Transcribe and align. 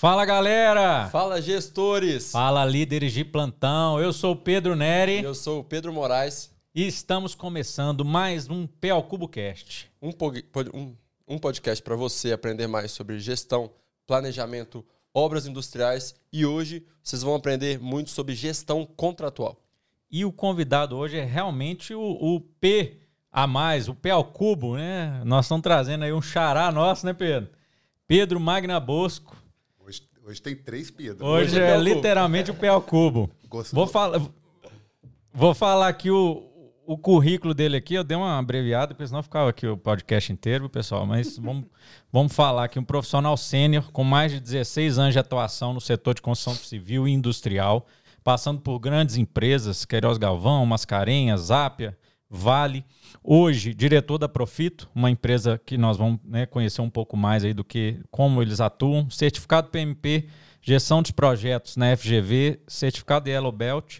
Fala 0.00 0.24
galera! 0.24 1.10
Fala 1.10 1.42
gestores! 1.42 2.32
Fala 2.32 2.64
líderes 2.64 3.12
de 3.12 3.22
plantão. 3.22 4.00
Eu 4.00 4.14
sou 4.14 4.32
o 4.32 4.36
Pedro 4.36 4.74
Neri. 4.74 5.22
Eu 5.22 5.34
sou 5.34 5.60
o 5.60 5.64
Pedro 5.64 5.92
Moraes. 5.92 6.50
E 6.74 6.86
estamos 6.86 7.34
começando 7.34 8.02
mais 8.02 8.48
um 8.48 8.66
PL 8.66 9.02
Cubo 9.02 9.28
Cast. 9.28 9.92
Um, 10.00 10.08
um, 10.72 10.96
um 11.28 11.38
podcast 11.38 11.84
para 11.84 11.96
você 11.96 12.32
aprender 12.32 12.66
mais 12.66 12.92
sobre 12.92 13.18
gestão, 13.18 13.70
planejamento, 14.06 14.82
obras 15.12 15.46
industriais 15.46 16.14
e 16.32 16.46
hoje 16.46 16.82
vocês 17.02 17.20
vão 17.20 17.34
aprender 17.34 17.78
muito 17.78 18.08
sobre 18.08 18.34
gestão 18.34 18.86
contratual. 18.86 19.60
E 20.10 20.24
o 20.24 20.32
convidado 20.32 20.96
hoje 20.96 21.18
é 21.18 21.24
realmente 21.24 21.92
o, 21.92 22.00
o 22.00 22.40
P 22.40 22.96
a 23.30 23.46
mais, 23.46 23.86
o 23.86 23.94
P 23.94 24.08
ao 24.08 24.24
cubo, 24.24 24.78
né? 24.78 25.20
Nós 25.26 25.44
estamos 25.44 25.62
trazendo 25.62 26.04
aí 26.04 26.12
um 26.14 26.22
xará 26.22 26.72
nosso, 26.72 27.04
né, 27.04 27.12
Pedro? 27.12 27.50
Pedro 28.08 28.40
Magna 28.40 28.80
Bosco. 28.80 29.39
Hoje, 30.26 30.40
tem 30.40 30.54
três 30.54 30.90
Pedro. 30.90 31.24
Hoje, 31.24 31.52
hoje 31.52 31.60
é, 31.60 31.70
é 31.70 31.76
literalmente 31.76 32.50
o 32.50 32.54
P 32.54 32.68
ao 32.68 32.82
cubo. 32.82 33.30
Vou, 33.72 33.86
falar, 33.86 34.20
vou 35.32 35.54
falar 35.54 35.88
aqui 35.88 36.10
o, 36.10 36.50
o 36.86 36.98
currículo 36.98 37.54
dele 37.54 37.76
aqui, 37.76 37.94
eu 37.94 38.04
dei 38.04 38.16
uma 38.16 38.38
abreviada, 38.38 38.94
porque 38.94 39.06
senão 39.06 39.22
ficava 39.22 39.50
aqui 39.50 39.66
o 39.66 39.76
podcast 39.76 40.32
inteiro, 40.32 40.68
pessoal. 40.68 41.06
Mas 41.06 41.38
vamos, 41.40 41.64
vamos 42.12 42.32
falar 42.32 42.64
aqui. 42.64 42.78
Um 42.78 42.84
profissional 42.84 43.36
sênior 43.36 43.90
com 43.92 44.04
mais 44.04 44.32
de 44.32 44.40
16 44.40 44.98
anos 44.98 45.12
de 45.12 45.18
atuação 45.18 45.72
no 45.72 45.80
setor 45.80 46.14
de 46.14 46.22
construção 46.22 46.54
civil 46.54 47.08
e 47.08 47.12
industrial, 47.12 47.86
passando 48.22 48.60
por 48.60 48.78
grandes 48.78 49.16
empresas, 49.16 49.84
Queiroz 49.84 50.18
Galvão, 50.18 50.66
Mascarenhas, 50.66 51.42
Zápia, 51.42 51.96
Vale. 52.32 52.84
Hoje, 53.24 53.74
diretor 53.74 54.16
da 54.16 54.28
Profito, 54.28 54.88
uma 54.94 55.10
empresa 55.10 55.60
que 55.66 55.76
nós 55.76 55.96
vamos 55.96 56.20
né, 56.24 56.46
conhecer 56.46 56.80
um 56.80 56.88
pouco 56.88 57.16
mais 57.16 57.44
aí 57.44 57.52
do 57.52 57.64
que 57.64 58.00
como 58.08 58.40
eles 58.40 58.60
atuam. 58.60 59.10
Certificado 59.10 59.68
PMP, 59.68 60.28
gestão 60.62 61.02
de 61.02 61.12
projetos 61.12 61.76
na 61.76 61.96
FGV, 61.96 62.60
certificado 62.68 63.24
de 63.24 63.32
Yellow 63.32 63.50
Belt. 63.50 63.98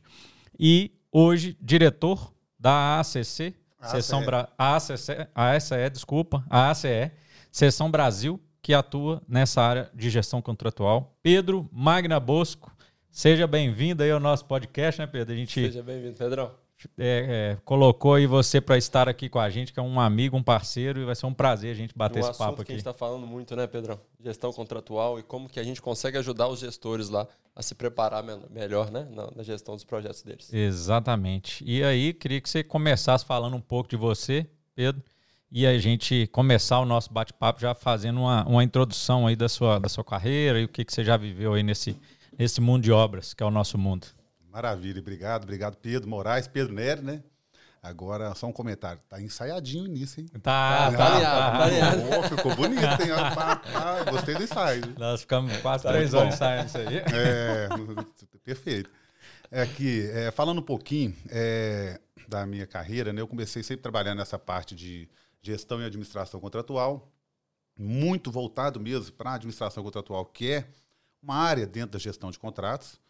E 0.56 0.92
hoje, 1.10 1.56
diretor 1.60 2.32
da 2.56 3.00
ACC, 3.00 3.52
Seção 3.82 4.24
Bra... 4.24 4.48
ACC, 4.56 5.28
ACE, 5.34 5.90
desculpa, 5.90 6.44
a 6.48 6.70
ACE, 6.70 7.10
Seção 7.50 7.90
Brasil, 7.90 8.40
que 8.62 8.72
atua 8.72 9.22
nessa 9.26 9.60
área 9.60 9.90
de 9.92 10.08
gestão 10.08 10.40
contratual. 10.40 11.16
Pedro 11.20 11.68
Magna 11.72 12.20
Bosco, 12.20 12.70
seja 13.10 13.46
bem-vindo 13.48 14.04
aí 14.04 14.10
ao 14.12 14.20
nosso 14.20 14.44
podcast, 14.44 15.00
né, 15.00 15.06
Pedro? 15.08 15.34
A 15.34 15.36
gente 15.36 15.60
Seja 15.60 15.82
bem-vindo, 15.82 16.14
Pedrão 16.16 16.59
é, 16.98 17.52
é, 17.52 17.58
colocou 17.64 18.14
aí 18.14 18.26
você 18.26 18.60
para 18.60 18.76
estar 18.76 19.08
aqui 19.08 19.28
com 19.28 19.38
a 19.38 19.50
gente, 19.50 19.72
que 19.72 19.80
é 19.80 19.82
um 19.82 20.00
amigo, 20.00 20.36
um 20.36 20.42
parceiro, 20.42 21.00
e 21.00 21.04
vai 21.04 21.14
ser 21.14 21.26
um 21.26 21.34
prazer 21.34 21.72
a 21.72 21.74
gente 21.74 21.96
bater 21.96 22.22
um 22.22 22.28
esse 22.28 22.38
papo 22.38 22.54
aqui. 22.54 22.64
que 22.64 22.72
a 22.72 22.74
gente 22.74 22.80
está 22.80 22.92
falando 22.92 23.26
muito, 23.26 23.54
né, 23.56 23.66
Pedrão? 23.66 23.98
Gestão 24.22 24.52
contratual 24.52 25.18
e 25.18 25.22
como 25.22 25.48
que 25.48 25.58
a 25.60 25.62
gente 25.62 25.80
consegue 25.80 26.18
ajudar 26.18 26.48
os 26.48 26.60
gestores 26.60 27.08
lá 27.08 27.26
a 27.54 27.62
se 27.62 27.74
preparar 27.74 28.24
melhor, 28.50 28.90
né, 28.90 29.06
na, 29.34 29.42
gestão 29.42 29.74
dos 29.74 29.84
projetos 29.84 30.22
deles. 30.22 30.52
Exatamente. 30.52 31.64
E 31.66 31.82
aí, 31.82 32.12
queria 32.12 32.40
que 32.40 32.48
você 32.48 32.62
começasse 32.62 33.24
falando 33.24 33.56
um 33.56 33.60
pouco 33.60 33.88
de 33.88 33.96
você, 33.96 34.46
Pedro, 34.74 35.02
e 35.50 35.66
a 35.66 35.76
gente 35.78 36.28
começar 36.28 36.78
o 36.78 36.84
nosso 36.84 37.12
bate-papo 37.12 37.60
já 37.60 37.74
fazendo 37.74 38.20
uma, 38.20 38.46
uma 38.46 38.62
introdução 38.62 39.26
aí 39.26 39.34
da 39.34 39.48
sua, 39.48 39.78
da 39.78 39.88
sua 39.88 40.04
carreira 40.04 40.60
e 40.60 40.64
o 40.64 40.68
que, 40.68 40.84
que 40.84 40.92
você 40.92 41.04
já 41.04 41.16
viveu 41.16 41.54
aí 41.54 41.62
nesse, 41.62 41.96
nesse 42.38 42.60
mundo 42.60 42.84
de 42.84 42.92
obras, 42.92 43.34
que 43.34 43.42
é 43.42 43.46
o 43.46 43.50
nosso 43.50 43.76
mundo. 43.76 44.06
Maravilha, 44.50 45.00
obrigado, 45.00 45.44
obrigado 45.44 45.76
Pedro 45.76 46.08
Moraes, 46.08 46.48
Pedro 46.48 46.74
Nery, 46.74 47.02
né? 47.02 47.22
Agora, 47.82 48.34
só 48.34 48.46
um 48.46 48.52
comentário. 48.52 49.00
Tá 49.08 49.20
ensaiadinho 49.22 49.86
nisso, 49.86 50.20
hein? 50.20 50.26
Tá, 50.42 50.90
tá, 50.90 50.98
tá 50.98 51.20
tá. 51.20 51.66
Oh, 52.18 52.22
ficou 52.24 52.54
bonito, 52.54 52.82
hein? 52.82 54.10
Gostei 54.10 54.34
do 54.34 54.42
ensaio. 54.42 54.82
Nós 54.98 55.22
ficamos 55.22 55.56
quase 55.58 55.84
tá 55.84 55.90
três 55.90 56.12
anos 56.12 56.34
ensaiando 56.34 56.66
isso 56.66 56.76
aí. 56.76 56.98
É, 56.98 57.68
perfeito. 58.44 58.90
É 59.50 59.64
que, 59.66 60.10
é, 60.12 60.30
falando 60.30 60.58
um 60.58 60.64
pouquinho 60.64 61.16
é, 61.30 61.98
da 62.28 62.44
minha 62.44 62.66
carreira, 62.66 63.14
né? 63.14 63.22
Eu 63.22 63.28
comecei 63.28 63.62
sempre 63.62 63.82
trabalhando 63.82 64.18
nessa 64.18 64.38
parte 64.38 64.74
de 64.74 65.08
gestão 65.40 65.80
e 65.80 65.86
administração 65.86 66.38
contratual, 66.38 67.10
muito 67.78 68.30
voltado 68.30 68.78
mesmo 68.78 69.10
para 69.12 69.30
a 69.30 69.34
administração 69.34 69.82
contratual, 69.82 70.26
que 70.26 70.52
é 70.52 70.66
uma 71.22 71.36
área 71.36 71.66
dentro 71.66 71.92
da 71.92 71.98
gestão 71.98 72.30
de 72.30 72.38
contratos 72.38 73.00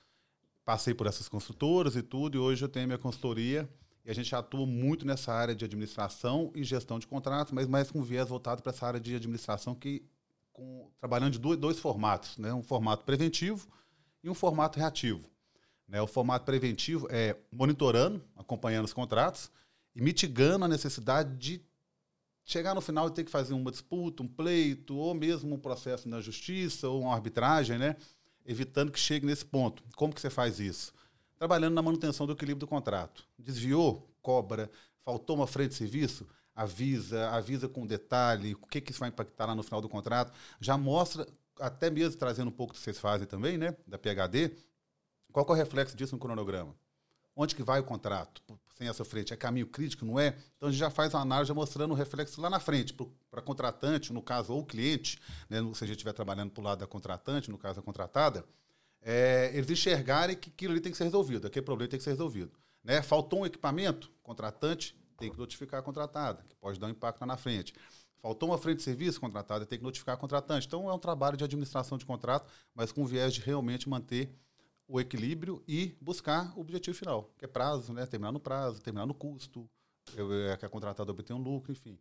passei 0.71 0.95
por 0.95 1.09
essas 1.09 1.29
consultoras 1.29 1.97
e 1.97 2.03
tudo, 2.03 2.37
e 2.37 2.41
hoje 2.41 2.65
eu 2.65 2.69
tenho 2.69 2.87
minha 2.87 2.97
consultoria 2.97 3.69
e 4.05 4.11
a 4.11 4.15
gente 4.15 4.33
atua 4.37 4.65
muito 4.65 5.05
nessa 5.05 5.33
área 5.33 5.53
de 5.53 5.65
administração 5.65 6.53
e 6.55 6.63
gestão 6.63 6.97
de 6.97 7.09
contratos, 7.09 7.53
mas 7.53 7.67
mais 7.67 7.91
com 7.91 8.01
viés 8.05 8.29
voltado 8.29 8.63
para 8.63 8.71
essa 8.71 8.87
área 8.87 9.01
de 9.01 9.17
administração 9.17 9.75
que 9.75 10.05
com, 10.53 10.89
trabalhando 11.01 11.33
de 11.33 11.41
dois, 11.41 11.59
dois, 11.59 11.81
formatos, 11.81 12.39
né? 12.39 12.55
um 12.55 12.63
formato 12.63 13.05
preventivo 13.05 13.67
e 14.23 14.31
um 14.31 14.35
formato 14.35 14.79
reativo. 14.79 15.29
Né? 15.89 16.01
O 16.01 16.07
formato 16.07 16.45
preventivo 16.45 17.09
é 17.11 17.37
monitorando, 17.51 18.23
acompanhando 18.37 18.85
os 18.85 18.93
contratos 18.93 19.51
e 19.97 20.01
mitigando 20.01 20.67
a 20.67 20.69
necessidade 20.69 21.37
de 21.37 21.61
chegar 22.45 22.77
no 22.77 22.81
final 22.81 23.09
e 23.09 23.11
ter 23.11 23.25
que 23.25 23.31
fazer 23.33 23.55
uma 23.55 23.73
disputa, 23.73 24.23
um 24.23 24.29
pleito, 24.29 24.95
ou 24.95 25.15
mesmo 25.15 25.53
um 25.53 25.59
processo 25.59 26.09
na 26.09 26.21
justiça 26.21 26.89
ou 26.89 27.03
uma 27.03 27.15
arbitragem, 27.15 27.77
né? 27.77 27.97
Evitando 28.47 28.91
que 28.91 28.99
chegue 28.99 29.27
nesse 29.27 29.45
ponto. 29.45 29.83
Como 29.97 30.15
que 30.15 30.21
você 30.21 30.31
faz 30.31 30.61
isso? 30.61 30.93
Trabalhando 31.39 31.75
na 31.75 31.83
manutenção 31.83 32.27
do 32.27 32.33
equilíbrio 32.33 32.61
do 32.61 32.67
contrato. 32.67 33.27
Desviou, 33.39 34.09
cobra, 34.23 34.71
faltou 35.05 35.37
uma 35.37 35.47
frente 35.47 35.71
de 35.71 35.77
serviço, 35.77 36.27
avisa, 36.55 37.31
avisa 37.31 37.69
com 37.69 37.87
detalhe, 37.87 38.55
o 38.55 38.67
que, 38.67 38.81
que 38.81 38.91
isso 38.91 39.01
vai 39.01 39.09
impactar 39.09 39.47
lá 39.47 39.55
no 39.55 39.63
final 39.63 39.81
do 39.81 39.89
contrato. 39.89 40.33
Já 40.61 40.77
mostra, 40.77 41.27
até 41.59 41.91
mesmo 41.91 42.19
trazendo 42.19 42.49
um 42.49 42.53
pouco 42.53 42.73
do 42.73 42.77
que 42.77 42.83
vocês 42.83 42.99
fazem 42.99 43.27
também, 43.27 43.57
né, 43.57 43.77
da 43.87 43.99
PHD, 43.99 44.53
qual 45.33 45.47
é 45.49 45.51
o 45.51 45.55
reflexo 45.55 45.97
disso 45.97 46.15
no 46.15 46.21
cronograma? 46.21 46.75
Onde 47.35 47.55
que 47.55 47.63
vai 47.63 47.81
o 47.81 47.85
contrato? 47.85 48.43
Sem 48.81 48.89
essa 48.89 49.05
frente, 49.05 49.31
é 49.31 49.37
caminho 49.37 49.67
crítico, 49.67 50.07
não 50.07 50.19
é? 50.19 50.29
Então 50.57 50.71
a 50.71 50.73
gente 50.73 50.81
já 50.81 50.89
faz 50.89 51.13
uma 51.13 51.21
análise 51.21 51.53
mostrando 51.53 51.91
o 51.91 51.95
reflexo 51.95 52.41
lá 52.41 52.49
na 52.49 52.59
frente, 52.59 52.97
para 53.31 53.43
contratante, 53.43 54.11
no 54.11 54.23
caso, 54.23 54.55
ou 54.55 54.65
cliente, 54.65 55.21
né, 55.51 55.59
se 55.75 55.85
a 55.85 55.87
gente 55.87 55.97
estiver 55.97 56.15
trabalhando 56.15 56.51
para 56.51 56.63
o 56.63 56.65
lado 56.65 56.79
da 56.79 56.87
contratante, 56.87 57.51
no 57.51 57.59
caso 57.59 57.77
da 57.77 57.83
contratada, 57.83 58.43
é, 59.03 59.51
eles 59.53 59.69
enxergarem 59.69 60.35
que 60.35 60.49
aquilo 60.49 60.73
ali 60.73 60.81
tem 60.81 60.91
que 60.91 60.97
ser 60.97 61.05
resolvido, 61.05 61.47
aquele 61.47 61.63
problema 61.63 61.91
tem 61.91 61.99
que 61.99 62.05
ser 62.05 62.13
resolvido. 62.13 62.53
Né? 62.83 63.03
Faltou 63.03 63.41
um 63.41 63.47
equipamento, 63.47 64.11
contratante 64.23 64.97
tem 65.19 65.31
que 65.31 65.37
notificar 65.37 65.81
a 65.81 65.83
contratada, 65.83 66.43
que 66.49 66.55
pode 66.55 66.81
dar 66.81 66.87
um 66.87 66.91
impacto 66.91 67.21
lá 67.21 67.27
na 67.27 67.37
frente. 67.37 67.75
Faltou 68.23 68.49
uma 68.49 68.57
frente 68.57 68.79
de 68.79 68.83
serviço 68.85 69.21
contratada, 69.21 69.67
tem 69.67 69.79
que 69.79 69.85
notificar 69.85 70.15
a 70.15 70.19
contratante. 70.19 70.67
Então 70.67 70.89
é 70.89 70.95
um 70.95 70.99
trabalho 70.99 71.37
de 71.37 71.45
administração 71.45 71.99
de 71.99 72.07
contrato, 72.07 72.51
mas 72.75 72.91
com 72.91 73.05
viés 73.05 73.35
de 73.35 73.43
realmente 73.43 73.91
manter 73.91 74.35
o 74.91 75.01
equilíbrio 75.01 75.63
e 75.69 75.97
buscar 76.01 76.53
o 76.57 76.61
objetivo 76.61 76.97
final, 76.97 77.31
que 77.39 77.45
é 77.45 77.49
prazo, 77.49 77.93
né? 77.93 78.05
terminar 78.07 78.33
no 78.33 78.41
prazo, 78.41 78.83
terminar 78.83 79.07
no 79.07 79.15
custo, 79.15 79.71
é, 80.17 80.57
que 80.57 80.67
a 80.67 80.69
contratada 80.69 81.13
obtenha 81.13 81.39
um 81.39 81.43
lucro, 81.43 81.71
enfim, 81.71 81.97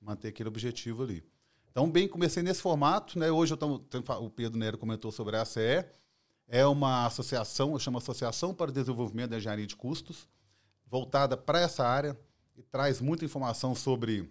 manter 0.00 0.28
aquele 0.28 0.48
objetivo 0.48 1.02
ali. 1.02 1.24
Então, 1.68 1.90
bem, 1.90 2.06
comecei 2.06 2.42
nesse 2.42 2.62
formato, 2.62 3.18
né? 3.18 3.30
Hoje 3.30 3.54
eu 3.54 3.56
tô, 3.56 3.82
o 4.20 4.30
Pedro 4.30 4.56
Nero 4.56 4.78
comentou 4.78 5.10
sobre 5.10 5.36
a 5.36 5.42
ACE, 5.42 5.84
é 6.46 6.64
uma 6.64 7.06
associação, 7.06 7.72
eu 7.72 7.78
chamo 7.80 7.98
Associação 7.98 8.54
para 8.54 8.70
o 8.70 8.72
Desenvolvimento 8.72 9.30
da 9.30 9.38
Engenharia 9.38 9.66
de 9.66 9.74
Custos, 9.74 10.28
voltada 10.86 11.36
para 11.36 11.60
essa 11.60 11.84
área 11.84 12.16
e 12.56 12.62
traz 12.62 13.00
muita 13.00 13.24
informação 13.24 13.74
sobre 13.74 14.30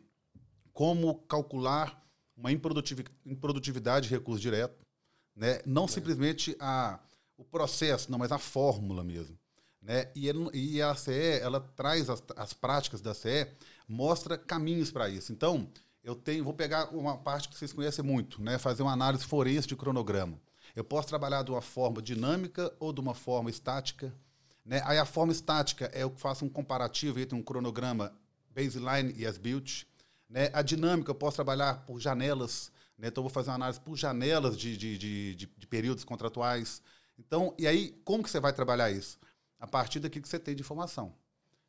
como 0.71 1.15
calcular 1.27 2.01
uma 2.37 2.51
improdutividade 2.51 4.07
de 4.07 4.13
recurso 4.13 4.41
direto, 4.41 4.79
né? 5.35 5.59
Não 5.65 5.85
é. 5.85 5.87
simplesmente 5.89 6.55
a 6.59 6.99
o 7.37 7.43
processo, 7.43 8.11
não, 8.11 8.17
mas 8.17 8.31
a 8.31 8.37
fórmula 8.37 9.03
mesmo. 9.03 9.37
Né? 9.81 10.09
E, 10.15 10.29
e 10.53 10.81
a 10.81 10.95
CE, 10.95 11.39
ela 11.41 11.61
traz 11.75 12.09
as, 12.09 12.21
as 12.35 12.53
práticas 12.53 12.99
da 12.99 13.13
CE, 13.13 13.47
mostra 13.87 14.37
caminhos 14.37 14.91
para 14.91 15.07
isso. 15.07 15.31
Então, 15.31 15.69
eu 16.03 16.15
tenho, 16.15 16.43
vou 16.43 16.53
pegar 16.53 16.93
uma 16.93 17.17
parte 17.17 17.47
que 17.47 17.57
vocês 17.57 17.71
conhecem 17.71 18.03
muito, 18.03 18.41
né? 18.41 18.57
fazer 18.57 18.83
uma 18.83 18.91
análise 18.91 19.25
forense 19.25 19.67
de 19.67 19.75
cronograma. 19.75 20.39
Eu 20.75 20.83
posso 20.83 21.07
trabalhar 21.07 21.43
de 21.43 21.51
uma 21.51 21.61
forma 21.61 22.01
dinâmica 22.01 22.73
ou 22.79 22.91
de 22.91 22.99
uma 22.99 23.13
forma 23.13 23.49
estática. 23.49 24.13
Né? 24.65 24.81
Aí 24.85 24.97
a 24.97 25.05
forma 25.05 25.31
estática 25.31 25.89
é 25.93 26.03
eu 26.03 26.13
faço 26.17 26.45
um 26.45 26.49
comparativo 26.49 27.19
entre 27.19 27.35
um 27.35 27.41
cronograma 27.41 28.13
baseline 28.53 29.13
e 29.17 29.25
as 29.25 29.37
built. 29.37 29.83
Né? 30.29 30.49
A 30.53 30.61
dinâmica 30.61 31.11
eu 31.11 31.15
posso 31.15 31.35
trabalhar 31.35 31.85
por 31.85 31.99
janelas. 31.99 32.71
Né? 32.97 33.07
Então, 33.07 33.21
eu 33.21 33.27
vou 33.27 33.33
fazer 33.33 33.49
uma 33.49 33.55
análise 33.55 33.79
por 33.79 33.95
janelas 33.95 34.57
de, 34.57 34.75
de, 34.77 34.97
de, 34.97 35.35
de, 35.35 35.45
de 35.45 35.67
períodos 35.67 36.03
contratuais. 36.03 36.81
Então, 37.17 37.53
e 37.57 37.67
aí, 37.67 37.91
como 38.03 38.23
que 38.23 38.29
você 38.29 38.39
vai 38.39 38.53
trabalhar 38.53 38.91
isso? 38.91 39.19
A 39.59 39.67
partir 39.67 39.99
daquilo 39.99 40.21
que 40.21 40.29
você 40.29 40.39
tem 40.39 40.55
de 40.55 40.61
informação. 40.61 41.13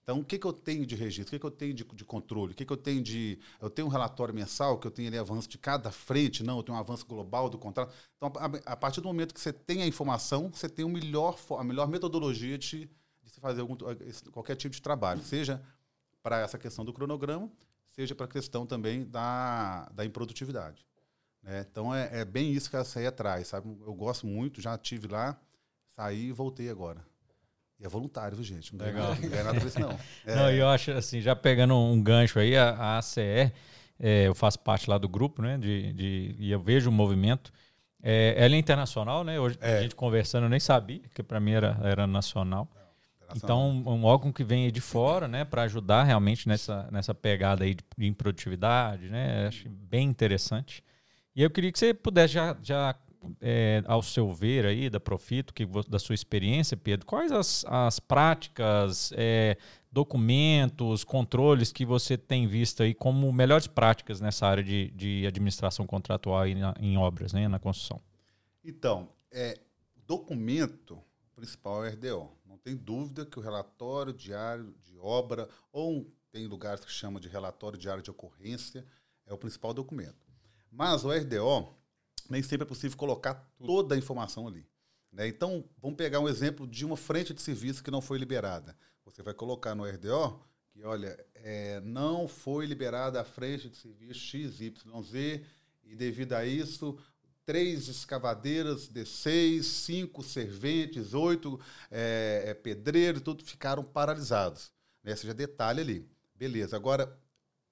Então, 0.08 0.20
o 0.20 0.24
que, 0.24 0.38
que 0.38 0.46
eu 0.46 0.54
tenho 0.54 0.86
de 0.86 0.94
registro? 0.94 1.28
O 1.28 1.30
que, 1.32 1.38
que 1.38 1.44
eu 1.44 1.50
tenho 1.50 1.74
de, 1.74 1.84
de 1.84 2.02
controle? 2.02 2.52
O 2.52 2.54
que, 2.54 2.64
que 2.64 2.72
eu 2.72 2.78
tenho 2.78 3.02
de. 3.02 3.38
Eu 3.60 3.68
tenho 3.68 3.86
um 3.86 3.90
relatório 3.90 4.32
mensal, 4.32 4.78
que 4.78 4.86
eu 4.86 4.90
tenho 4.90 5.06
ali 5.06 5.18
avanço 5.18 5.46
de 5.46 5.58
cada 5.58 5.90
frente, 5.90 6.42
não, 6.42 6.56
eu 6.56 6.62
tenho 6.62 6.78
um 6.78 6.80
avanço 6.80 7.04
global 7.04 7.50
do 7.50 7.58
contrato. 7.58 7.94
Então, 8.16 8.32
a, 8.36 8.72
a 8.72 8.74
partir 8.74 9.02
do 9.02 9.06
momento 9.06 9.34
que 9.34 9.40
você 9.40 9.52
tem 9.52 9.82
a 9.82 9.86
informação, 9.86 10.50
você 10.50 10.66
tem 10.66 10.82
o 10.82 10.88
melhor, 10.88 11.38
a 11.58 11.62
melhor 11.62 11.88
metodologia 11.88 12.56
de, 12.56 12.88
de 13.22 13.30
se 13.30 13.38
fazer 13.38 13.60
algum, 13.60 13.76
qualquer 14.32 14.56
tipo 14.56 14.74
de 14.74 14.80
trabalho, 14.80 15.22
seja 15.22 15.62
para 16.22 16.40
essa 16.40 16.56
questão 16.56 16.86
do 16.86 16.92
cronograma, 16.94 17.52
seja 17.88 18.14
para 18.14 18.24
a 18.24 18.30
questão 18.30 18.64
também 18.64 19.04
da, 19.04 19.90
da 19.92 20.06
improdutividade. 20.06 20.87
É, 21.48 21.64
então 21.70 21.94
é, 21.94 22.20
é, 22.20 22.24
bem 22.26 22.52
isso 22.52 22.68
que 22.68 22.76
a 22.76 22.84
CEI 22.84 23.10
traz, 23.10 23.48
sabe? 23.48 23.68
Eu 23.86 23.94
gosto 23.94 24.26
muito, 24.26 24.60
já 24.60 24.76
tive 24.76 25.08
lá, 25.08 25.34
saí 25.88 26.26
e 26.26 26.32
voltei 26.32 26.68
agora. 26.68 27.00
E 27.80 27.86
é 27.86 27.88
voluntário, 27.88 28.36
viu, 28.36 28.44
gente? 28.44 28.76
Não 28.76 28.84
Legal. 28.84 29.14
Ganha, 29.14 29.20
não 29.22 29.28
ganha 29.30 29.44
nada 29.44 29.58
por 29.58 29.66
isso, 29.66 29.80
não. 29.80 29.98
É. 30.26 30.36
Não, 30.36 30.50
eu 30.50 30.68
acho 30.68 30.90
assim, 30.90 31.20
já 31.22 31.34
pegando 31.34 31.74
um 31.74 32.02
gancho 32.02 32.38
aí, 32.38 32.54
a, 32.54 32.70
a 32.70 32.98
ACE, 32.98 33.20
é, 33.98 34.26
eu 34.26 34.34
faço 34.34 34.58
parte 34.58 34.90
lá 34.90 34.98
do 34.98 35.08
grupo, 35.08 35.40
né? 35.40 35.56
De, 35.56 35.92
de, 35.94 36.36
e 36.38 36.50
eu 36.50 36.60
vejo 36.60 36.90
o 36.90 36.92
movimento. 36.92 37.50
É, 38.02 38.34
ela 38.36 38.54
é 38.54 38.58
internacional, 38.58 39.24
né? 39.24 39.40
Hoje 39.40 39.56
é. 39.60 39.78
a 39.78 39.82
gente 39.82 39.94
conversando, 39.94 40.44
eu 40.44 40.50
nem 40.50 40.60
sabia, 40.60 41.00
que 41.14 41.22
para 41.22 41.40
mim 41.40 41.52
era, 41.52 41.78
era 41.82 42.06
nacional. 42.06 42.68
Então, 43.36 43.70
um 43.86 44.04
órgão 44.04 44.32
que 44.32 44.42
vem 44.42 44.70
de 44.72 44.80
fora, 44.80 45.28
né, 45.28 45.44
para 45.44 45.62
ajudar 45.62 46.02
realmente 46.04 46.48
nessa, 46.48 46.88
nessa 46.90 47.14
pegada 47.14 47.62
aí 47.62 47.74
de, 47.74 47.84
de 47.96 48.06
improdutividade, 48.06 49.10
né, 49.10 49.46
acho 49.46 49.68
bem 49.68 50.08
interessante. 50.08 50.82
E 51.38 51.42
eu 51.44 51.48
queria 51.48 51.70
que 51.70 51.78
você 51.78 51.94
pudesse 51.94 52.34
já, 52.34 52.56
já 52.60 52.98
é, 53.40 53.80
ao 53.86 54.02
seu 54.02 54.34
ver 54.34 54.66
aí 54.66 54.90
da 54.90 54.98
Profito, 54.98 55.54
que, 55.54 55.64
da 55.88 55.96
sua 55.96 56.16
experiência, 56.16 56.76
Pedro, 56.76 57.06
quais 57.06 57.30
as, 57.30 57.64
as 57.68 58.00
práticas, 58.00 59.12
é, 59.14 59.56
documentos, 59.92 61.04
controles 61.04 61.70
que 61.70 61.86
você 61.86 62.18
tem 62.18 62.48
visto 62.48 62.82
aí 62.82 62.92
como 62.92 63.32
melhores 63.32 63.68
práticas 63.68 64.20
nessa 64.20 64.48
área 64.48 64.64
de, 64.64 64.90
de 64.90 65.28
administração 65.28 65.86
contratual 65.86 66.44
na, 66.48 66.74
em 66.80 66.98
obras, 66.98 67.32
né, 67.32 67.46
na 67.46 67.60
construção? 67.60 68.02
Então, 68.64 69.08
é, 69.30 69.60
documento 70.08 71.00
principal 71.36 71.86
é 71.86 71.90
o 71.90 71.92
RDO. 71.92 72.32
Não 72.44 72.58
tem 72.58 72.74
dúvida 72.74 73.24
que 73.24 73.38
o 73.38 73.42
relatório 73.42 74.12
diário 74.12 74.74
de 74.82 74.98
obra, 74.98 75.48
ou 75.70 76.12
tem 76.32 76.48
lugares 76.48 76.84
que 76.84 76.90
chama 76.90 77.20
de 77.20 77.28
relatório 77.28 77.78
diário 77.78 78.02
de 78.02 78.10
ocorrência, 78.10 78.84
é 79.24 79.32
o 79.32 79.38
principal 79.38 79.72
documento. 79.72 80.27
Mas 80.70 81.04
o 81.04 81.10
RDO, 81.10 81.74
nem 82.28 82.42
sempre 82.42 82.64
é 82.64 82.68
possível 82.68 82.96
colocar 82.96 83.34
toda 83.64 83.94
a 83.94 83.98
informação 83.98 84.46
ali. 84.46 84.66
Né? 85.12 85.28
Então, 85.28 85.64
vamos 85.80 85.96
pegar 85.96 86.20
um 86.20 86.28
exemplo 86.28 86.66
de 86.66 86.84
uma 86.84 86.96
frente 86.96 87.32
de 87.32 87.40
serviço 87.40 87.82
que 87.82 87.90
não 87.90 88.00
foi 88.00 88.18
liberada. 88.18 88.76
Você 89.04 89.22
vai 89.22 89.34
colocar 89.34 89.74
no 89.74 89.84
RDO 89.84 90.40
que, 90.70 90.84
olha, 90.84 91.18
é, 91.34 91.80
não 91.80 92.28
foi 92.28 92.66
liberada 92.66 93.20
a 93.20 93.24
frente 93.24 93.68
de 93.68 93.76
serviço 93.76 94.20
XYZ 94.20 94.72
e 95.84 95.96
devido 95.96 96.34
a 96.34 96.44
isso, 96.44 96.98
três 97.46 97.88
escavadeiras 97.88 98.88
de 98.88 99.06
seis, 99.06 99.66
cinco 99.66 100.22
serventes, 100.22 101.14
oito 101.14 101.58
é, 101.90 102.44
é, 102.48 102.54
pedreiros, 102.54 103.22
tudo 103.22 103.42
ficaram 103.42 103.82
paralisados. 103.82 104.70
Né? 105.02 105.16
Seja 105.16 105.32
detalhe 105.32 105.80
ali. 105.80 106.08
Beleza. 106.34 106.76
Agora, 106.76 107.18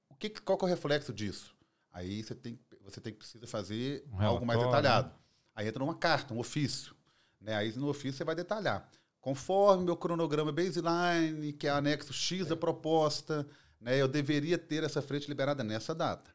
o 0.09 0.15
que, 0.15 0.31
qual 0.31 0.57
que 0.57 0.65
é 0.65 0.69
o 0.69 0.71
reflexo 0.71 1.13
disso? 1.13 1.55
Aí 1.93 2.23
você 2.23 2.35
tem, 2.35 2.59
você 2.87 3.01
tem 3.01 3.13
que 3.13 3.19
precisa 3.19 3.47
fazer 3.47 4.05
um 4.13 4.23
algo 4.23 4.47
mais 4.47 4.61
detalhado. 4.61 5.09
Né? 5.09 5.15
Aí 5.55 5.69
entra 5.69 5.81
numa 5.81 5.95
carta, 5.95 6.33
um 6.33 6.39
ofício. 6.39 6.95
Né? 7.41 7.55
Aí 7.55 7.73
no 7.77 7.89
ofício 7.89 8.15
você 8.15 8.25
vai 8.25 8.35
detalhar. 8.35 8.89
Conforme 9.21 9.85
meu 9.85 9.97
cronograma 9.97 10.53
baseline, 10.53 11.53
que 11.53 11.67
é 11.67 11.71
anexo 11.71 12.13
X 12.13 12.47
da 12.47 12.57
proposta, 12.57 13.47
né, 13.81 14.01
eu 14.01 14.07
deveria 14.07 14.57
ter 14.57 14.85
essa 14.85 15.03
frente 15.03 15.27
liberada 15.27 15.65
nessa 15.65 15.95
data. 15.95 16.35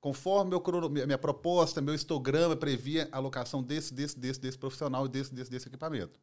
Conforme 0.00 0.50
meu 0.50 0.60
crono, 0.60 0.88
minha 0.88 1.18
proposta, 1.18 1.80
meu 1.80 1.94
histograma 1.94 2.56
previa 2.56 3.08
a 3.12 3.18
alocação 3.18 3.62
desse, 3.62 3.92
desse, 3.92 4.18
desse, 4.18 4.40
desse 4.40 4.58
profissional 4.58 5.06
e 5.06 5.08
desse, 5.10 5.32
desse, 5.32 5.50
desse 5.50 5.68
equipamento. 5.68 6.18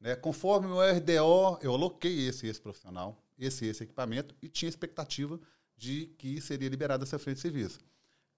Né? 0.00 0.14
Conforme 0.14 0.68
meu 0.68 0.78
RDO, 0.78 1.58
eu 1.60 1.74
aloquei 1.74 2.28
esse, 2.28 2.46
esse 2.46 2.60
profissional, 2.60 3.20
esse, 3.36 3.66
esse 3.66 3.82
equipamento 3.82 4.34
e 4.40 4.48
tinha 4.48 4.68
expectativa 4.68 5.38
de 5.76 6.06
que 6.18 6.40
seria 6.40 6.68
liberada 6.68 7.04
essa 7.04 7.18
frente 7.18 7.36
de 7.36 7.42
serviço. 7.42 7.80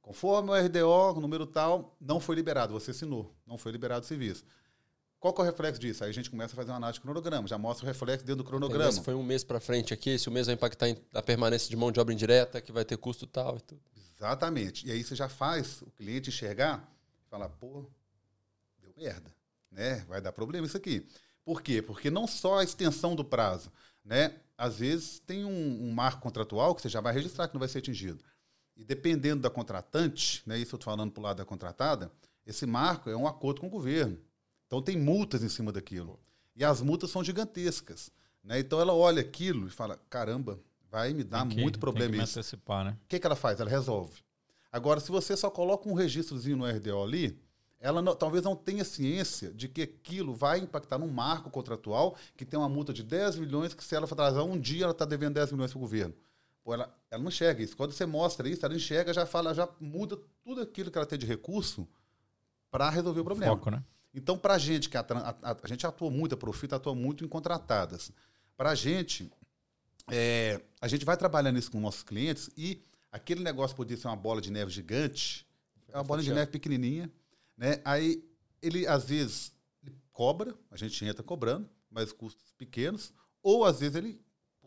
Conforme 0.02 0.50
o 0.50 0.54
RDO, 0.54 1.20
número 1.20 1.46
tal, 1.46 1.96
não 2.00 2.18
foi 2.18 2.34
liberado, 2.34 2.72
você 2.72 2.90
assinou, 2.90 3.34
não 3.46 3.58
foi 3.58 3.70
liberado 3.70 4.04
o 4.04 4.08
serviço. 4.08 4.44
Qual 5.20 5.34
é 5.36 5.40
o 5.40 5.44
reflexo 5.44 5.78
disso? 5.78 6.02
Aí 6.02 6.08
a 6.08 6.12
gente 6.12 6.30
começa 6.30 6.54
a 6.54 6.56
fazer 6.56 6.70
uma 6.70 6.78
análise 6.78 6.98
de 6.98 7.02
cronograma, 7.02 7.46
já 7.46 7.58
mostra 7.58 7.84
o 7.84 7.88
reflexo 7.88 8.24
dentro 8.24 8.42
do 8.42 8.48
cronograma. 8.48 8.90
Se 8.90 9.02
foi 9.02 9.14
um 9.14 9.22
mês 9.22 9.44
para 9.44 9.60
frente 9.60 9.92
aqui, 9.92 10.18
se 10.18 10.28
o 10.30 10.32
mês 10.32 10.46
vai 10.46 10.54
impactar 10.54 10.86
a 11.12 11.22
permanência 11.22 11.68
de 11.68 11.76
mão 11.76 11.92
de 11.92 12.00
obra 12.00 12.14
indireta, 12.14 12.58
que 12.60 12.72
vai 12.72 12.86
ter 12.86 12.96
custo 12.96 13.26
tal 13.26 13.58
e 13.58 13.60
tudo. 13.60 13.82
Exatamente. 14.16 14.86
E 14.86 14.90
aí 14.90 15.04
você 15.04 15.14
já 15.14 15.28
faz 15.28 15.82
o 15.82 15.90
cliente 15.90 16.30
enxergar 16.30 16.90
e 17.22 17.28
falar, 17.28 17.50
pô, 17.50 17.84
deu 18.80 18.94
merda, 18.96 19.30
né? 19.70 20.06
Vai 20.08 20.22
dar 20.22 20.32
problema 20.32 20.66
isso 20.66 20.76
aqui. 20.78 21.06
Por 21.44 21.60
quê? 21.60 21.82
Porque 21.82 22.10
não 22.10 22.26
só 22.26 22.58
a 22.58 22.64
extensão 22.64 23.14
do 23.14 23.24
prazo, 23.24 23.70
né? 24.02 24.36
Às 24.56 24.78
vezes 24.78 25.18
tem 25.20 25.44
um, 25.44 25.84
um 25.86 25.92
marco 25.92 26.22
contratual 26.22 26.74
que 26.74 26.80
você 26.80 26.88
já 26.88 27.00
vai 27.02 27.12
registrar 27.12 27.46
que 27.46 27.54
não 27.54 27.60
vai 27.60 27.68
ser 27.68 27.78
atingido. 27.78 28.24
E 28.80 28.84
dependendo 28.84 29.42
da 29.42 29.50
contratante, 29.50 30.42
né, 30.46 30.56
isso 30.56 30.74
eu 30.74 30.78
estou 30.78 30.90
falando 30.90 31.12
para 31.12 31.20
o 31.20 31.24
lado 31.24 31.36
da 31.36 31.44
contratada, 31.44 32.10
esse 32.46 32.64
marco 32.64 33.10
é 33.10 33.16
um 33.16 33.26
acordo 33.26 33.60
com 33.60 33.66
o 33.66 33.70
governo. 33.70 34.18
Então 34.66 34.80
tem 34.80 34.96
multas 34.96 35.42
em 35.42 35.50
cima 35.50 35.70
daquilo. 35.70 36.18
E 36.56 36.64
as 36.64 36.80
multas 36.80 37.10
são 37.10 37.22
gigantescas. 37.22 38.10
Né? 38.42 38.58
Então 38.58 38.80
ela 38.80 38.94
olha 38.94 39.20
aquilo 39.20 39.66
e 39.66 39.70
fala: 39.70 40.00
caramba, 40.08 40.58
vai 40.90 41.12
me 41.12 41.22
dar 41.22 41.46
que, 41.46 41.60
muito 41.60 41.78
problema 41.78 42.10
tem 42.10 42.20
que 42.20 42.24
isso. 42.24 42.38
Antecipar, 42.38 42.86
né? 42.86 42.96
O 43.04 43.06
que, 43.06 43.18
que 43.20 43.26
ela 43.26 43.36
faz? 43.36 43.60
Ela 43.60 43.68
resolve. 43.68 44.22
Agora, 44.72 44.98
se 44.98 45.10
você 45.10 45.36
só 45.36 45.50
coloca 45.50 45.86
um 45.86 45.92
registrozinho 45.92 46.56
no 46.56 46.64
RDO 46.64 47.02
ali, 47.02 47.38
ela 47.78 48.00
não, 48.00 48.14
talvez 48.14 48.42
não 48.42 48.56
tenha 48.56 48.84
ciência 48.84 49.52
de 49.52 49.68
que 49.68 49.82
aquilo 49.82 50.32
vai 50.32 50.58
impactar 50.58 50.96
num 50.96 51.08
marco 51.08 51.50
contratual 51.50 52.16
que 52.34 52.46
tem 52.46 52.58
uma 52.58 52.68
multa 52.68 52.94
de 52.94 53.02
10 53.02 53.36
milhões, 53.36 53.74
que 53.74 53.84
se 53.84 53.94
ela 53.94 54.06
for 54.06 54.14
atrasar 54.14 54.42
um 54.42 54.58
dia, 54.58 54.84
ela 54.84 54.92
está 54.92 55.04
devendo 55.04 55.34
10 55.34 55.52
milhões 55.52 55.70
para 55.70 55.78
o 55.78 55.80
governo. 55.82 56.14
Pô, 56.62 56.74
ela, 56.74 56.94
ela 57.10 57.22
não 57.22 57.30
enxerga 57.30 57.62
isso. 57.62 57.76
Quando 57.76 57.92
você 57.92 58.04
mostra 58.04 58.48
isso, 58.48 58.64
ela 58.64 58.74
enxerga, 58.74 59.12
já 59.12 59.26
fala, 59.26 59.54
já 59.54 59.68
muda 59.80 60.18
tudo 60.42 60.60
aquilo 60.60 60.90
que 60.90 60.98
ela 60.98 61.06
tem 61.06 61.18
de 61.18 61.26
recurso 61.26 61.88
para 62.70 62.90
resolver 62.90 63.20
o 63.20 63.24
problema. 63.24 63.56
Foco, 63.56 63.70
né? 63.70 63.84
Então, 64.12 64.36
para 64.36 64.54
a 64.54 64.58
gente, 64.58 64.88
que 64.88 64.96
a, 64.96 65.00
a, 65.10 65.56
a, 65.62 65.68
gente 65.68 65.86
atua 65.86 66.10
muito, 66.10 66.34
a 66.34 66.38
Profita 66.38 66.76
atua 66.76 66.94
muito 66.94 67.24
em 67.24 67.28
contratadas. 67.28 68.10
Para 68.56 68.70
a 68.70 68.74
gente, 68.74 69.30
é, 70.10 70.60
a 70.80 70.88
gente 70.88 71.04
vai 71.04 71.16
trabalhando 71.16 71.58
isso 71.58 71.70
com 71.70 71.80
nossos 71.80 72.02
clientes 72.02 72.50
e 72.56 72.84
aquele 73.10 73.42
negócio 73.42 73.76
podia 73.76 73.96
ser 73.96 74.08
uma 74.08 74.16
bola 74.16 74.40
de 74.40 74.50
neve 74.50 74.70
gigante, 74.70 75.46
é 75.88 75.96
uma 75.96 76.04
bola 76.04 76.22
de 76.22 76.32
neve 76.32 76.50
pequenininha, 76.50 77.10
né? 77.56 77.80
Aí 77.84 78.24
ele, 78.60 78.86
às 78.86 79.04
vezes, 79.04 79.52
ele 79.82 79.96
cobra, 80.12 80.54
a 80.70 80.76
gente 80.76 81.04
entra 81.04 81.22
cobrando, 81.22 81.68
mas 81.90 82.12
custos 82.12 82.52
pequenos, 82.52 83.12
ou 83.42 83.64
às 83.64 83.80
vezes 83.80 83.96
ele 83.96 84.20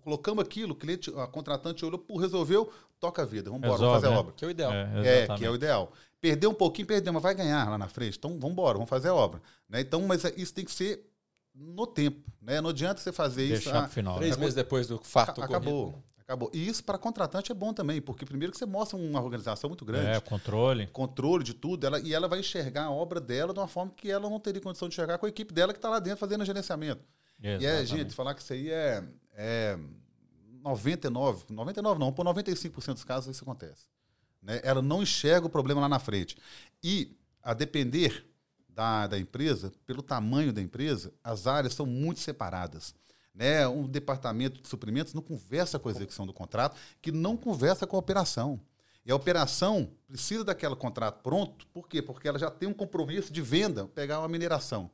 colocamos 0.04 0.44
aquilo, 0.44 0.74
o 0.74 0.76
cliente, 0.76 1.12
a 1.18 1.26
contratante 1.28 1.86
olhou, 1.86 2.04
resolveu, 2.20 2.72
toca 3.00 3.22
a 3.22 3.26
vida, 3.26 3.50
vamos 3.50 3.66
embora, 3.66 3.80
vamos 3.80 3.96
fazer 3.96 4.10
né? 4.10 4.16
a 4.16 4.20
obra. 4.20 4.34
Que 4.34 4.46
é 4.46 4.48
o 4.48 4.52
ideal. 4.52 4.72
É, 4.72 5.24
é, 5.24 5.28
que 5.36 5.46
é 5.46 5.50
o 5.50 5.56
ideal. 5.56 5.92
Perdeu 6.20 6.52
um 6.52 6.54
pouquinho, 6.54 6.88
perdeu, 6.88 7.12
mas 7.12 7.22
vai 7.22 7.36
ganhar 7.36 7.70
lá 7.70 7.78
na 7.78 7.88
frente. 7.88 8.18
Então, 8.18 8.32
vamos 8.32 8.52
embora, 8.52 8.74
vamos 8.74 8.90
fazer 8.90 9.10
a 9.10 9.14
obra. 9.14 9.42
Né? 9.68 9.82
Então, 9.82 10.02
mas 10.04 10.24
isso 10.38 10.54
tem 10.54 10.64
que 10.64 10.72
ser 10.72 11.10
no 11.54 11.86
tempo. 11.86 12.22
Né? 12.42 12.62
Não 12.62 12.70
adianta 12.70 13.02
você 13.02 13.12
fazer 13.12 13.50
Deixar 13.50 13.70
isso. 13.70 13.80
Ah, 13.80 13.88
final, 13.88 14.18
três 14.18 14.38
né? 14.38 14.42
meses 14.42 14.56
depois 14.56 14.88
do 14.88 15.00
fato 15.00 15.42
Acabou. 15.42 15.92
Corrido. 15.92 16.04
Acabou. 16.20 16.50
E 16.54 16.68
isso 16.68 16.84
para 16.84 16.98
contratante 16.98 17.52
é 17.52 17.56
bom 17.56 17.74
também, 17.74 18.02
porque 18.02 18.26
primeiro 18.26 18.54
que 18.54 18.58
você 18.58 18.66
mostra 18.66 18.98
uma 18.98 19.22
organização 19.22 19.70
muito 19.70 19.84
grande. 19.84 20.08
É, 20.08 20.20
controle. 20.22 20.88
Controle 20.88 21.44
de 21.44 21.54
tudo. 21.54 21.86
Ela, 21.86 22.00
e 22.00 22.14
ela 22.14 22.30
vai 22.30 22.40
enxergar 22.40 22.86
a 22.86 22.92
obra 22.92 23.20
dela 23.20 23.54
de 23.54 23.60
uma 23.60 23.68
forma 23.68 23.92
que 23.96 24.10
ela 24.10 24.30
não 24.30 24.40
teria 24.40 24.62
condição 24.62 24.88
de 24.88 24.94
enxergar 24.94 25.18
com 25.18 25.26
a 25.26 25.30
equipe 25.30 25.54
dela 25.54 25.74
que 25.74 25.80
está 25.80 25.90
lá 25.90 26.00
dentro 26.00 26.20
fazendo 26.20 26.46
gerenciamento. 26.46 27.04
Exatamente. 27.42 27.64
E 27.64 27.66
é, 27.66 27.86
gente, 27.86 28.16
falar 28.16 28.34
que 28.34 28.42
isso 28.42 28.54
aí 28.54 28.72
é, 28.72 29.04
é 29.34 29.78
99, 30.64 31.46
99 31.50 32.00
não, 32.00 32.12
por 32.12 32.26
95% 32.26 32.94
dos 32.94 33.04
casos 33.04 33.36
isso 33.36 33.44
acontece. 33.44 33.86
Né? 34.42 34.62
Ela 34.64 34.82
não 34.82 35.04
enxerga 35.04 35.48
o 35.48 35.50
problema 35.50 35.82
lá 35.82 35.90
na 35.90 36.00
frente. 36.00 36.38
E, 36.84 37.16
a 37.42 37.54
depender 37.54 38.26
da, 38.70 39.08
da 39.08 39.20
empresa, 39.20 39.72
pelo 39.86 40.02
tamanho 40.02 40.54
da 40.54 40.62
empresa, 40.62 41.14
as 41.24 41.48
áreas 41.48 41.74
são 41.74 41.86
muito 41.86 42.20
separadas. 42.20 42.96
Né? 43.34 43.68
Um 43.68 43.88
departamento 43.88 44.62
de 44.62 44.68
suprimentos 44.68 45.14
não 45.14 45.22
conversa 45.22 45.80
com 45.80 45.90
a 45.90 45.92
execução 45.92 46.26
do 46.26 46.34
contrato, 46.34 46.78
que 47.02 47.12
não 47.12 47.36
conversa 47.36 47.88
com 47.88 47.96
a 47.96 48.00
operação. 48.00 48.60
E 49.06 49.12
a 49.12 49.16
operação 49.16 49.92
precisa 50.08 50.46
daquele 50.46 50.76
contrato 50.76 51.22
pronto, 51.22 51.68
por 51.68 51.90
quê? 51.90 52.02
Porque 52.02 52.28
ela 52.28 52.40
já 52.40 52.50
tem 52.50 52.70
um 52.70 52.74
compromisso 52.74 53.34
de 53.34 53.42
venda, 53.42 53.86
pegar 53.88 54.20
uma 54.20 54.30
mineração. 54.30 54.90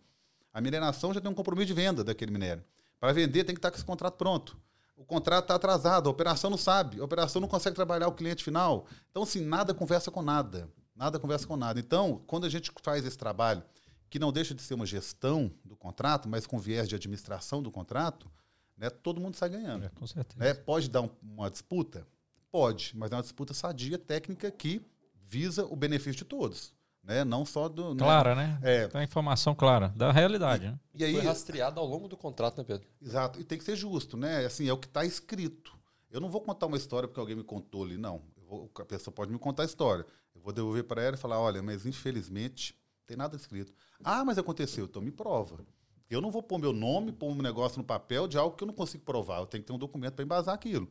A 0.52 0.60
mineração 0.60 1.14
já 1.14 1.22
tem 1.22 1.30
um 1.30 1.36
compromisso 1.36 1.68
de 1.68 1.74
venda 1.74 2.04
daquele 2.04 2.32
minério. 2.32 2.64
Para 3.00 3.14
vender, 3.14 3.44
tem 3.44 3.56
que 3.56 3.60
estar 3.60 3.72
com 3.72 3.78
esse 3.78 3.86
contrato 3.86 4.16
pronto. 4.16 4.58
O 4.98 5.06
contrato 5.06 5.46
está 5.46 5.56
atrasado, 5.56 6.10
a 6.10 6.12
operação 6.12 6.50
não 6.50 6.58
sabe, 6.58 7.00
a 7.00 7.04
operação 7.04 7.40
não 7.42 7.48
consegue 7.48 7.76
trabalhar 7.76 8.08
o 8.10 8.12
cliente 8.12 8.44
final. 8.44 8.86
Então, 9.10 9.24
assim, 9.24 9.40
nada 9.40 9.74
conversa 9.74 10.12
com 10.12 10.22
nada. 10.22 10.70
Nada 10.94 11.18
conversa 11.18 11.48
com 11.48 11.56
nada. 11.56 11.80
Então, 11.80 12.22
quando 12.28 12.46
a 12.46 12.50
gente 12.50 12.70
faz 12.84 13.06
esse 13.06 13.18
trabalho, 13.18 13.64
que 14.10 14.20
não 14.20 14.34
deixa 14.34 14.54
de 14.54 14.62
ser 14.62 14.74
uma 14.74 14.86
gestão 14.86 15.50
do 15.64 15.78
contrato, 15.78 16.28
mas 16.28 16.46
com 16.46 16.60
viés 16.60 16.90
de 16.90 16.96
administração 16.96 17.64
do 17.64 17.72
contrato, 17.72 18.30
né, 18.76 18.90
todo 18.90 19.22
mundo 19.22 19.36
sai 19.36 19.50
ganhando. 19.50 19.86
É, 19.86 19.90
com 19.90 20.06
certeza. 20.06 20.38
Né? 20.38 20.54
Pode 20.54 20.90
dar 20.90 21.02
um, 21.02 21.10
uma 21.22 21.50
disputa? 21.50 22.06
Pode, 22.52 22.92
mas 22.96 23.12
é 23.12 23.16
uma 23.16 23.22
disputa 23.22 23.54
sadia, 23.54 23.98
técnica, 23.98 24.52
que 24.52 24.82
visa 25.16 25.66
o 25.66 25.76
benefício 25.76 26.16
de 26.16 26.26
todos 26.26 26.74
né? 27.10 27.26
Não 27.26 27.44
só 27.44 27.68
do. 27.68 27.96
Né? 27.96 28.04
Clara, 28.04 28.36
né? 28.36 28.60
É. 28.62 28.88
Tem 28.88 29.04
informação 29.04 29.56
clara 29.56 29.90
da 29.96 30.12
realidade, 30.12 30.66
e, 30.66 30.70
né? 30.70 30.80
E 30.94 31.04
aí, 31.04 31.14
Foi 31.14 31.24
rastreado 31.24 31.80
ao 31.80 31.86
longo 31.88 32.08
do 32.08 32.16
contrato, 32.16 32.60
né, 32.60 32.64
Pedro? 32.64 32.88
Exato. 33.02 33.40
E 33.40 33.44
tem 33.44 33.58
que 33.58 33.64
ser 33.64 33.76
justo, 33.76 34.16
né? 34.16 34.46
Assim, 34.46 34.70
é 34.70 34.74
o 34.74 34.78
que 34.78 34.86
está 34.86 35.04
escrito. 35.04 35.76
Eu 36.12 36.22
não 36.22 36.30
vou 36.30 36.40
contar 36.40 36.68
uma 36.68 36.78
história 36.78 37.08
porque 37.08 37.20
alguém 37.20 37.36
me 37.36 37.44
contou 37.44 37.84
ali, 37.84 37.98
não. 37.98 38.22
Eu 38.38 38.44
Vou, 38.44 38.72
a 38.80 38.86
pessoa 38.86 39.14
pode 39.14 39.32
me 39.32 39.40
contar 39.40 39.64
a 39.64 39.66
história. 39.66 40.06
Eu 40.36 40.42
vou 40.42 40.54
devolver 40.54 40.84
para 40.84 41.02
ela 41.02 41.16
e 41.16 41.20
falar: 41.20 41.40
olha, 41.40 41.64
mas 41.64 41.88
infelizmente 41.88 42.76
tem 43.08 43.18
nada 43.18 43.36
escrito. 43.36 43.74
Ah, 44.04 44.24
mas 44.24 44.38
aconteceu, 44.38 44.86
então 44.86 45.02
me 45.02 45.12
prova. 45.12 45.66
Eu 46.12 46.22
não 46.22 46.30
vou 46.30 46.44
pôr 46.44 46.60
meu 46.60 46.74
nome, 46.74 47.12
pôr 47.12 47.32
um 47.32 47.42
negócio 47.42 47.80
no 47.80 47.84
papel 47.84 48.28
de 48.28 48.38
algo 48.38 48.56
que 48.56 48.64
eu 48.64 48.68
não 48.68 48.74
consigo 48.74 49.04
provar. 49.04 49.40
Eu 49.40 49.48
tenho 49.48 49.64
que 49.64 49.68
ter 49.68 49.74
um 49.74 49.80
documento 49.80 50.14
para 50.14 50.26
embasar 50.26 50.54
aquilo. 50.54 50.88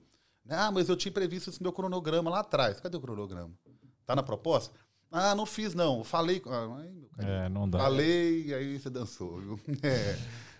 Ah, 0.48 0.72
mas 0.72 0.88
eu 0.88 0.96
tinha 0.96 1.12
previsto 1.12 1.50
esse 1.50 1.62
meu 1.62 1.72
cronograma 1.72 2.28
lá 2.28 2.40
atrás. 2.40 2.80
Cadê 2.80 2.96
o 2.96 3.00
cronograma? 3.00 3.52
Tá 4.06 4.16
na 4.16 4.22
proposta? 4.22 4.74
Ah, 5.10 5.34
não 5.34 5.46
fiz, 5.46 5.74
não. 5.74 6.04
Falei. 6.04 6.42
Ah, 6.46 6.84
é, 7.18 7.48
não 7.48 7.68
dá. 7.68 7.78
Falei, 7.78 8.52
aí 8.54 8.78
você 8.78 8.90
dançou, 8.90 9.38
viu? 9.40 9.60
É, 9.82 10.18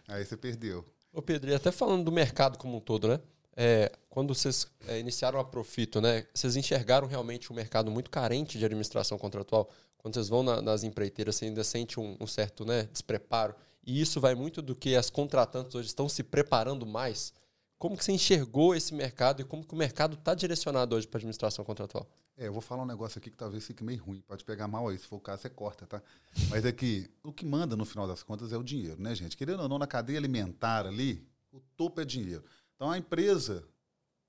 aí 0.09 0.25
você 0.25 0.37
perdeu. 0.37 0.85
Ô, 1.13 1.21
Pedro, 1.21 1.51
e 1.51 1.55
até 1.55 1.71
falando 1.71 2.05
do 2.05 2.13
mercado 2.13 2.59
como 2.59 2.77
um 2.77 2.81
todo, 2.81 3.09
né? 3.09 3.21
É, 3.57 3.93
quando 4.09 4.35
vocês 4.35 4.69
é, 4.87 4.99
iniciaram 4.99 5.39
a 5.41 5.45
Profito, 5.45 6.01
né? 6.01 6.27
Vocês 6.33 6.57
enxergaram 6.57 7.07
realmente 7.07 7.53
um 7.53 7.57
mercado 7.57 7.91
muito 7.91 8.11
carente 8.11 8.59
de 8.59 8.65
administração 8.65 9.19
contratual? 9.19 9.69
Quando 9.99 10.15
vocês 10.15 10.29
vão 10.29 10.43
na, 10.43 10.63
nas 10.63 10.85
empreiteiras, 10.85 11.37
você 11.37 11.47
ainda 11.47 11.65
sente 11.65 11.99
um, 11.99 12.17
um 12.21 12.27
certo 12.27 12.65
né, 12.65 12.85
despreparo. 12.85 13.55
E 13.85 14.01
isso 14.01 14.21
vai 14.21 14.35
muito 14.35 14.63
do 14.63 14.77
que 14.77 14.95
as 14.95 15.11
contratantes 15.11 15.75
hoje 15.75 15.89
estão 15.89 16.09
se 16.09 16.23
preparando 16.23 16.87
mais 16.87 17.33
como 17.79 17.97
que 17.97 18.05
você 18.05 18.13
enxergou 18.13 18.75
esse 18.75 18.93
mercado 18.93 19.41
e 19.41 19.45
como 19.45 19.65
que 19.65 19.73
o 19.73 19.77
mercado 19.77 20.15
está 20.15 20.35
direcionado 20.35 20.97
hoje 20.97 21.07
para 21.07 21.19
a 21.19 21.21
administração 21.21 21.65
contratual? 21.65 22.09
É, 22.37 22.49
eu 22.49 22.53
vou 22.53 22.61
falar 22.61 22.83
um 22.83 22.87
negócio 22.87 23.19
aqui 23.19 23.31
que 23.31 23.37
talvez 23.37 23.65
fique 23.67 23.85
meio 23.85 24.03
ruim, 24.03 24.21
pode 24.21 24.45
pegar 24.45 24.67
mal 24.67 24.89
aí, 24.89 24.99
se 24.99 25.07
for 25.07 25.17
o 25.17 25.21
caso 25.21 25.43
você 25.43 25.51
corta, 25.51 25.87
tá? 25.87 26.03
Mas 26.51 26.65
é 26.65 26.73
que 26.73 27.09
o 27.23 27.33
que 27.33 27.47
manda 27.47 27.77
no 27.77 27.85
final 27.85 28.07
das 28.07 28.23
contas 28.23 28.53
é 28.53 28.57
o 28.57 28.63
dinheiro, 28.63 29.01
né, 29.01 29.15
gente? 29.15 29.37
Querendo 29.37 29.63
ou 29.63 29.69
não, 29.69 29.79
na 29.79 29.87
cadeia 29.87 30.19
alimentar 30.19 30.87
ali, 30.87 31.27
o 31.53 31.61
topo 31.77 32.01
é 32.01 32.05
dinheiro. 32.05 32.45
Então 32.75 32.91
a 32.91 32.99
empresa 32.99 33.65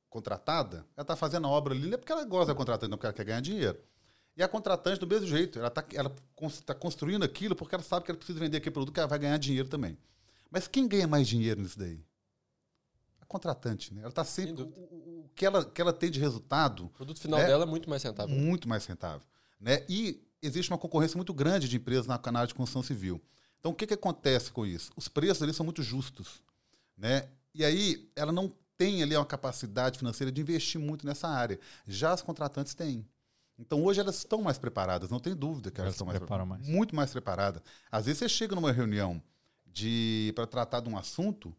contratada, 0.10 0.86
ela 0.96 1.04
está 1.04 1.16
fazendo 1.16 1.48
a 1.48 1.50
obra 1.50 1.74
ali, 1.74 1.88
não 1.88 1.94
é 1.94 1.98
porque 1.98 2.12
ela 2.12 2.24
gosta 2.26 2.48
da 2.48 2.56
contratante, 2.56 2.90
não 2.90 2.98
porque 2.98 3.08
ela 3.08 3.14
quer 3.14 3.26
ganhar 3.26 3.42
dinheiro. 3.42 3.80
E 4.36 4.44
a 4.44 4.48
contratante, 4.48 5.00
do 5.00 5.08
mesmo 5.08 5.28
jeito, 5.28 5.60
ela 5.60 5.68
está 5.68 5.84
ela 5.94 6.14
tá 6.66 6.74
construindo 6.74 7.24
aquilo 7.24 7.56
porque 7.56 7.76
ela 7.76 7.84
sabe 7.84 8.06
que 8.06 8.12
ela 8.12 8.18
precisa 8.18 8.40
vender 8.40 8.58
aquele 8.58 8.74
produto 8.74 8.94
que 8.94 9.00
ela 9.00 9.08
vai 9.08 9.20
ganhar 9.20 9.38
dinheiro 9.38 9.68
também. 9.68 9.98
Mas 10.50 10.68
quem 10.68 10.88
ganha 10.88 11.08
mais 11.08 11.28
dinheiro 11.28 11.62
nisso 11.62 11.78
daí? 11.78 12.00
Contratante, 13.30 13.94
né? 13.94 14.02
Ela 14.02 14.10
está 14.10 14.26
sempre. 14.26 14.64
O, 14.64 14.66
o, 14.66 15.30
que, 15.36 15.46
ela, 15.46 15.64
que 15.64 15.80
ela 15.80 15.94
tem 15.94 16.12
de 16.12 16.20
resultado. 16.20 16.88
O 16.88 16.90
produto 16.90 17.22
final 17.22 17.40
né? 17.40 17.46
dela 17.46 17.64
é 17.64 17.68
muito 17.68 17.90
mais 17.90 18.04
rentável. 18.04 18.36
Muito 18.36 18.68
mais 18.68 18.86
rentável. 18.86 19.26
Né? 19.62 19.86
E 19.88 20.22
existe 20.42 20.72
uma 20.72 20.78
concorrência 20.78 21.16
muito 21.16 21.34
grande 21.34 21.70
de 21.70 21.78
empresas 21.78 22.08
na 22.08 22.18
canal 22.18 22.46
de 22.46 22.54
construção 22.54 22.84
civil. 22.84 23.22
Então, 23.60 23.72
o 23.72 23.76
que, 23.76 23.86
que 23.86 23.94
acontece 23.94 24.52
com 24.52 24.66
isso? 24.66 24.92
Os 24.96 25.08
preços 25.08 25.44
ali 25.44 25.54
são 25.54 25.64
muito 25.64 25.84
justos. 25.84 26.42
Né? 26.98 27.30
E 27.54 27.64
aí, 27.64 28.10
ela 28.16 28.32
não 28.32 28.52
tem 28.78 29.04
ali 29.04 29.16
uma 29.16 29.26
capacidade 29.26 30.00
financeira 30.00 30.32
de 30.32 30.42
investir 30.42 30.80
muito 30.80 31.06
nessa 31.06 31.28
área. 31.28 31.60
Já 31.88 32.14
as 32.14 32.22
contratantes 32.22 32.74
têm. 32.74 33.06
Então, 33.58 33.84
hoje 33.84 34.00
elas 34.00 34.18
estão 34.18 34.42
mais 34.42 34.58
preparadas, 34.58 35.10
não 35.10 35.20
tem 35.20 35.36
dúvida 35.36 35.70
que 35.70 35.80
elas, 35.82 35.88
elas 35.88 35.96
estão 35.96 36.08
mais, 36.08 36.18
preparadas. 36.18 36.48
mais 36.48 36.68
muito 36.68 36.96
mais 36.96 37.12
preparadas. 37.12 37.62
Às 37.92 38.06
vezes 38.06 38.20
você 38.20 38.30
chega 38.30 38.56
numa 38.56 38.72
reunião 38.72 39.22
de 39.68 40.32
para 40.34 40.48
tratar 40.48 40.80
de 40.80 40.90
um 40.90 40.98
assunto, 40.98 41.54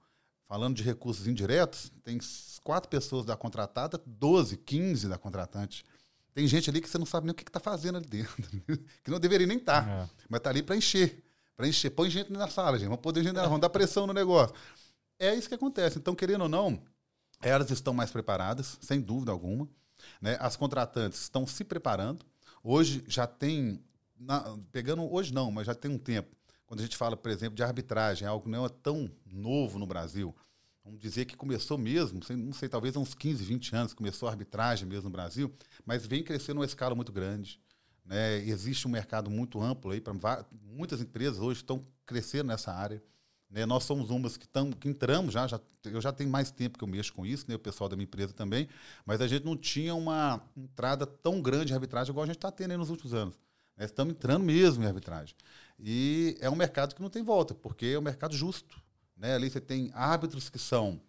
falando 0.50 0.75
de 0.75 0.83
recursos 0.83 1.28
indiretos, 1.28 1.92
tem 2.02 2.19
quatro 2.64 2.90
pessoas 2.90 3.25
da 3.25 3.37
contratada, 3.37 4.02
12, 4.04 4.57
15 4.57 5.09
da 5.09 5.16
contratante. 5.16 5.85
Tem 6.35 6.45
gente 6.49 6.69
ali 6.69 6.80
que 6.80 6.90
você 6.90 6.99
não 6.99 7.07
sabe 7.07 7.26
nem 7.26 7.30
o 7.30 7.35
que 7.37 7.45
está 7.45 7.61
fazendo 7.61 7.99
ali 7.99 8.07
dentro, 8.07 8.35
que 9.04 9.12
não 9.12 9.21
deveria 9.21 9.47
nem 9.47 9.59
estar, 9.59 9.85
tá, 9.85 9.90
é. 9.92 10.09
mas 10.28 10.38
está 10.38 10.50
ali 10.50 10.61
para 10.61 10.75
encher. 10.75 11.23
Para 11.57 11.69
encher. 11.69 11.90
Põe 11.90 12.11
gente 12.11 12.33
na 12.33 12.49
sala, 12.49 12.76
gente. 12.76 12.88
Vamos 12.88 13.00
poder 13.00 13.23
gente, 13.23 13.37
vamos 13.37 13.61
dar 13.61 13.71
pressão 13.71 14.09
no 14.09 14.12
negócio. 14.12 14.52
É 15.21 15.33
isso 15.33 15.49
que 15.49 15.54
acontece. 15.54 15.99
Então, 15.99 16.16
querendo 16.16 16.42
ou 16.42 16.49
não, 16.49 16.83
elas 17.40 17.71
estão 17.71 17.95
mais 17.95 18.11
preparadas, 18.11 18.76
sem 18.80 19.00
dúvida 19.00 19.30
alguma. 19.30 19.69
Né? 20.21 20.37
As 20.40 20.57
contratantes 20.57 21.21
estão 21.21 21.47
se 21.47 21.62
preparando. 21.62 22.26
Hoje 22.61 23.04
já 23.07 23.25
tem, 23.25 23.80
na, 24.19 24.59
pegando 24.73 25.09
hoje 25.14 25.33
não, 25.33 25.52
mas 25.52 25.69
já 25.69 25.76
tem 25.76 25.92
um 25.92 25.99
tempo, 25.99 26.35
quando 26.71 26.79
a 26.79 26.83
gente 26.85 26.97
fala, 26.97 27.17
por 27.17 27.33
exemplo, 27.33 27.57
de 27.57 27.65
arbitragem, 27.65 28.29
algo 28.29 28.45
que 28.45 28.49
não 28.49 28.65
é 28.65 28.69
tão 28.69 29.11
novo 29.27 29.77
no 29.77 29.89
Brasil. 29.89 30.33
Vamos 30.85 31.00
dizer 31.00 31.25
que 31.25 31.37
começou 31.37 31.77
mesmo, 31.77 32.21
não 32.31 32.53
sei, 32.53 32.69
talvez 32.69 32.95
há 32.95 33.00
uns 33.00 33.12
15, 33.12 33.43
20 33.43 33.75
anos, 33.75 33.93
começou 33.93 34.29
a 34.29 34.31
arbitragem 34.31 34.87
mesmo 34.87 35.07
no 35.07 35.11
Brasil, 35.11 35.53
mas 35.85 36.07
vem 36.07 36.23
crescendo 36.23 36.61
uma 36.61 36.65
escala 36.65 36.95
muito 36.95 37.11
grande. 37.11 37.61
Né? 38.05 38.37
Existe 38.45 38.87
um 38.87 38.91
mercado 38.93 39.29
muito 39.29 39.61
amplo 39.61 39.91
aí, 39.91 40.00
para 40.00 40.15
muitas 40.62 41.00
empresas 41.00 41.41
hoje 41.41 41.59
estão 41.59 41.85
crescendo 42.07 42.47
nessa 42.47 42.73
área. 42.73 43.03
Né? 43.50 43.67
Nós 43.67 43.83
somos 43.83 44.11
umas 44.11 44.37
que, 44.37 44.47
tam, 44.47 44.71
que 44.71 44.89
entramos 44.89 45.35
já, 45.35 45.49
já, 45.49 45.61
eu 45.87 46.00
já 46.00 46.12
tenho 46.12 46.31
mais 46.31 46.53
tempo 46.53 46.79
que 46.79 46.85
eu 46.85 46.89
mexo 46.89 47.12
com 47.12 47.27
isso, 47.27 47.47
né? 47.49 47.57
o 47.57 47.59
pessoal 47.59 47.89
da 47.89 47.97
minha 47.97 48.05
empresa 48.05 48.33
também, 48.33 48.69
mas 49.05 49.21
a 49.21 49.27
gente 49.27 49.45
não 49.45 49.57
tinha 49.57 49.93
uma 49.93 50.41
entrada 50.57 51.05
tão 51.05 51.43
grande 51.43 51.73
em 51.73 51.75
arbitragem 51.75 52.12
igual 52.12 52.23
a 52.23 52.27
gente 52.29 52.37
está 52.37 52.53
tendo 52.53 52.79
nos 52.79 52.91
últimos 52.91 53.12
anos. 53.12 53.37
Né? 53.81 53.87
Estamos 53.87 54.13
entrando 54.13 54.45
mesmo 54.45 54.85
em 54.85 54.87
arbitragem. 54.87 55.35
E 55.79 56.37
é 56.39 56.51
um 56.51 56.55
mercado 56.55 56.95
que 56.95 57.01
não 57.01 57.09
tem 57.09 57.23
volta, 57.23 57.55
porque 57.55 57.87
é 57.87 57.99
um 57.99 58.03
mercado 58.03 58.37
justo. 58.37 58.79
Né? 59.17 59.35
Ali 59.35 59.49
você 59.49 59.59
tem 59.59 59.91
árbitros 59.95 60.51
que 60.51 60.59
são 60.59 61.01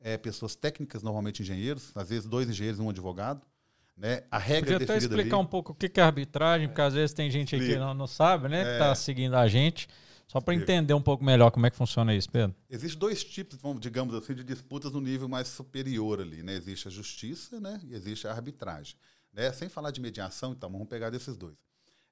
é, 0.00 0.16
pessoas 0.16 0.54
técnicas, 0.54 1.02
normalmente 1.02 1.42
engenheiros, 1.42 1.90
às 1.96 2.08
vezes 2.08 2.26
dois 2.26 2.48
engenheiros 2.48 2.78
e 2.78 2.82
um 2.82 2.88
advogado. 2.88 3.44
Né? 3.96 4.22
A 4.30 4.38
regra 4.38 4.78
Podia 4.78 4.84
até 4.84 4.96
explicar 4.96 5.36
ali... 5.36 5.44
um 5.44 5.46
pouco 5.46 5.72
o 5.72 5.74
que 5.74 6.00
é 6.00 6.02
arbitragem, 6.02 6.68
porque 6.68 6.80
às 6.80 6.94
vezes 6.94 7.12
tem 7.12 7.28
gente 7.28 7.56
aqui 7.56 7.66
que 7.66 7.76
não, 7.76 7.92
não 7.92 8.06
sabe, 8.06 8.48
né? 8.48 8.60
É... 8.60 8.64
Que 8.64 8.72
está 8.72 8.94
seguindo 8.94 9.34
a 9.34 9.48
gente. 9.48 9.88
Só 10.28 10.40
para 10.40 10.54
entender 10.54 10.94
um 10.94 11.02
pouco 11.02 11.24
melhor 11.24 11.50
como 11.50 11.66
é 11.66 11.70
que 11.70 11.76
funciona 11.76 12.14
isso, 12.14 12.30
Pedro. 12.30 12.54
Existem 12.70 12.96
dois 12.96 13.24
tipos, 13.24 13.58
digamos 13.80 14.14
assim, 14.14 14.32
de 14.32 14.44
disputas 14.44 14.92
no 14.92 15.00
nível 15.00 15.28
mais 15.28 15.48
superior 15.48 16.20
ali. 16.20 16.44
Né? 16.44 16.54
Existe 16.54 16.86
a 16.86 16.90
justiça 16.90 17.60
né? 17.60 17.80
e 17.82 17.94
existe 17.94 18.28
a 18.28 18.30
arbitragem. 18.30 18.94
Né? 19.32 19.52
Sem 19.52 19.68
falar 19.68 19.90
de 19.90 20.00
mediação, 20.00 20.52
então, 20.52 20.70
vamos 20.70 20.86
pegar 20.86 21.10
desses 21.10 21.36
dois. 21.36 21.56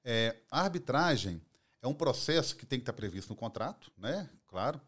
É, 0.03 0.35
a 0.49 0.61
arbitragem 0.61 1.41
é 1.81 1.87
um 1.87 1.93
processo 1.93 2.55
que 2.55 2.65
tem 2.65 2.79
que 2.79 2.83
estar 2.83 2.93
previsto 2.93 3.29
no 3.29 3.35
contrato, 3.35 3.91
né? 3.97 4.29
Claro. 4.47 4.79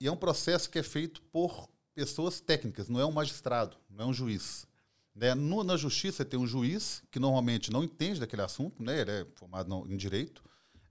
E 0.00 0.06
é 0.06 0.12
um 0.12 0.16
processo 0.16 0.68
que 0.68 0.78
é 0.78 0.82
feito 0.82 1.22
por 1.22 1.68
pessoas 1.94 2.40
técnicas, 2.40 2.88
não 2.88 3.00
é 3.00 3.06
um 3.06 3.12
magistrado, 3.12 3.76
não 3.88 4.04
é 4.04 4.08
um 4.08 4.12
juiz. 4.12 4.66
Né? 5.14 5.34
No, 5.34 5.64
na 5.64 5.76
justiça 5.78 6.24
tem 6.24 6.38
um 6.38 6.46
juiz 6.46 7.02
que 7.10 7.18
normalmente 7.18 7.72
não 7.72 7.82
entende 7.82 8.20
daquele 8.20 8.42
assunto, 8.42 8.82
né? 8.82 9.00
ele 9.00 9.10
é 9.10 9.26
formado 9.34 9.68
no, 9.68 9.90
em 9.90 9.96
direito. 9.96 10.44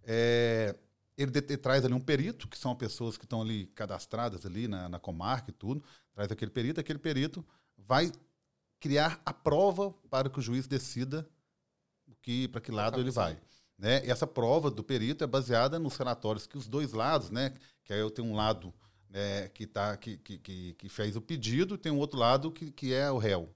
É, 0.04 0.76
ele, 1.16 1.30
de, 1.30 1.40
ele, 1.40 1.58
traz 1.58 1.86
ali 1.86 1.94
um 1.94 2.00
perito, 2.00 2.48
que 2.48 2.58
são 2.58 2.76
pessoas 2.76 3.18
que 3.18 3.26
estão 3.26 3.42
ali 3.42 3.68
cadastradas 3.68 4.46
ali 4.46 4.68
na, 4.68 4.90
na 4.90 5.00
comarca 5.00 5.52
e 5.52 5.54
tudo, 5.54 5.84
traz 6.12 6.32
aquele 6.32 6.50
perito, 6.50 6.80
aquele 6.80 6.98
perito 6.98 7.46
vai 7.78 8.12
criar 8.80 9.22
a 9.24 9.32
prova 9.32 9.92
para 10.10 10.28
que 10.28 10.40
o 10.40 10.42
juiz 10.42 10.66
decida 10.66 11.28
que, 12.22 12.48
para 12.48 12.62
que 12.62 12.72
lado 12.72 13.00
ele 13.00 13.12
vai. 13.12 13.38
Né? 13.78 14.06
Essa 14.08 14.26
prova 14.26 14.72
do 14.72 14.84
perito 14.84 15.24
é 15.24 15.28
baseada 15.28 15.78
nos 15.78 15.98
relatórios 15.98 16.48
que 16.48 16.58
os 16.58 16.68
dois 16.68 16.94
lados, 16.94 17.30
né? 17.30 17.54
que 17.84 17.94
aí 17.94 18.00
eu 18.00 18.10
tenho 18.10 18.28
um 18.28 18.36
lado 18.36 18.74
né, 19.10 19.50
que, 19.50 19.68
tá, 19.68 19.96
que, 19.98 20.18
que, 20.18 20.74
que, 20.74 20.90
fez 20.90 21.16
o 21.16 21.22
pedido, 21.22 21.78
tem 21.78 21.92
um 21.92 21.98
outro 21.98 22.18
lado 22.18 22.52
que, 22.52 22.72
que 22.72 22.94
é 22.94 23.12
o 23.12 23.18
réu. 23.18 23.54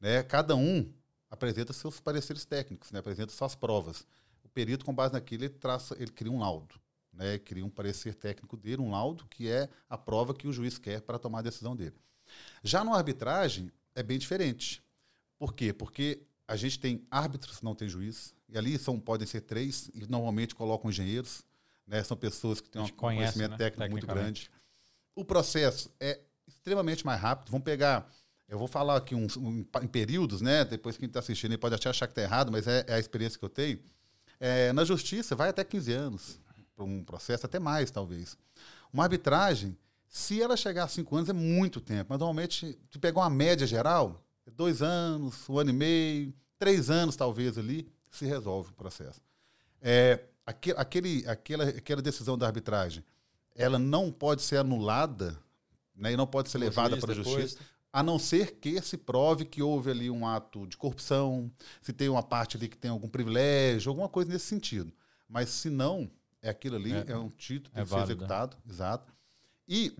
Né? 0.00 0.22
Cada 0.22 0.54
um 0.54 0.92
apresenta 1.30 1.72
seus 1.72 2.00
pareceres 2.00 2.44
técnicos, 2.44 2.92
né? 2.92 3.00
apresenta 3.00 3.32
suas 3.32 3.54
provas. 3.54 4.06
O 4.44 4.48
perito, 4.48 4.84
com 4.84 4.94
base 4.94 5.14
naquilo, 5.14 5.44
ele, 5.44 5.54
traça, 5.54 5.96
ele 5.98 6.10
cria 6.10 6.30
um 6.30 6.40
laudo. 6.40 6.74
Né? 7.12 7.38
Cria 7.38 7.64
um 7.64 7.70
parecer 7.70 8.14
técnico 8.14 8.56
dele, 8.56 8.82
um 8.82 8.90
laudo, 8.90 9.26
que 9.26 9.48
é 9.48 9.68
a 9.88 9.96
prova 9.96 10.34
que 10.34 10.46
o 10.46 10.52
juiz 10.52 10.78
quer 10.78 11.00
para 11.00 11.18
tomar 11.18 11.40
a 11.40 11.42
decisão 11.42 11.74
dele. 11.74 11.96
Já 12.62 12.84
no 12.84 12.94
arbitragem, 12.94 13.70
é 13.94 14.02
bem 14.02 14.18
diferente. 14.18 14.82
Por 15.38 15.54
quê? 15.54 15.72
Porque 15.72 16.22
a 16.46 16.56
gente 16.56 16.78
tem 16.78 17.06
árbitros, 17.10 17.62
não 17.62 17.74
tem 17.74 17.88
juiz, 17.88 18.34
e 18.48 18.58
ali 18.58 18.78
são, 18.78 18.98
podem 19.00 19.26
ser 19.26 19.42
três, 19.42 19.90
e 19.94 20.06
normalmente 20.06 20.54
colocam 20.54 20.90
engenheiros, 20.90 21.44
né? 21.86 22.02
são 22.02 22.16
pessoas 22.16 22.60
que 22.60 22.68
têm 22.68 22.82
um 22.82 22.88
conhece, 22.88 23.32
conhecimento 23.32 23.50
né? 23.52 23.56
técnico 23.56 23.90
muito 23.90 24.06
grande. 24.06 24.50
O 25.14 25.24
processo 25.24 25.90
é 26.00 26.20
extremamente 26.46 27.04
mais 27.04 27.20
rápido. 27.20 27.50
Vamos 27.50 27.64
pegar, 27.64 28.10
eu 28.48 28.58
vou 28.58 28.68
falar 28.68 28.96
aqui 28.96 29.14
uns, 29.14 29.36
um, 29.36 29.64
em 29.82 29.86
períodos, 29.86 30.40
né? 30.40 30.64
depois 30.64 30.96
quem 30.96 31.06
está 31.06 31.20
assistindo 31.20 31.58
pode 31.58 31.74
até 31.74 31.88
achar 31.88 32.06
que 32.06 32.12
está 32.12 32.22
errado, 32.22 32.52
mas 32.52 32.66
é, 32.66 32.84
é, 32.86 32.94
a 32.94 32.98
experiência 32.98 33.38
que 33.38 33.44
eu 33.44 33.50
tenho. 33.50 33.80
É, 34.38 34.72
na 34.72 34.84
justiça, 34.84 35.36
vai 35.36 35.48
até 35.48 35.62
15 35.64 35.92
anos 35.92 36.40
para 36.74 36.84
um 36.84 37.04
processo, 37.04 37.46
até 37.46 37.58
mais, 37.58 37.90
talvez. 37.90 38.36
Uma 38.92 39.04
arbitragem, 39.04 39.76
se 40.08 40.42
ela 40.42 40.56
chegar 40.56 40.84
a 40.84 40.88
5 40.88 41.16
anos, 41.16 41.30
é 41.30 41.32
muito 41.32 41.80
tempo. 41.80 42.06
Mas 42.10 42.18
normalmente, 42.18 42.78
tu 42.90 42.98
pegar 42.98 43.20
uma 43.20 43.30
média 43.30 43.66
geral, 43.66 44.21
dois 44.50 44.82
anos, 44.82 45.48
um 45.48 45.58
ano 45.58 45.70
e 45.70 45.72
meio, 45.72 46.34
três 46.58 46.90
anos 46.90 47.16
talvez 47.16 47.56
ali, 47.56 47.90
se 48.10 48.26
resolve 48.26 48.70
o 48.70 48.74
processo. 48.74 49.20
É, 49.80 50.20
aquele, 50.46 51.26
aquela, 51.26 51.64
aquela 51.64 52.02
decisão 52.02 52.36
da 52.36 52.46
arbitragem, 52.46 53.04
ela 53.54 53.78
não 53.78 54.10
pode 54.10 54.42
ser 54.42 54.56
anulada 54.56 55.38
né, 55.94 56.12
e 56.12 56.16
não 56.16 56.26
pode 56.26 56.50
ser 56.50 56.58
o 56.58 56.60
levada 56.60 56.96
para 56.96 57.12
a 57.12 57.14
justiça, 57.14 57.58
a 57.92 58.02
não 58.02 58.18
ser 58.18 58.52
que 58.52 58.80
se 58.80 58.96
prove 58.96 59.44
que 59.44 59.62
houve 59.62 59.90
ali 59.90 60.10
um 60.10 60.26
ato 60.26 60.66
de 60.66 60.76
corrupção, 60.76 61.50
se 61.80 61.92
tem 61.92 62.08
uma 62.08 62.22
parte 62.22 62.56
ali 62.56 62.68
que 62.68 62.78
tem 62.78 62.90
algum 62.90 63.08
privilégio, 63.08 63.90
alguma 63.90 64.08
coisa 64.08 64.30
nesse 64.30 64.46
sentido. 64.46 64.92
Mas 65.28 65.50
se 65.50 65.68
não, 65.68 66.10
é 66.40 66.48
aquilo 66.48 66.76
ali, 66.76 66.92
é, 66.92 67.04
é 67.08 67.16
um 67.16 67.28
título, 67.28 67.72
tem 67.74 67.82
é 67.82 67.84
que 67.84 67.90
ser 67.90 68.02
executado, 68.02 68.56
exato. 68.68 69.12
E 69.68 69.94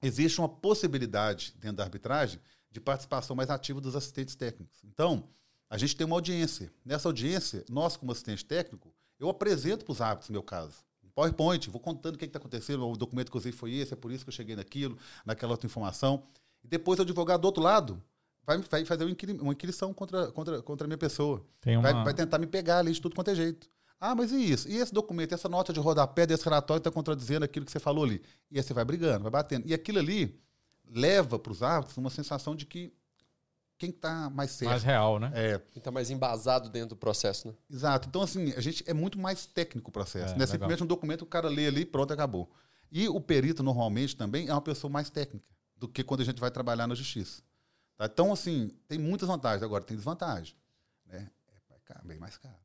existe 0.00 0.40
uma 0.40 0.48
possibilidade 0.48 1.52
dentro 1.58 1.78
da 1.78 1.84
arbitragem 1.84 2.40
de 2.74 2.80
participação 2.80 3.36
mais 3.36 3.50
ativa 3.50 3.80
dos 3.80 3.94
assistentes 3.94 4.34
técnicos. 4.34 4.82
Então, 4.82 5.28
a 5.70 5.78
gente 5.78 5.94
tem 5.94 6.04
uma 6.04 6.16
audiência. 6.16 6.72
Nessa 6.84 7.08
audiência, 7.08 7.64
nós, 7.70 7.96
como 7.96 8.10
assistente 8.10 8.44
técnico, 8.44 8.92
eu 9.18 9.28
apresento 9.28 9.84
para 9.84 9.92
os 9.92 10.00
árbitros, 10.00 10.28
no 10.28 10.32
meu 10.32 10.42
caso. 10.42 10.84
PowerPoint, 11.14 11.70
vou 11.70 11.80
contando 11.80 12.16
o 12.16 12.18
que 12.18 12.24
está 12.24 12.40
acontecendo, 12.40 12.84
o 12.84 12.96
documento 12.96 13.30
que 13.30 13.36
eu 13.36 13.38
usei 13.38 13.52
foi 13.52 13.72
esse, 13.74 13.92
é 13.92 13.96
por 13.96 14.10
isso 14.10 14.24
que 14.24 14.30
eu 14.30 14.34
cheguei 14.34 14.56
naquilo, 14.56 14.98
naquela 15.24 15.52
outra 15.52 15.68
informação. 15.68 16.24
E 16.64 16.66
depois 16.66 16.98
o 16.98 17.02
advogado 17.02 17.42
do 17.42 17.44
outro 17.44 17.62
lado 17.62 18.02
vai, 18.44 18.58
vai 18.58 18.84
fazer 18.84 19.04
uma 19.04 19.52
inquirição 19.52 19.94
contra, 19.94 20.32
contra, 20.32 20.60
contra 20.60 20.84
a 20.84 20.88
minha 20.88 20.98
pessoa. 20.98 21.46
Uma... 21.64 21.80
Vai, 21.80 22.04
vai, 22.04 22.14
tentar 22.14 22.38
me 22.38 22.48
pegar 22.48 22.78
ali 22.78 22.90
de 22.90 23.00
tudo 23.00 23.14
quanto 23.14 23.30
é 23.30 23.36
jeito. 23.36 23.70
Ah, 24.00 24.16
mas 24.16 24.32
e 24.32 24.50
isso? 24.50 24.68
E 24.68 24.78
esse 24.78 24.92
documento, 24.92 25.32
essa 25.32 25.48
nota 25.48 25.72
de 25.72 25.78
rodapé 25.78 26.26
desse 26.26 26.44
relatório 26.44 26.80
está 26.80 26.90
contradizendo 26.90 27.44
aquilo 27.44 27.64
que 27.64 27.70
você 27.70 27.78
falou 27.78 28.02
ali. 28.02 28.20
E 28.50 28.58
aí 28.58 28.64
você 28.64 28.74
vai 28.74 28.84
brigando, 28.84 29.22
vai 29.22 29.30
batendo. 29.30 29.64
E 29.64 29.72
aquilo 29.72 30.00
ali 30.00 30.36
leva 30.86 31.38
para 31.38 31.52
os 31.52 31.62
árbitros 31.62 31.96
uma 31.96 32.10
sensação 32.10 32.54
de 32.54 32.66
que 32.66 32.92
quem 33.76 33.90
está 33.90 34.30
mais 34.30 34.52
certo. 34.52 34.70
Mais 34.70 34.82
real, 34.82 35.18
né? 35.18 35.30
É. 35.34 35.58
Quem 35.58 35.80
está 35.80 35.90
mais 35.90 36.10
embasado 36.10 36.68
dentro 36.68 36.90
do 36.90 36.96
processo, 36.96 37.48
né? 37.48 37.54
Exato. 37.70 38.08
Então, 38.08 38.22
assim, 38.22 38.52
a 38.52 38.60
gente 38.60 38.84
é 38.86 38.94
muito 38.94 39.18
mais 39.18 39.46
técnico 39.46 39.90
o 39.90 39.92
processo. 39.92 40.34
É, 40.34 40.38
né? 40.38 40.46
Simplesmente 40.46 40.82
um 40.82 40.86
documento 40.86 41.22
o 41.22 41.26
cara 41.26 41.48
lê 41.48 41.66
ali 41.66 41.84
pronto, 41.84 42.12
acabou. 42.12 42.50
E 42.90 43.08
o 43.08 43.20
perito, 43.20 43.62
normalmente, 43.62 44.16
também 44.16 44.48
é 44.48 44.52
uma 44.52 44.62
pessoa 44.62 44.90
mais 44.90 45.10
técnica 45.10 45.44
do 45.76 45.88
que 45.88 46.04
quando 46.04 46.20
a 46.20 46.24
gente 46.24 46.40
vai 46.40 46.50
trabalhar 46.50 46.86
na 46.86 46.94
justiça. 46.94 47.42
Tá? 47.96 48.06
Então, 48.06 48.32
assim, 48.32 48.70
tem 48.86 48.98
muitas 48.98 49.28
vantagens. 49.28 49.62
Agora, 49.62 49.82
tem 49.82 49.96
desvantagem. 49.96 50.56
Né? 51.06 51.28
É 51.90 52.06
bem 52.06 52.18
mais 52.18 52.38
caro. 52.38 52.56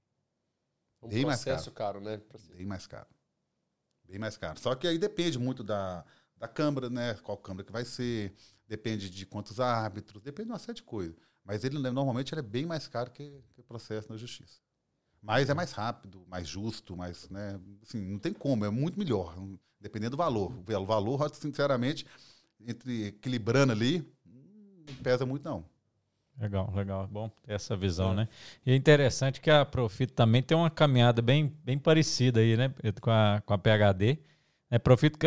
Um 1.01 1.09
bem 1.09 1.23
processo 1.23 1.71
caro. 1.71 1.99
caro, 1.99 2.05
né? 2.05 2.21
Bem 2.55 2.65
mais 2.65 2.85
caro. 2.85 3.07
Bem 4.03 4.19
mais 4.19 4.37
caro. 4.37 4.59
Só 4.59 4.75
que 4.75 4.87
aí 4.87 4.97
depende 4.97 5.37
muito 5.37 5.63
da, 5.63 6.05
da 6.39 6.47
Câmara, 6.47 6.89
né? 6.89 7.13
Qual 7.15 7.37
Câmara 7.37 7.65
que 7.65 7.71
vai 7.71 7.85
ser, 7.85 8.33
depende 8.67 9.09
de 9.09 9.25
quantos 9.25 9.59
árbitros, 9.59 10.23
depende 10.23 10.47
de 10.47 10.53
uma 10.53 10.59
série 10.59 10.77
de 10.77 10.83
coisas. 10.83 11.15
Mas 11.43 11.63
ele 11.63 11.77
normalmente 11.77 12.33
ele 12.33 12.39
é 12.39 12.43
bem 12.43 12.65
mais 12.65 12.87
caro 12.87 13.11
que, 13.11 13.43
que 13.53 13.59
o 13.59 13.63
processo 13.63 14.09
na 14.09 14.17
justiça. 14.17 14.59
Mas 15.21 15.49
é 15.49 15.53
mais 15.53 15.71
rápido, 15.73 16.23
mais 16.27 16.47
justo, 16.47 16.95
mais, 16.95 17.29
né? 17.29 17.59
Assim, 17.83 17.99
não 17.99 18.19
tem 18.19 18.33
como, 18.33 18.63
é 18.63 18.69
muito 18.69 18.97
melhor, 18.97 19.35
dependendo 19.79 20.11
do 20.11 20.17
valor. 20.17 20.53
O 20.57 20.85
valor, 20.85 21.29
sinceramente, 21.35 22.05
entre 22.65 23.07
equilibrando 23.07 23.73
ali, 23.73 24.07
não 24.25 24.95
pesa 25.03 25.25
muito 25.25 25.43
não. 25.43 25.65
Legal, 26.39 26.73
legal. 26.73 27.05
Bom 27.07 27.27
ter 27.43 27.53
essa 27.53 27.75
visão, 27.75 28.13
é. 28.13 28.15
né? 28.15 28.29
E 28.65 28.71
é 28.71 28.75
interessante 28.75 29.41
que 29.41 29.49
a 29.49 29.65
Profit 29.65 30.13
também 30.13 30.41
tem 30.41 30.55
uma 30.55 30.69
caminhada 30.69 31.21
bem, 31.21 31.53
bem 31.65 31.77
parecida 31.77 32.39
aí, 32.39 32.55
né? 32.55 32.73
Com 33.01 33.11
a, 33.11 33.41
com 33.45 33.53
a 33.53 33.57
PHD. 33.57 34.19
É, 34.69 34.77
Profit 34.77 35.17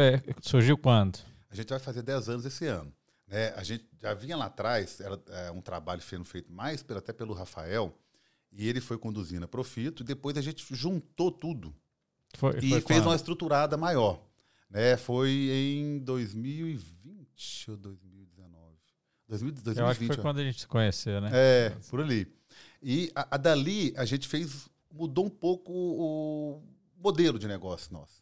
surgiu 0.40 0.78
quando? 0.78 1.18
A 1.50 1.54
gente 1.54 1.68
vai 1.68 1.78
fazer 1.78 2.02
10 2.02 2.28
anos 2.28 2.44
esse 2.44 2.66
ano. 2.66 2.92
Né? 3.26 3.48
A 3.56 3.62
gente 3.62 3.84
já 4.00 4.14
vinha 4.14 4.36
lá 4.36 4.46
atrás, 4.46 5.00
era 5.00 5.20
é, 5.28 5.50
um 5.50 5.60
trabalho 5.60 6.00
sendo 6.00 6.24
feito 6.24 6.52
mais 6.52 6.82
pelo, 6.82 6.98
até 6.98 7.12
pelo 7.12 7.34
Rafael, 7.34 7.96
e 8.52 8.68
ele 8.68 8.80
foi 8.80 8.98
conduzindo 8.98 9.44
a 9.44 9.48
Profito, 9.48 10.02
e 10.02 10.06
depois 10.06 10.36
a 10.36 10.42
gente 10.42 10.64
juntou 10.74 11.32
tudo 11.32 11.74
foi, 12.34 12.50
e 12.58 12.70
foi 12.70 12.80
fez 12.80 12.84
quando? 12.84 13.06
uma 13.06 13.16
estruturada 13.16 13.76
maior. 13.76 14.22
Né? 14.70 14.96
Foi 14.96 15.30
em 15.30 15.98
2020 15.98 17.70
ou 17.70 17.76
2019? 17.76 18.76
2020, 19.28 19.78
Eu 19.78 19.86
acho 19.86 20.00
que 20.00 20.06
foi 20.06 20.16
ó. 20.18 20.22
quando 20.22 20.38
a 20.38 20.44
gente 20.44 20.60
se 20.60 20.66
conheceu, 20.66 21.20
né? 21.20 21.30
É, 21.32 21.70
por 21.88 22.00
ali. 22.00 22.30
E 22.82 23.10
a, 23.14 23.34
a, 23.34 23.36
dali 23.36 23.92
a 23.96 24.04
gente 24.04 24.28
fez, 24.28 24.68
mudou 24.90 25.26
um 25.26 25.30
pouco 25.30 25.72
o 25.72 26.62
modelo 26.96 27.38
de 27.38 27.48
negócio 27.48 27.92
nosso. 27.92 28.21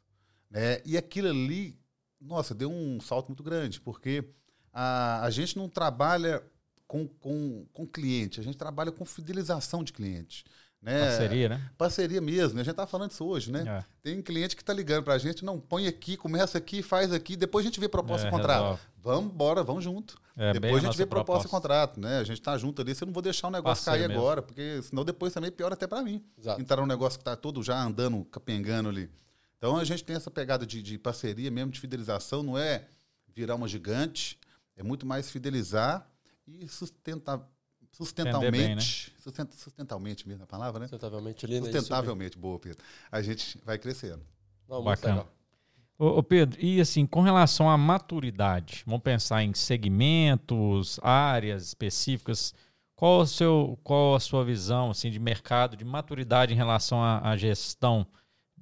Né? 0.50 0.80
E 0.84 0.96
aquilo 0.96 1.28
ali, 1.28 1.78
nossa, 2.20 2.54
deu 2.54 2.70
um 2.70 3.00
salto 3.00 3.28
muito 3.28 3.42
grande, 3.42 3.80
porque 3.80 4.24
a, 4.72 5.24
a 5.24 5.30
gente 5.30 5.56
não 5.56 5.68
trabalha 5.68 6.42
com, 6.86 7.06
com, 7.06 7.64
com 7.72 7.86
cliente, 7.86 8.40
a 8.40 8.42
gente 8.42 8.56
trabalha 8.56 8.90
com 8.90 9.04
fidelização 9.04 9.84
de 9.84 9.92
cliente. 9.92 10.44
Né? 10.82 10.98
Parceria, 10.98 11.48
né? 11.48 11.70
Parceria 11.76 12.20
mesmo. 12.22 12.58
A 12.58 12.62
gente 12.62 12.74
tá 12.74 12.86
falando 12.86 13.10
isso 13.10 13.22
hoje, 13.24 13.52
né? 13.52 13.64
É. 13.66 13.84
Tem 14.02 14.22
cliente 14.22 14.56
que 14.56 14.64
tá 14.64 14.72
ligando 14.72 15.04
para 15.04 15.12
a 15.12 15.18
gente, 15.18 15.44
não, 15.44 15.60
põe 15.60 15.86
aqui, 15.86 16.16
começa 16.16 16.56
aqui, 16.56 16.82
faz 16.82 17.12
aqui, 17.12 17.36
depois 17.36 17.64
a 17.64 17.68
gente 17.68 17.78
vê 17.78 17.86
proposta 17.86 18.26
é, 18.26 18.30
contrato. 18.30 18.62
Resolve. 18.62 18.82
Vamos 19.02 19.32
embora, 19.32 19.62
vamos 19.62 19.84
junto. 19.84 20.18
É, 20.36 20.52
depois 20.54 20.82
a 20.82 20.86
gente 20.86 20.96
vê 20.96 21.04
proposta 21.04 21.46
e 21.46 21.50
contrato, 21.50 22.00
né? 22.00 22.18
A 22.18 22.24
gente 22.24 22.40
tá 22.40 22.56
junto 22.56 22.80
ali, 22.80 22.94
você 22.94 23.04
não 23.04 23.12
vou 23.12 23.22
deixar 23.22 23.48
o 23.48 23.50
negócio 23.50 23.84
Parceiro 23.84 23.98
cair 23.98 24.08
mesmo. 24.08 24.22
agora, 24.22 24.42
porque 24.42 24.80
senão 24.82 25.04
depois 25.04 25.34
também 25.34 25.50
pior 25.50 25.70
até 25.70 25.86
para 25.86 26.02
mim. 26.02 26.24
Exato. 26.38 26.60
Entrar 26.60 26.82
um 26.82 26.86
negócio 26.86 27.18
que 27.18 27.24
tá 27.24 27.36
todo 27.36 27.62
já 27.62 27.80
andando, 27.82 28.24
capengando 28.26 28.88
ali. 28.88 29.10
Então 29.60 29.76
a 29.76 29.84
gente 29.84 30.02
tem 30.02 30.16
essa 30.16 30.30
pegada 30.30 30.64
de, 30.64 30.82
de 30.82 30.96
parceria 30.96 31.50
mesmo, 31.50 31.70
de 31.70 31.78
fidelização, 31.78 32.42
não 32.42 32.56
é 32.56 32.88
virar 33.28 33.56
uma 33.56 33.68
gigante, 33.68 34.38
é 34.74 34.82
muito 34.82 35.04
mais 35.04 35.30
fidelizar 35.30 36.08
e 36.48 36.66
sustentar 36.66 37.46
sustentalmente, 37.92 38.50
bem, 38.50 38.74
né? 38.74 38.80
sustenta, 39.18 39.54
sustentalmente 39.54 40.26
mesmo 40.26 40.44
a 40.44 40.46
palavra, 40.46 40.80
né? 40.80 40.86
Sustentavelmente 40.86 41.44
ali, 41.44 41.60
né? 41.60 41.70
Sustentavelmente, 41.70 42.38
boa, 42.38 42.58
Pedro. 42.58 42.82
A 43.12 43.20
gente 43.20 43.60
vai 43.62 43.78
crescendo. 43.78 44.22
Não, 44.66 44.82
Bacana. 44.82 45.26
Ô, 45.98 46.06
ô, 46.06 46.22
Pedro, 46.22 46.58
e 46.58 46.80
assim, 46.80 47.04
com 47.04 47.20
relação 47.20 47.68
à 47.68 47.76
maturidade, 47.76 48.82
vamos 48.86 49.02
pensar 49.02 49.42
em 49.42 49.52
segmentos, 49.52 50.98
áreas 51.02 51.64
específicas, 51.66 52.54
qual, 52.94 53.20
o 53.20 53.26
seu, 53.26 53.78
qual 53.84 54.14
a 54.14 54.20
sua 54.20 54.42
visão 54.42 54.90
assim, 54.90 55.10
de 55.10 55.18
mercado, 55.18 55.76
de 55.76 55.84
maturidade 55.84 56.54
em 56.54 56.56
relação 56.56 57.02
à, 57.02 57.28
à 57.28 57.36
gestão 57.36 58.06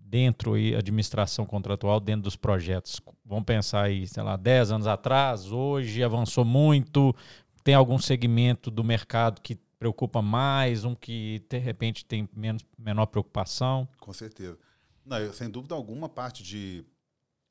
dentro 0.08 0.56
e 0.56 0.74
administração 0.74 1.44
contratual 1.44 2.00
dentro 2.00 2.22
dos 2.22 2.36
projetos? 2.36 3.00
Vamos 3.24 3.44
pensar 3.44 3.82
aí, 3.82 4.06
sei 4.06 4.22
lá, 4.22 4.36
10 4.36 4.72
anos 4.72 4.86
atrás, 4.86 5.52
hoje 5.52 6.02
avançou 6.02 6.44
muito, 6.44 7.14
tem 7.62 7.74
algum 7.74 7.98
segmento 7.98 8.70
do 8.70 8.82
mercado 8.82 9.40
que 9.40 9.58
preocupa 9.78 10.22
mais, 10.22 10.84
um 10.84 10.94
que 10.94 11.44
de 11.48 11.58
repente 11.58 12.04
tem 12.04 12.28
menos, 12.34 12.64
menor 12.76 13.06
preocupação? 13.06 13.88
Com 14.00 14.12
certeza. 14.12 14.58
Não, 15.04 15.18
eu, 15.18 15.32
sem 15.32 15.48
dúvida 15.48 15.74
alguma, 15.74 16.08
parte 16.08 16.42
de 16.42 16.84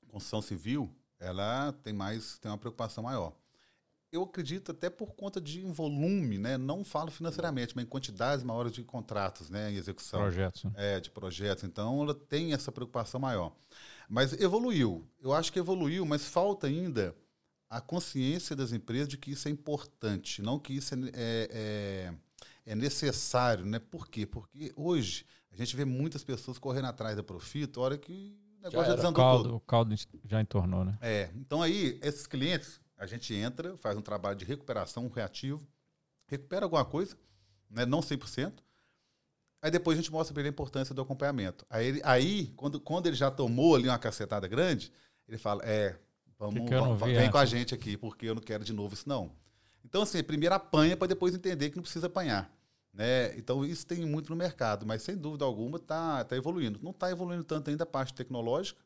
construção 0.07 0.41
civil, 0.41 0.89
ela 1.19 1.71
tem 1.83 1.93
mais, 1.93 2.37
tem 2.39 2.51
uma 2.51 2.57
preocupação 2.57 3.03
maior 3.03 3.33
eu 4.11 4.23
acredito 4.23 4.71
até 4.71 4.89
por 4.89 5.15
conta 5.15 5.41
de 5.41 5.61
volume, 5.63 6.37
né? 6.37 6.57
Não 6.57 6.83
falo 6.83 7.11
financeiramente, 7.11 7.75
mas 7.75 7.85
em 7.85 7.87
quantidades 7.87 8.43
maiores 8.43 8.71
de 8.71 8.83
contratos, 8.83 9.49
né? 9.49 9.71
Em 9.71 9.75
execução. 9.75 10.21
Projetos. 10.21 10.63
Né? 10.63 10.71
É, 10.75 10.99
de 10.99 11.09
projetos. 11.09 11.63
Então, 11.63 12.01
ela 12.03 12.13
tem 12.13 12.53
essa 12.53 12.71
preocupação 12.71 13.19
maior. 13.19 13.53
Mas 14.09 14.33
evoluiu. 14.33 15.05
Eu 15.21 15.33
acho 15.33 15.51
que 15.51 15.59
evoluiu, 15.59 16.05
mas 16.05 16.25
falta 16.25 16.67
ainda 16.67 17.15
a 17.69 17.81
consciência 17.81 18.55
das 18.55 18.71
empresas 18.71 19.09
de 19.09 19.17
que 19.17 19.31
isso 19.31 19.47
é 19.47 19.51
importante, 19.51 20.41
não 20.41 20.57
que 20.57 20.73
isso 20.73 20.95
é, 20.95 20.97
é, 21.13 21.49
é, 21.51 22.13
é 22.65 22.75
necessário, 22.75 23.65
né? 23.65 23.77
Por 23.77 24.07
quê? 24.07 24.25
Porque 24.25 24.71
hoje 24.75 25.25
a 25.51 25.55
gente 25.57 25.75
vê 25.75 25.83
muitas 25.83 26.23
pessoas 26.23 26.57
correndo 26.57 26.85
atrás 26.85 27.17
da 27.17 27.23
profito, 27.23 27.81
hora 27.81 27.97
que 27.97 28.37
o 28.59 28.63
negócio 28.63 28.85
já, 28.85 28.89
já 28.91 28.95
desandou 28.95 29.11
o 29.11 29.27
caldo. 29.27 29.55
O 29.55 29.59
caldo 29.59 29.95
já 30.23 30.41
entornou, 30.41 30.85
né? 30.85 30.97
É. 31.01 31.29
Então 31.35 31.61
aí, 31.61 31.99
esses 32.01 32.25
clientes 32.25 32.79
a 32.97 33.05
gente 33.05 33.33
entra, 33.33 33.77
faz 33.77 33.95
um 33.95 34.01
trabalho 34.01 34.37
de 34.37 34.43
recuperação 34.43 35.07
reativo, 35.07 35.65
recupera 36.25 36.65
alguma 36.65 36.83
coisa, 36.83 37.15
né, 37.69 37.85
não 37.85 37.99
100%, 37.99 38.53
aí 39.61 39.69
depois 39.69 39.97
a 39.97 40.01
gente 40.01 40.11
mostra 40.11 40.33
para 40.33 40.41
ele 40.41 40.49
a 40.49 40.51
importância 40.51 40.95
do 40.95 41.01
acompanhamento. 41.01 41.65
Aí, 41.69 41.85
ele, 41.85 42.01
aí 42.03 42.47
quando, 42.55 42.79
quando 42.79 43.07
ele 43.07 43.15
já 43.15 43.29
tomou 43.29 43.75
ali 43.75 43.87
uma 43.87 43.99
cacetada 43.99 44.47
grande, 44.47 44.91
ele 45.27 45.37
fala, 45.37 45.63
é, 45.63 45.95
vamos, 46.39 46.67
vamos 46.69 46.99
vem 46.99 47.17
antes? 47.17 47.31
com 47.31 47.37
a 47.37 47.45
gente 47.45 47.75
aqui, 47.75 47.95
porque 47.95 48.25
eu 48.25 48.35
não 48.35 48.41
quero 48.41 48.63
de 48.63 48.73
novo 48.73 48.93
isso 48.93 49.07
não. 49.07 49.31
Então, 49.85 50.01
assim, 50.01 50.23
primeiro 50.23 50.55
apanha 50.55 50.97
para 50.97 51.07
depois 51.07 51.35
entender 51.35 51.69
que 51.69 51.75
não 51.75 51.83
precisa 51.83 52.07
apanhar. 52.07 52.51
Né? 52.91 53.37
Então, 53.37 53.63
isso 53.63 53.85
tem 53.85 54.05
muito 54.05 54.29
no 54.31 54.35
mercado, 54.35 54.85
mas 54.85 55.03
sem 55.03 55.15
dúvida 55.15 55.45
alguma 55.45 55.77
está 55.77 56.23
tá 56.25 56.35
evoluindo. 56.35 56.79
Não 56.81 56.91
está 56.91 57.11
evoluindo 57.11 57.43
tanto 57.43 57.69
ainda 57.69 57.83
a 57.83 57.87
parte 57.87 58.13
tecnológica, 58.13 58.81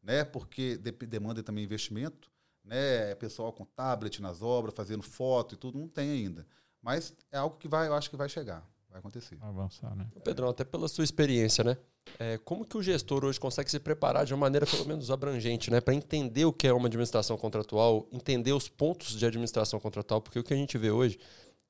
né? 0.00 0.24
porque 0.24 0.76
de, 0.76 0.92
demanda 0.92 1.42
também 1.42 1.64
investimento 1.64 2.30
né, 2.66 3.14
pessoal 3.14 3.52
com 3.52 3.64
tablet 3.64 4.20
nas 4.20 4.42
obras, 4.42 4.74
fazendo 4.74 5.02
foto 5.02 5.54
e 5.54 5.58
tudo, 5.58 5.78
não 5.78 5.88
tem 5.88 6.10
ainda. 6.10 6.46
Mas 6.82 7.14
é 7.32 7.38
algo 7.38 7.56
que 7.56 7.68
vai, 7.68 7.88
eu 7.88 7.94
acho 7.94 8.10
que 8.10 8.16
vai 8.16 8.28
chegar, 8.28 8.68
vai 8.90 8.98
acontecer. 8.98 9.38
Avançar, 9.40 9.94
né? 9.94 10.06
Pedrão, 10.24 10.48
até 10.48 10.64
pela 10.64 10.88
sua 10.88 11.04
experiência, 11.04 11.64
né? 11.64 11.76
É, 12.18 12.38
como 12.38 12.64
que 12.64 12.76
o 12.76 12.82
gestor 12.82 13.24
hoje 13.24 13.38
consegue 13.40 13.70
se 13.70 13.80
preparar 13.80 14.24
de 14.24 14.32
uma 14.32 14.40
maneira 14.40 14.66
pelo 14.66 14.86
menos 14.86 15.10
abrangente, 15.10 15.70
né, 15.70 15.80
para 15.80 15.92
entender 15.92 16.44
o 16.44 16.52
que 16.52 16.68
é 16.68 16.72
uma 16.72 16.86
administração 16.86 17.36
contratual, 17.36 18.06
entender 18.12 18.52
os 18.52 18.68
pontos 18.68 19.18
de 19.18 19.26
administração 19.26 19.80
contratual, 19.80 20.22
porque 20.22 20.38
o 20.38 20.44
que 20.44 20.54
a 20.54 20.56
gente 20.56 20.78
vê 20.78 20.90
hoje 20.90 21.18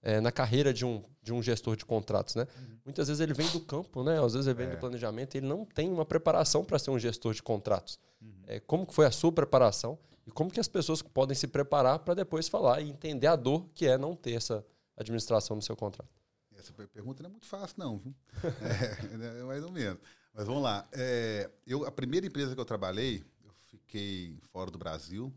é, 0.02 0.20
na 0.20 0.30
carreira 0.30 0.72
de 0.72 0.84
um, 0.84 1.02
de 1.22 1.32
um 1.32 1.42
gestor 1.42 1.74
de 1.74 1.84
contratos, 1.84 2.36
né? 2.36 2.46
Uhum. 2.58 2.76
Muitas 2.84 3.08
vezes 3.08 3.20
ele 3.20 3.34
vem 3.34 3.48
do 3.48 3.60
campo, 3.60 4.04
né? 4.04 4.22
Às 4.22 4.34
vezes 4.34 4.46
ele 4.46 4.54
vem 4.54 4.66
é. 4.66 4.70
do 4.70 4.76
planejamento 4.76 5.34
e 5.34 5.38
ele 5.38 5.46
não 5.48 5.64
tem 5.64 5.90
uma 5.90 6.04
preparação 6.04 6.64
para 6.64 6.78
ser 6.78 6.90
um 6.90 6.98
gestor 6.98 7.34
de 7.34 7.42
contratos. 7.42 7.98
Uhum. 8.20 8.30
É, 8.46 8.60
como 8.60 8.86
que 8.86 8.94
foi 8.94 9.06
a 9.06 9.10
sua 9.10 9.32
preparação 9.32 9.98
e 10.26 10.30
como 10.30 10.50
que 10.50 10.58
as 10.58 10.68
pessoas 10.68 11.00
podem 11.00 11.36
se 11.36 11.46
preparar 11.46 12.00
para 12.00 12.14
depois 12.14 12.48
falar 12.48 12.80
e 12.80 12.90
entender 12.90 13.28
a 13.28 13.36
dor 13.36 13.68
que 13.72 13.86
é 13.86 13.96
não 13.96 14.16
ter 14.16 14.32
essa 14.32 14.66
administração 14.96 15.54
no 15.54 15.62
seu 15.62 15.76
contrato? 15.76 16.10
Essa 16.56 16.72
pergunta 16.72 17.22
não 17.22 17.28
é 17.28 17.32
muito 17.32 17.46
fácil, 17.46 17.76
não. 17.78 18.00
é, 18.42 19.40
é, 19.40 19.44
mais 19.44 19.62
ou 19.62 19.70
menos. 19.70 20.00
Mas 20.34 20.46
vamos 20.46 20.62
lá. 20.62 20.88
É, 20.92 21.48
eu, 21.66 21.86
a 21.86 21.92
primeira 21.92 22.26
empresa 22.26 22.54
que 22.54 22.60
eu 22.60 22.64
trabalhei, 22.64 23.24
eu 23.44 23.52
fiquei 23.70 24.36
fora 24.50 24.70
do 24.70 24.78
Brasil 24.78 25.32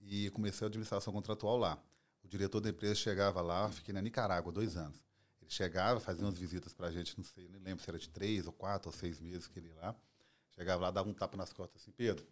e 0.00 0.30
comecei 0.30 0.64
a 0.64 0.68
administração 0.68 1.12
contratual 1.12 1.56
lá. 1.56 1.78
O 2.24 2.28
diretor 2.28 2.60
da 2.60 2.70
empresa 2.70 2.94
chegava 2.94 3.40
lá, 3.40 3.70
fiquei 3.70 3.94
na 3.94 4.02
Nicarágua 4.02 4.50
dois 4.52 4.76
anos. 4.76 5.00
Ele 5.40 5.50
chegava, 5.50 6.00
fazia 6.00 6.24
umas 6.24 6.38
visitas 6.38 6.72
para 6.72 6.88
a 6.88 6.90
gente, 6.90 7.16
não 7.16 7.24
sei, 7.24 7.46
nem 7.48 7.60
lembro 7.60 7.84
se 7.84 7.90
era 7.90 7.98
de 7.98 8.08
três 8.08 8.46
ou 8.46 8.52
quatro 8.52 8.90
ou 8.90 8.96
seis 8.96 9.20
meses 9.20 9.46
que 9.46 9.58
ele 9.58 9.68
ia 9.68 9.74
lá. 9.74 9.94
Chegava 10.54 10.82
lá, 10.82 10.90
dava 10.90 11.08
um 11.08 11.14
tapa 11.14 11.36
nas 11.36 11.52
costas 11.52 11.82
assim, 11.82 11.92
Pedro, 11.92 12.26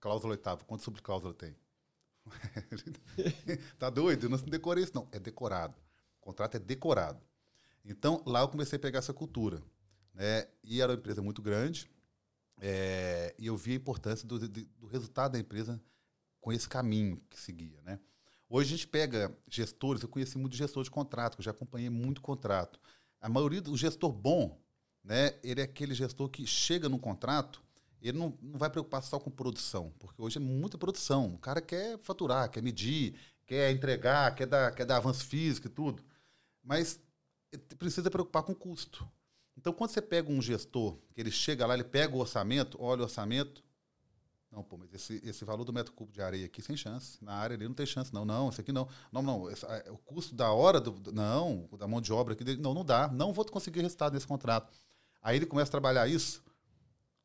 cláusula 0.00 0.32
oitava, 0.32 0.64
quanto 0.64 0.84
sobre 0.84 1.02
cláusula 1.02 1.34
tem? 1.34 1.56
tá 3.78 3.90
doido? 3.90 4.26
Eu 4.26 4.30
não 4.30 4.38
decorei 4.38 4.84
isso, 4.84 4.92
não. 4.94 5.08
É 5.12 5.18
decorado. 5.18 5.74
O 6.20 6.24
contrato 6.24 6.56
é 6.56 6.58
decorado. 6.60 7.20
Então, 7.84 8.22
lá 8.26 8.40
eu 8.40 8.48
comecei 8.48 8.76
a 8.76 8.80
pegar 8.80 8.98
essa 8.98 9.14
cultura. 9.14 9.62
Né? 10.14 10.46
E 10.62 10.80
era 10.80 10.92
uma 10.92 10.98
empresa 10.98 11.22
muito 11.22 11.40
grande, 11.40 11.88
é, 12.60 13.34
e 13.38 13.46
eu 13.46 13.56
vi 13.56 13.72
a 13.72 13.76
importância 13.76 14.26
do, 14.26 14.38
do, 14.38 14.48
do, 14.48 14.86
resultado 14.86 15.32
da 15.32 15.38
empresa 15.38 15.80
com 16.40 16.52
esse 16.52 16.68
caminho 16.68 17.22
que 17.30 17.38
seguia. 17.38 17.80
Né? 17.82 18.00
Hoje 18.48 18.74
a 18.74 18.76
gente 18.76 18.88
pega 18.88 19.36
gestores, 19.48 20.02
eu 20.02 20.08
conheci 20.08 20.36
muito 20.36 20.56
gestor 20.56 20.82
de 20.82 20.90
contrato, 20.90 21.38
eu 21.38 21.44
já 21.44 21.52
acompanhei 21.52 21.88
muito 21.88 22.20
contrato. 22.20 22.80
A 23.20 23.28
maioria 23.28 23.60
do 23.60 23.76
gestor 23.76 24.12
bom, 24.12 24.60
né, 25.04 25.38
ele 25.42 25.60
é 25.60 25.64
aquele 25.64 25.94
gestor 25.94 26.28
que 26.28 26.46
chega 26.46 26.88
no 26.88 26.98
contrato, 26.98 27.62
ele 28.00 28.18
não, 28.18 28.36
não 28.40 28.58
vai 28.58 28.70
preocupar 28.70 29.02
só 29.02 29.18
com 29.18 29.30
produção, 29.30 29.92
porque 29.98 30.20
hoje 30.20 30.38
é 30.38 30.40
muita 30.40 30.78
produção. 30.78 31.34
O 31.34 31.38
cara 31.38 31.60
quer 31.60 31.98
faturar, 31.98 32.50
quer 32.50 32.62
medir, 32.62 33.14
quer 33.44 33.72
entregar, 33.72 34.34
quer 34.34 34.46
dar, 34.46 34.72
quer 34.74 34.84
dar 34.84 34.98
avanço 34.98 35.24
físico 35.24 35.66
e 35.66 35.70
tudo. 35.70 36.02
Mas 36.62 37.00
precisa 37.78 38.10
preocupar 38.10 38.42
com 38.42 38.54
custo. 38.54 39.08
Então, 39.56 39.72
quando 39.72 39.90
você 39.90 40.00
pega 40.00 40.30
um 40.30 40.40
gestor, 40.40 40.96
que 41.12 41.20
ele 41.20 41.32
chega 41.32 41.66
lá, 41.66 41.74
ele 41.74 41.82
pega 41.82 42.14
o 42.14 42.20
orçamento, 42.20 42.78
olha 42.80 43.00
o 43.00 43.04
orçamento, 43.04 43.64
não, 44.50 44.62
pô, 44.62 44.78
mas 44.78 44.92
esse, 44.94 45.20
esse 45.24 45.44
valor 45.44 45.64
do 45.64 45.72
metro 45.72 45.92
cúbico 45.92 46.14
de 46.14 46.22
areia 46.22 46.46
aqui 46.46 46.62
sem 46.62 46.76
chance. 46.76 47.22
Na 47.22 47.34
área 47.34 47.54
ali 47.54 47.66
não 47.66 47.74
tem 47.74 47.84
chance. 47.84 48.12
Não, 48.14 48.24
não, 48.24 48.48
esse 48.48 48.60
aqui 48.60 48.72
não. 48.72 48.88
Não, 49.12 49.20
não. 49.20 49.50
Esse, 49.50 49.66
o 49.90 49.98
custo 49.98 50.34
da 50.34 50.50
hora 50.50 50.80
do. 50.80 51.12
Não, 51.12 51.68
da 51.78 51.86
mão 51.86 52.00
de 52.00 52.10
obra 52.12 52.32
aqui. 52.32 52.56
Não, 52.56 52.72
não 52.72 52.82
dá. 52.82 53.08
Não 53.08 53.30
vou 53.30 53.44
conseguir 53.44 53.82
resultado 53.82 54.14
nesse 54.14 54.26
contrato. 54.26 54.72
Aí 55.20 55.36
ele 55.36 55.44
começa 55.44 55.68
a 55.68 55.72
trabalhar 55.72 56.08
isso 56.08 56.42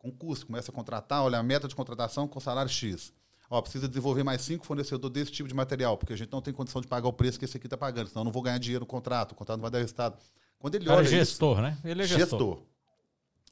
com 0.03 0.11
custo, 0.11 0.45
começa 0.45 0.69
a 0.69 0.73
contratar, 0.73 1.23
olha, 1.23 1.39
a 1.39 1.43
meta 1.43 1.65
de 1.65 1.73
contratação 1.73 2.27
com 2.27 2.37
salário 2.37 2.69
X. 2.69 3.13
Ó, 3.49 3.61
precisa 3.61 3.87
desenvolver 3.87 4.21
mais 4.21 4.41
cinco 4.41 4.65
fornecedores 4.65 5.13
desse 5.13 5.31
tipo 5.31 5.47
de 5.47 5.55
material, 5.55 5.97
porque 5.97 6.11
a 6.11 6.15
gente 6.17 6.31
não 6.31 6.41
tem 6.41 6.53
condição 6.53 6.81
de 6.81 6.87
pagar 6.87 7.07
o 7.07 7.13
preço 7.13 7.39
que 7.39 7.45
esse 7.45 7.55
aqui 7.55 7.67
está 7.67 7.77
pagando, 7.77 8.09
senão 8.09 8.21
eu 8.21 8.25
não 8.25 8.31
vou 8.31 8.41
ganhar 8.41 8.57
dinheiro 8.57 8.81
no 8.81 8.85
contrato, 8.85 9.31
o 9.31 9.35
contrato 9.35 9.57
não 9.57 9.61
vai 9.61 9.71
dar 9.71 9.79
resultado. 9.79 10.17
Quando 10.59 10.75
ele 10.75 10.89
olha. 10.89 11.05
É 11.05 11.09
gestor, 11.09 11.53
isso, 11.53 11.61
né? 11.61 11.77
Ele 11.85 12.03
é 12.03 12.05
gestor. 12.05 12.39
gestor. 12.39 12.63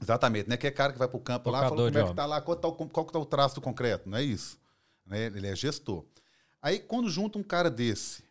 Exatamente, 0.01 0.49
né? 0.49 0.57
Que 0.57 0.67
é 0.67 0.71
cara 0.71 0.91
que 0.91 0.99
vai 0.99 1.07
para 1.07 1.17
o 1.17 1.21
campo 1.21 1.45
Tocador 1.45 1.61
lá, 1.61 1.69
fala 1.69 1.91
como 1.91 1.99
é 1.99 2.03
que 2.03 2.09
está 2.09 2.25
lá, 2.25 2.41
qual, 2.41 2.57
tá, 2.57 2.71
qual 2.71 3.05
que 3.05 3.13
tá 3.13 3.19
o 3.19 3.25
traço 3.25 3.55
do 3.55 3.61
concreto, 3.61 4.09
não 4.09 4.17
é 4.17 4.23
isso? 4.23 4.59
Né? 5.05 5.27
Ele 5.27 5.47
é 5.47 5.55
gestor. 5.55 6.03
Aí, 6.61 6.79
quando 6.79 7.09
junta 7.09 7.39
um 7.39 7.43
cara 7.43 7.69
desse, 7.69 8.23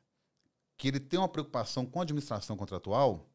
que 0.77 0.89
ele 0.89 1.01
tem 1.01 1.19
uma 1.19 1.29
preocupação 1.29 1.87
com 1.87 2.01
a 2.01 2.03
administração 2.03 2.57
contratual, 2.57 3.30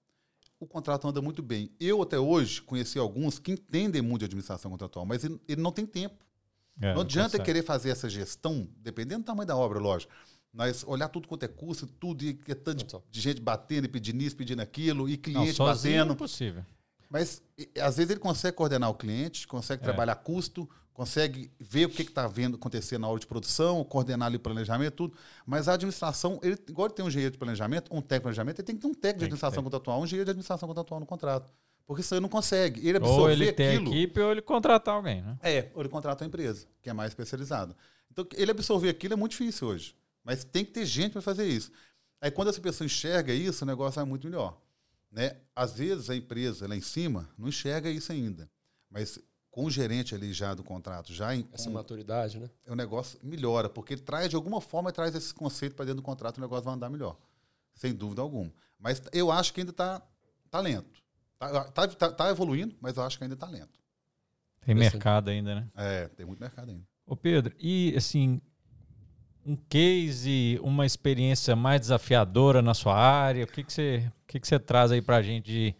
o 0.59 0.65
contrato 0.65 1.07
anda 1.07 1.21
muito 1.21 1.41
bem. 1.41 1.71
Eu, 1.79 2.01
até 2.01 2.19
hoje, 2.19 2.61
conheci 2.61 2.97
alguns 2.97 3.39
que 3.39 3.51
entendem 3.51 4.01
muito 4.01 4.19
de 4.19 4.25
administração 4.25 4.71
contratual, 4.71 5.05
mas 5.05 5.23
ele, 5.23 5.39
ele 5.47 5.61
não 5.61 5.71
tem 5.71 5.85
tempo. 5.85 6.25
É, 6.81 6.93
não 6.93 7.01
adianta 7.01 7.39
querer 7.39 7.63
fazer 7.63 7.89
essa 7.89 8.09
gestão, 8.09 8.67
dependendo 8.77 9.21
do 9.21 9.25
tamanho 9.25 9.47
da 9.47 9.55
obra, 9.55 9.79
lógico. 9.79 10.11
Mas 10.51 10.83
olhar 10.87 11.09
tudo 11.09 11.27
quanto 11.27 11.43
é 11.43 11.47
custo, 11.47 11.85
tudo, 11.85 12.23
e 12.23 12.39
é 12.47 12.55
tanto 12.55 12.85
de, 12.85 12.95
de, 13.11 13.21
gente 13.21 13.41
batendo 13.41 13.85
e 13.85 13.87
pedindo 13.89 14.21
isso, 14.23 14.35
pedindo 14.35 14.61
aquilo, 14.61 15.09
e 15.09 15.17
cliente 15.17 15.59
não, 15.59 15.65
batendo. 15.65 16.11
É 16.11 16.13
impossível. 16.13 16.65
Mas 17.15 17.41
às 17.81 17.95
vezes 17.95 18.11
ele 18.11 18.19
consegue 18.19 18.57
coordenar 18.57 18.89
o 18.89 18.93
cliente, 18.93 19.47
consegue 19.47 19.81
é. 19.81 19.85
trabalhar 19.85 20.15
custo, 20.15 20.69
consegue 20.91 21.49
ver 21.57 21.85
o 21.85 21.89
que 21.89 22.01
está 22.01 22.27
vendo 22.27 22.55
acontecer 22.57 22.97
na 22.97 23.07
hora 23.07 23.17
de 23.17 23.25
produção, 23.25 23.85
coordenar 23.85 24.25
ali 24.27 24.35
o 24.35 24.39
planejamento, 24.41 24.93
tudo. 24.95 25.17
Mas 25.45 25.69
a 25.69 25.75
administração, 25.75 26.41
ele, 26.43 26.57
igual 26.67 26.87
ele 26.87 26.93
tem 26.93 27.05
um 27.05 27.07
engenheiro 27.07 27.31
de 27.31 27.37
planejamento, 27.37 27.89
um 27.89 28.01
técnico 28.01 28.17
de 28.17 28.21
planejamento, 28.23 28.59
ele 28.59 28.65
tem 28.65 28.75
que 28.75 28.81
ter 28.81 28.87
um 28.89 28.93
técnico 28.93 29.19
de 29.19 29.25
administração 29.27 29.63
contratual, 29.63 30.01
um 30.01 30.03
engenheiro 30.03 30.25
de 30.25 30.31
administração 30.31 30.67
contratual 30.67 30.99
no 30.99 31.05
contrato. 31.05 31.53
Porque 31.87 32.01
isso 32.01 32.13
aí 32.13 32.19
não 32.19 32.27
consegue. 32.27 32.85
Ele 32.85 32.97
absorver 32.97 33.21
ou 33.21 33.29
ele 33.29 33.53
tem 33.53 33.77
aquilo, 33.77 33.93
equipe 33.93 34.19
ou 34.19 34.31
ele 34.33 34.41
contratar 34.41 34.95
alguém, 34.95 35.21
né? 35.21 35.37
É, 35.41 35.71
ou 35.73 35.83
ele 35.83 35.89
contrata 35.89 36.21
uma 36.21 36.27
empresa, 36.27 36.67
que 36.81 36.89
é 36.89 36.93
mais 36.93 37.11
especializada. 37.11 37.77
Então, 38.11 38.27
ele 38.33 38.51
absorver 38.51 38.89
aquilo 38.89 39.13
é 39.13 39.17
muito 39.17 39.31
difícil 39.31 39.69
hoje. 39.69 39.95
Mas 40.21 40.43
tem 40.43 40.65
que 40.65 40.71
ter 40.71 40.85
gente 40.85 41.13
para 41.13 41.21
fazer 41.21 41.47
isso. 41.47 41.71
Aí, 42.19 42.29
quando 42.29 42.49
essa 42.49 42.59
pessoa 42.59 42.85
enxerga 42.85 43.33
isso, 43.33 43.63
o 43.63 43.65
negócio 43.65 44.01
é 44.01 44.03
muito 44.03 44.27
melhor. 44.27 44.64
Né? 45.15 45.37
Às 45.55 45.77
vezes, 45.77 46.09
a 46.09 46.15
empresa 46.15 46.67
lá 46.67 46.75
em 46.75 46.81
cima 46.81 47.29
não 47.37 47.47
enxerga 47.47 47.89
isso 47.89 48.11
ainda. 48.11 48.49
Mas 48.89 49.17
com 49.49 49.63
o 49.63 49.71
gerente 49.71 50.13
ali 50.13 50.33
já 50.33 50.53
do 50.53 50.61
contrato, 50.61 51.13
já 51.13 51.33
em, 51.33 51.47
essa 51.53 51.69
com, 51.69 51.71
maturidade, 51.71 52.37
né? 52.37 52.49
O 52.67 52.75
negócio 52.75 53.17
melhora, 53.23 53.69
porque 53.69 53.93
ele 53.93 54.01
traz, 54.01 54.29
de 54.29 54.35
alguma 54.35 54.59
forma, 54.59 54.91
traz 54.91 55.15
esse 55.15 55.33
conceito 55.33 55.73
para 55.73 55.85
dentro 55.85 56.01
do 56.01 56.05
contrato, 56.05 56.37
o 56.37 56.41
negócio 56.41 56.65
vai 56.65 56.73
andar 56.73 56.89
melhor. 56.89 57.17
Sem 57.73 57.93
dúvida 57.93 58.21
alguma. 58.21 58.51
Mas 58.77 59.01
eu 59.13 59.31
acho 59.31 59.53
que 59.53 59.61
ainda 59.61 59.71
está 59.71 60.01
tá 60.51 60.59
lento. 60.59 61.01
Está 61.33 61.63
tá, 61.71 61.87
tá, 61.87 62.11
tá, 62.11 62.29
evoluindo, 62.29 62.75
mas 62.81 62.97
eu 62.97 63.03
acho 63.03 63.17
que 63.17 63.23
ainda 63.23 63.35
está 63.35 63.47
lento. 63.47 63.79
Tem 64.65 64.75
mercado 64.75 65.29
ainda, 65.29 65.55
né? 65.55 65.69
É, 65.75 66.09
tem 66.09 66.25
muito 66.25 66.41
mercado 66.41 66.71
ainda. 66.71 66.83
Ô 67.05 67.15
Pedro, 67.15 67.55
e 67.57 67.93
assim, 67.95 68.41
um 69.45 69.55
case, 69.55 70.59
uma 70.63 70.85
experiência 70.85 71.55
mais 71.55 71.79
desafiadora 71.81 72.61
na 72.61 72.73
sua 72.73 72.95
área? 72.95 73.43
O 73.43 73.47
que, 73.47 73.63
que, 73.63 73.71
você, 73.71 74.11
o 74.23 74.27
que, 74.27 74.39
que 74.39 74.47
você 74.47 74.57
traz 74.57 74.91
aí 74.91 75.01
para 75.01 75.17
a 75.17 75.21
gente 75.21 75.45
de 75.45 75.75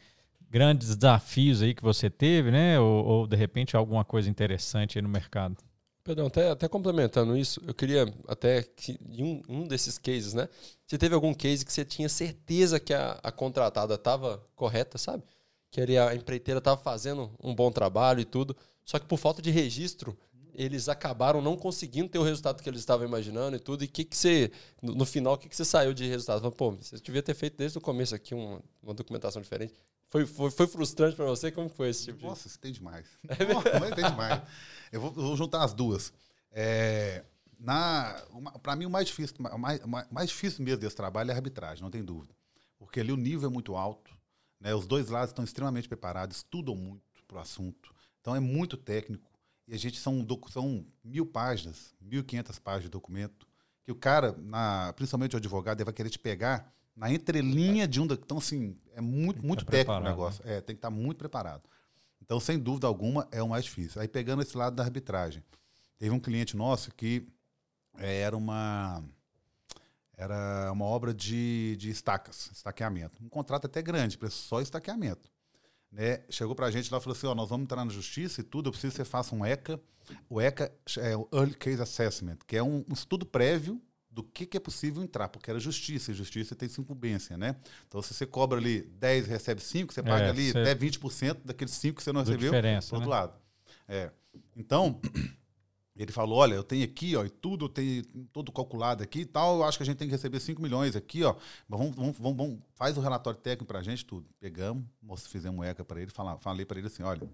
grandes 0.49 0.95
desafios 0.95 1.62
aí 1.62 1.73
que 1.73 1.82
você 1.82 2.10
teve, 2.10 2.51
né? 2.51 2.80
Ou, 2.80 3.06
ou, 3.06 3.28
de 3.28 3.36
repente 3.36 3.75
alguma 3.75 4.06
coisa 4.06 4.30
interessante 4.30 4.97
aí 4.97 5.01
no 5.01 5.10
mercado? 5.10 5.58
Pedro, 6.04 6.28
até, 6.28 6.51
até 6.51 6.67
complementando 6.67 7.36
isso, 7.36 7.60
eu 7.65 7.73
queria 7.73 8.06
até 8.28 8.62
que 8.62 8.99
em 9.10 9.23
um, 9.23 9.41
um 9.49 9.67
desses 9.67 9.97
cases, 9.97 10.36
né? 10.36 10.47
Você 10.86 10.99
teve 10.99 11.15
algum 11.15 11.34
case 11.34 11.65
que 11.65 11.73
você 11.73 11.84
tinha 11.84 12.08
certeza 12.08 12.80
que 12.80 12.93
a, 12.93 13.19
a 13.23 13.32
contratada 13.32 13.95
estava 13.95 14.43
correta, 14.56 14.99
sabe? 14.99 15.23
Que 15.71 15.82
a 15.97 16.13
empreiteira 16.13 16.60
estava 16.60 16.80
fazendo 16.80 17.32
um 17.43 17.56
bom 17.56 17.71
trabalho 17.71 18.19
e 18.19 18.25
tudo, 18.25 18.56
só 18.86 18.99
que 18.99 19.08
por 19.08 19.17
falta 19.17 19.41
de 19.41 19.49
registro, 19.49 20.15
eles 20.56 20.89
acabaram 20.89 21.41
não 21.41 21.56
conseguindo 21.58 22.10
ter 22.10 22.18
o 22.18 22.24
resultado 22.24 22.62
que 22.62 22.70
eles 22.70 22.80
estavam 22.80 23.06
imaginando 23.06 23.56
e 23.56 23.60
tudo. 23.60 23.84
E 23.84 23.88
o 23.88 23.89
que, 23.89 24.04
que 24.04 24.15
você, 24.15 24.52
no, 24.82 25.06
final, 25.06 25.34
o 25.34 25.38
que, 25.38 25.50
que 25.50 25.56
você 25.56 25.65
saiu 25.65 25.94
de 25.94 26.08
resultado? 26.08 26.52
Pô, 26.52 26.72
você 26.72 26.98
devia 26.98 27.22
ter 27.22 27.34
feito 27.34 27.58
desde 27.58 27.78
o 27.78 27.82
começo 27.82 28.15
aqui 28.15 28.34
uma, 28.34 28.62
uma 28.82 28.94
documentação 28.94 29.41
diferente. 29.41 29.74
Foi, 30.10 30.26
foi, 30.26 30.50
foi 30.52 30.68
frustrante 30.68 31.15
para 31.15 31.26
você? 31.26 31.52
Como 31.52 31.68
foi 31.68 31.89
esse 31.89 32.06
tipo 32.06 32.20
de... 32.20 32.26
Nossa, 32.26 32.48
você 32.48 32.58
tem 32.58 32.72
demais. 32.72 33.06
É 33.28 33.96
tem 33.96 34.10
demais. 34.10 34.41
Eu 34.91 35.02
vou, 35.02 35.10
eu 35.10 35.22
vou, 35.22 35.36
juntar 35.36 35.63
as 35.63 35.74
duas. 35.74 36.13
É, 36.52 37.24
para 38.62 38.76
mim, 38.76 38.86
o 38.86 38.89
mais 38.89 39.08
difícil, 39.08 39.36
mais, 39.58 39.82
mais 40.12 40.30
difícil 40.30 40.63
mesmo 40.63 40.80
desse 40.80 40.96
trabalho 40.96 41.32
é 41.32 41.34
a 41.34 41.38
arbitragem, 41.38 41.84
não 41.84 41.91
tem 41.91 42.04
dúvida. 42.04 42.34
Porque 42.78 43.00
ali 43.00 43.12
o 43.12 43.18
nível 43.18 43.50
é 43.50 43.52
muito 43.52 43.76
alto, 43.76 44.12
né? 44.60 44.74
os 44.74 44.88
dois 44.88 45.10
lados 45.10 45.32
estão 45.32 45.44
extremamente 45.44 45.88
preparados, 45.88 46.38
estudam 46.38 46.76
muito 46.76 47.04
para 47.28 47.38
o 47.38 47.39
assunto. 47.39 47.94
Então 48.22 48.36
é 48.36 48.39
muito 48.39 48.78
técnico. 48.78 49.30
E 49.67 49.73
a 49.73 49.78
gente 49.78 49.99
são, 49.99 50.25
são 50.49 50.86
mil 51.04 51.25
páginas, 51.25 51.93
mil 51.99 52.23
quinhentas 52.23 52.60
páginas 52.60 52.84
de 52.84 52.89
documento, 52.89 53.47
que 53.84 53.91
o 53.91 53.95
cara, 53.95 54.36
na, 54.38 54.93
principalmente 54.93 55.36
o 55.36 55.38
advogado, 55.38 55.84
vai 55.84 55.93
querer 55.93 56.10
te 56.10 56.19
pegar 56.19 56.71
na 56.95 57.12
entrelinha 57.12 57.88
de 57.88 57.99
um. 57.99 58.06
Então, 58.06 58.38
assim, 58.38 58.78
é 58.93 59.01
muito, 59.01 59.45
muito 59.45 59.65
técnico 59.65 59.99
o 59.99 60.04
negócio. 60.04 60.45
Né? 60.45 60.58
É, 60.58 60.62
tem 60.62 60.75
que 60.75 60.80
estar 60.80 60.89
muito 60.89 61.17
preparado. 61.17 61.63
Então, 62.21 62.39
sem 62.39 62.58
dúvida 62.58 62.88
alguma, 62.88 63.28
é 63.32 63.41
o 63.41 63.49
mais 63.49 63.65
difícil. 63.65 64.01
Aí, 64.01 64.08
pegando 64.08 64.41
esse 64.41 64.56
lado 64.56 64.75
da 64.75 64.84
arbitragem, 64.84 65.43
teve 65.97 66.13
um 66.13 66.19
cliente 66.19 66.56
nosso 66.56 66.91
que 66.91 67.28
é, 67.97 68.21
era 68.21 68.36
uma 68.36 69.04
era 70.17 70.71
uma 70.71 70.86
obra 70.86 71.13
de, 71.13 71.75
de 71.78 71.89
estacas, 71.89 72.49
estaqueamento. 72.54 73.21
Um 73.21 73.28
contrato 73.28 73.65
até 73.65 73.82
grande, 73.82 74.17
só 74.30 74.62
estaqueamento 74.62 75.30
né, 75.91 76.24
chegou 76.30 76.56
para 76.56 76.67
a 76.67 76.71
gente 76.71 76.91
lá 76.91 76.98
e 76.98 77.02
falou 77.02 77.15
assim: 77.15 77.28
ó, 77.28 77.36
nós 77.36 77.50
vamos 77.50 77.65
entrar 77.65 77.84
na 77.84 77.91
justiça 77.91 78.41
e 78.41 78.43
tudo, 78.43 78.67
eu 78.67 78.71
preciso 78.71 78.91
que 78.91 78.98
você 78.98 79.06
faça 79.06 79.36
um 79.36 79.45
ECA. 79.45 79.80
O 80.30 80.39
ECA 80.39 80.71
é 81.00 81.15
o 81.17 81.28
Early 81.34 81.56
Case 81.56 81.82
Assessment, 81.82 82.38
que 82.45 82.56
é 82.56 82.62
um, 82.62 82.86
um 82.88 82.93
estudo 82.93 83.26
prévio 83.26 83.82
do 84.15 84.24
que, 84.24 84.45
que, 84.45 84.56
é 84.56 84.60
possível 84.60 85.04
entrar, 85.04 85.28
porque 85.28 85.50
era 85.50 85.60
justiça, 85.60 86.12
e 86.12 86.13
justiça 86.13 86.56
tem 86.56 86.69
incumbência, 86.80 87.38
né? 87.38 87.58
Então, 87.86 88.02
se 88.02 88.13
você 88.13 88.26
cobra 88.26 88.58
ali 88.58 88.84
10 88.84 89.28
recebe 89.28 89.62
5, 89.62 89.93
você 89.93 90.02
paga 90.02 90.28
é, 90.28 90.30
ali 90.30 90.52
você... 90.52 90.60
até 90.60 90.74
20% 90.74 91.39
daqueles 91.43 91.74
5 91.74 91.98
que 91.98 92.04
você 92.04 92.13
não 92.13 92.21
recebeu 92.21 92.50
do 92.52 92.56
outro 92.56 93.00
né? 93.00 93.06
lado. 93.08 93.34
É. 93.88 94.12
Então, 94.56 95.02
ele 95.95 96.12
falou: 96.12 96.39
olha, 96.39 96.55
eu 96.55 96.63
tenho 96.63 96.84
aqui, 96.84 97.15
ó, 97.15 97.23
e 97.23 97.29
tudo, 97.29 97.65
eu 97.65 97.69
tenho 97.69 98.03
todo 98.34 98.51
calculado 98.51 99.01
aqui 99.01 99.21
e 99.21 99.25
tal, 99.25 99.58
eu 99.58 99.63
acho 99.63 99.77
que 99.77 99.84
a 99.84 99.86
gente 99.86 99.97
tem 99.97 100.08
que 100.08 100.13
receber 100.13 100.39
5 100.39 100.62
milhões 100.62 100.95
aqui, 100.95 101.23
ó. 101.23 101.36
Vamos, 101.69 101.95
vamos, 101.95 102.17
vamos, 102.17 102.38
vamos 102.38 102.60
faz 102.73 102.97
o 102.97 103.01
relatório 103.01 103.39
técnico 103.39 103.65
para 103.65 103.79
a 103.79 103.84
gente, 103.84 104.05
tudo. 104.05 104.27
Pegamos, 104.39 104.86
fizemos 105.27 105.60
um 105.60 105.63
ECA 105.63 105.86
para 105.86 106.01
ele, 106.01 106.12
falei 106.39 106.65
para 106.65 106.77
ele 106.77 106.88
assim: 106.88 107.03
olha, 107.03 107.29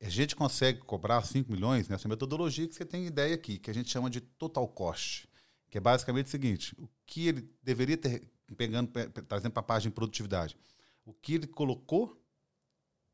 a 0.00 0.08
gente 0.08 0.34
consegue 0.34 0.80
cobrar 0.80 1.22
5 1.22 1.50
milhões 1.50 1.88
nessa 1.88 2.08
metodologia 2.08 2.66
que 2.66 2.74
você 2.74 2.84
tem 2.84 3.06
ideia 3.06 3.34
aqui, 3.34 3.58
que 3.58 3.70
a 3.70 3.74
gente 3.74 3.90
chama 3.90 4.08
de 4.08 4.20
total 4.20 4.66
cost, 4.66 5.28
que 5.68 5.76
é 5.76 5.80
basicamente 5.80 6.26
o 6.26 6.30
seguinte: 6.30 6.74
o 6.78 6.88
que 7.04 7.28
ele 7.28 7.50
deveria 7.62 7.98
ter, 7.98 8.26
pegando, 8.56 8.90
trazendo 9.28 9.52
para 9.52 9.60
a 9.60 9.64
página 9.64 9.90
de 9.90 9.94
produtividade, 9.94 10.56
o 11.04 11.12
que 11.12 11.34
ele 11.34 11.46
colocou 11.46 12.18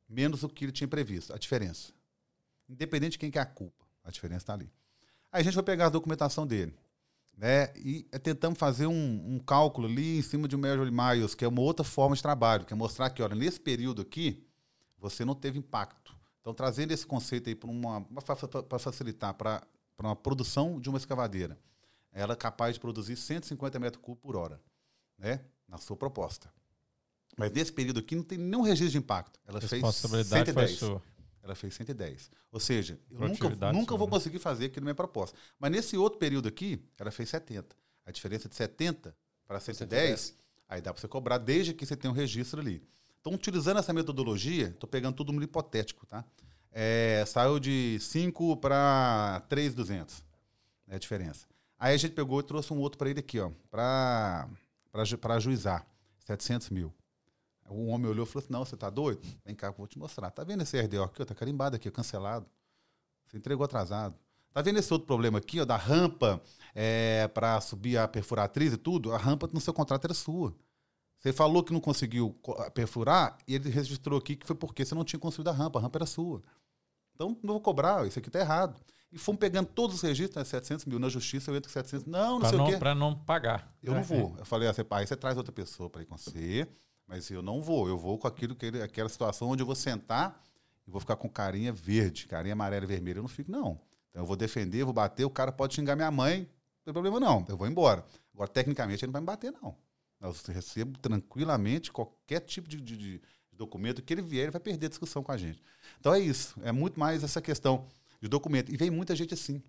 menos 0.08 0.42
o 0.42 0.48
que 0.48 0.64
ele 0.64 0.72
tinha 0.72 0.87
previsto, 0.87 1.32
a 1.32 1.38
diferença. 1.38 1.92
Independente 2.68 3.12
de 3.12 3.18
quem 3.18 3.30
que 3.30 3.38
é 3.38 3.42
a 3.42 3.46
culpa. 3.46 3.82
A 4.04 4.10
diferença 4.10 4.42
está 4.42 4.54
ali. 4.54 4.70
Aí 5.30 5.40
a 5.40 5.44
gente 5.44 5.54
foi 5.54 5.62
pegar 5.62 5.86
a 5.86 5.90
documentação 5.90 6.46
dele. 6.46 6.74
Né? 7.36 7.72
E 7.76 8.02
tentamos 8.22 8.58
fazer 8.58 8.86
um, 8.86 9.34
um, 9.34 9.38
cálculo 9.38 9.88
ali 9.88 10.18
em 10.18 10.22
cima 10.22 10.46
de 10.46 10.54
um 10.54 10.58
measure 10.58 10.90
miles, 10.90 11.34
que 11.34 11.44
é 11.44 11.48
uma 11.48 11.62
outra 11.62 11.84
forma 11.84 12.14
de 12.14 12.22
trabalho, 12.22 12.64
que 12.64 12.72
é 12.72 12.76
mostrar 12.76 13.08
que, 13.10 13.22
olha, 13.22 13.34
nesse 13.34 13.58
período 13.58 14.02
aqui, 14.02 14.46
você 14.98 15.24
não 15.24 15.34
teve 15.34 15.58
impacto. 15.58 16.14
Então, 16.40 16.52
trazendo 16.52 16.92
esse 16.92 17.06
conceito 17.06 17.48
aí 17.48 17.54
para 17.54 18.78
facilitar 18.78 19.34
para 19.34 19.62
uma 19.98 20.14
produção 20.14 20.78
de 20.78 20.88
uma 20.88 20.98
escavadeira, 20.98 21.58
ela 22.12 22.34
é 22.34 22.36
capaz 22.36 22.74
de 22.74 22.80
produzir 22.80 23.16
150 23.16 23.78
metros 23.78 24.02
cúbicos 24.02 24.22
por 24.22 24.36
hora, 24.36 24.60
né? 25.18 25.40
na 25.68 25.78
sua 25.78 25.96
proposta. 25.96 26.52
Mas 27.36 27.50
nesse 27.50 27.72
período 27.72 28.00
aqui 28.00 28.14
não 28.14 28.22
tem 28.22 28.36
nenhum 28.36 28.60
registro 28.60 28.92
de 28.92 28.98
impacto. 28.98 29.40
Ela 29.46 29.60
fez 29.60 29.82
110. 29.94 30.80
Ela 31.42 31.55
fez 31.55 31.74
110. 31.74 32.31
Ou 32.52 32.61
seja, 32.61 32.98
eu 33.11 33.18
nunca, 33.18 33.72
nunca 33.72 33.96
vou 33.96 34.07
né? 34.07 34.12
conseguir 34.12 34.38
fazer 34.38 34.66
aquilo 34.66 34.85
na 34.85 34.90
minha 34.90 34.94
proposta. 34.94 35.37
Mas 35.59 35.72
nesse 35.72 35.96
outro 35.96 36.18
período 36.18 36.48
aqui, 36.48 36.81
ela 36.98 37.11
fez 37.11 37.28
70. 37.31 37.74
A 38.07 38.12
diferença 38.12 38.48
de 38.48 38.55
70 38.55 39.14
para 39.46 39.59
110, 39.59 40.20
110. 40.20 40.38
aí 40.68 40.81
dá 40.81 40.92
para 40.92 41.00
você 41.00 41.09
cobrar 41.09 41.38
desde 41.38 41.74
que 41.74 41.85
você 41.85 41.96
tenha 41.96 42.12
um 42.12 42.14
registro 42.14 42.61
ali. 42.61 42.83
Então, 43.20 43.35
utilizando 43.35 43.78
essa 43.78 43.92
metodologia, 43.92 44.68
estou 44.68 44.88
pegando 44.88 45.14
tudo 45.14 45.33
no 45.33 45.42
hipotético, 45.42 46.07
tá? 46.07 46.24
É, 46.72 47.24
saiu 47.26 47.61
de 47.61 47.98
5 48.00 48.57
para 48.57 49.42
3,200. 49.48 50.24
É 50.88 50.96
a 50.96 50.98
diferença. 50.98 51.46
Aí 51.78 51.94
a 51.94 51.96
gente 51.96 52.12
pegou 52.12 52.40
e 52.40 52.42
trouxe 52.42 52.72
um 52.72 52.78
outro 52.78 52.98
para 52.98 53.11
ele 53.11 53.20
aqui, 53.20 53.38
ó, 53.38 53.50
para 53.70 54.48
ajuizar, 55.35 55.87
700 56.20 56.70
mil. 56.70 56.92
O 57.72 57.87
homem 57.87 58.11
olhou 58.11 58.24
e 58.24 58.28
falou 58.28 58.44
assim: 58.44 58.52
Não, 58.52 58.64
você 58.64 58.74
está 58.74 58.90
doido? 58.90 59.20
Vem 59.44 59.54
cá, 59.54 59.70
vou 59.70 59.87
te 59.87 59.98
mostrar. 59.98 60.30
Tá 60.30 60.44
vendo 60.44 60.62
esse 60.62 60.80
RDO 60.80 61.02
aqui? 61.02 61.22
Está 61.22 61.35
carimbado 61.35 61.76
aqui, 61.76 61.90
cancelado. 61.90 62.46
Você 63.26 63.37
entregou 63.37 63.64
atrasado. 63.64 64.14
Tá 64.52 64.61
vendo 64.61 64.78
esse 64.78 64.92
outro 64.92 65.06
problema 65.06 65.38
aqui, 65.38 65.61
ó, 65.61 65.64
da 65.64 65.76
rampa 65.76 66.42
é, 66.74 67.26
para 67.28 67.61
subir 67.61 67.96
a 67.96 68.06
perfuratriz 68.06 68.74
e 68.74 68.76
tudo? 68.76 69.12
A 69.12 69.16
rampa 69.16 69.48
no 69.50 69.61
seu 69.61 69.72
contrato 69.72 70.04
era 70.04 70.12
sua. 70.12 70.54
Você 71.18 71.32
falou 71.32 71.62
que 71.62 71.72
não 71.72 71.80
conseguiu 71.80 72.37
perfurar 72.74 73.38
e 73.46 73.54
ele 73.54 73.70
registrou 73.70 74.18
aqui 74.18 74.37
que 74.37 74.46
foi 74.46 74.56
porque 74.56 74.85
você 74.85 74.94
não 74.94 75.04
tinha 75.04 75.20
construído 75.20 75.48
a 75.48 75.52
rampa. 75.52 75.78
A 75.78 75.82
rampa 75.82 75.98
era 75.98 76.06
sua. 76.06 76.42
Então, 77.14 77.38
não 77.42 77.54
vou 77.54 77.61
cobrar, 77.61 78.06
isso 78.06 78.18
aqui 78.18 78.28
está 78.28 78.40
errado. 78.40 78.78
E 79.12 79.18
fomos 79.18 79.38
pegando 79.38 79.66
todos 79.66 79.96
os 79.96 80.02
registros, 80.02 80.37
né, 80.37 80.44
700 80.44 80.87
mil. 80.87 80.98
Na 80.98 81.08
justiça 81.08 81.50
eu 81.50 81.56
entro 81.56 81.70
com 81.70 81.74
700. 81.74 82.06
Não, 82.06 82.32
não 82.32 82.40
pra 82.40 82.48
sei 82.48 82.58
não, 82.58 82.64
o 82.64 82.68
quê. 82.68 82.76
Para 82.76 82.94
não 82.94 83.14
pagar. 83.14 83.72
Eu 83.82 83.94
não 83.94 84.02
vou. 84.02 84.35
Eu 84.38 84.44
falei, 84.44 84.68
assim, 84.68 84.82
pai, 84.82 85.06
você 85.06 85.14
traz 85.14 85.37
outra 85.37 85.52
pessoa 85.52 85.88
para 85.88 86.02
ir 86.02 86.06
com 86.06 86.16
você. 86.16 86.66
Mas 87.06 87.30
eu 87.30 87.42
não 87.42 87.60
vou, 87.60 87.88
eu 87.88 87.98
vou 87.98 88.18
com 88.18 88.26
aquilo 88.26 88.54
que 88.54 88.66
ele, 88.66 88.82
aquela 88.82 89.08
situação 89.08 89.48
onde 89.48 89.62
eu 89.62 89.66
vou 89.66 89.74
sentar 89.74 90.42
e 90.86 90.90
vou 90.90 91.00
ficar 91.00 91.16
com 91.16 91.28
carinha 91.28 91.72
verde, 91.72 92.26
carinha 92.26 92.54
amarela 92.54 92.84
e 92.84 92.88
vermelha. 92.88 93.18
Eu 93.18 93.22
não 93.22 93.28
fico, 93.28 93.50
não. 93.50 93.80
Então 94.10 94.22
eu 94.22 94.26
vou 94.26 94.36
defender, 94.36 94.84
vou 94.84 94.92
bater, 94.92 95.24
o 95.24 95.30
cara 95.30 95.52
pode 95.52 95.74
xingar 95.74 95.96
minha 95.96 96.10
mãe, 96.10 96.40
não 96.40 96.84
tem 96.84 96.92
problema 96.92 97.18
não, 97.18 97.44
eu 97.48 97.56
vou 97.56 97.66
embora. 97.66 98.04
Agora, 98.34 98.48
tecnicamente, 98.48 99.04
ele 99.04 99.08
não 99.08 99.12
vai 99.12 99.20
me 99.20 99.26
bater, 99.26 99.52
não. 99.52 99.76
Eu 100.20 100.34
recebo 100.48 100.98
tranquilamente 100.98 101.90
qualquer 101.90 102.40
tipo 102.40 102.68
de, 102.68 102.80
de, 102.80 102.96
de 102.96 103.20
documento 103.52 104.02
que 104.02 104.12
ele 104.12 104.22
vier, 104.22 104.44
ele 104.44 104.52
vai 104.52 104.60
perder 104.60 104.86
a 104.86 104.88
discussão 104.88 105.22
com 105.22 105.32
a 105.32 105.36
gente. 105.36 105.62
Então 105.98 106.14
é 106.14 106.20
isso, 106.20 106.58
é 106.62 106.72
muito 106.72 106.98
mais 106.98 107.24
essa 107.24 107.40
questão 107.40 107.86
de 108.20 108.28
documento. 108.28 108.72
E 108.72 108.76
vem 108.76 108.90
muita 108.90 109.16
gente 109.16 109.34
assim. 109.34 109.62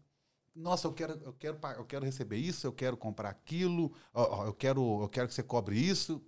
Nossa, 0.56 0.88
eu 0.88 0.94
quero, 0.94 1.20
eu 1.24 1.34
quero, 1.34 1.58
eu 1.78 1.86
quero 1.86 2.06
receber 2.06 2.38
isso, 2.38 2.68
eu 2.68 2.72
quero 2.72 2.96
comprar 2.96 3.30
aquilo, 3.30 3.92
eu 4.14 4.54
quero, 4.54 5.02
eu 5.02 5.10
quero 5.10 5.28
que 5.28 5.34
você 5.34 5.42
cobre 5.42 5.76
isso 5.76 6.22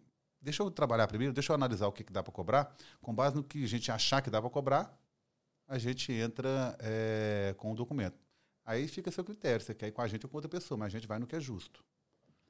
deixa 0.45 0.61
eu 0.61 0.69
trabalhar 0.69 1.07
primeiro, 1.07 1.33
deixa 1.33 1.51
eu 1.51 1.55
analisar 1.55 1.87
o 1.87 1.91
que, 1.91 2.03
que 2.03 2.13
dá 2.13 2.21
para 2.21 2.31
cobrar. 2.31 2.73
Com 3.01 3.13
base 3.13 3.35
no 3.35 3.43
que 3.43 3.63
a 3.63 3.67
gente 3.67 3.91
achar 3.91 4.21
que 4.21 4.29
dá 4.29 4.39
para 4.39 4.49
cobrar, 4.49 4.95
a 5.67 5.77
gente 5.79 6.13
entra 6.13 6.77
é, 6.79 7.55
com 7.57 7.71
o 7.71 7.75
documento. 7.75 8.17
Aí 8.63 8.87
fica 8.87 9.09
a 9.09 9.13
seu 9.13 9.23
critério, 9.23 9.63
você 9.63 9.73
quer 9.73 9.87
ir 9.87 9.91
com 9.91 10.01
a 10.01 10.07
gente 10.07 10.25
ou 10.25 10.29
com 10.29 10.37
outra 10.37 10.49
pessoa, 10.49 10.77
mas 10.77 10.87
a 10.87 10.97
gente 10.97 11.07
vai 11.07 11.19
no 11.19 11.27
que 11.27 11.35
é 11.35 11.39
justo. 11.39 11.83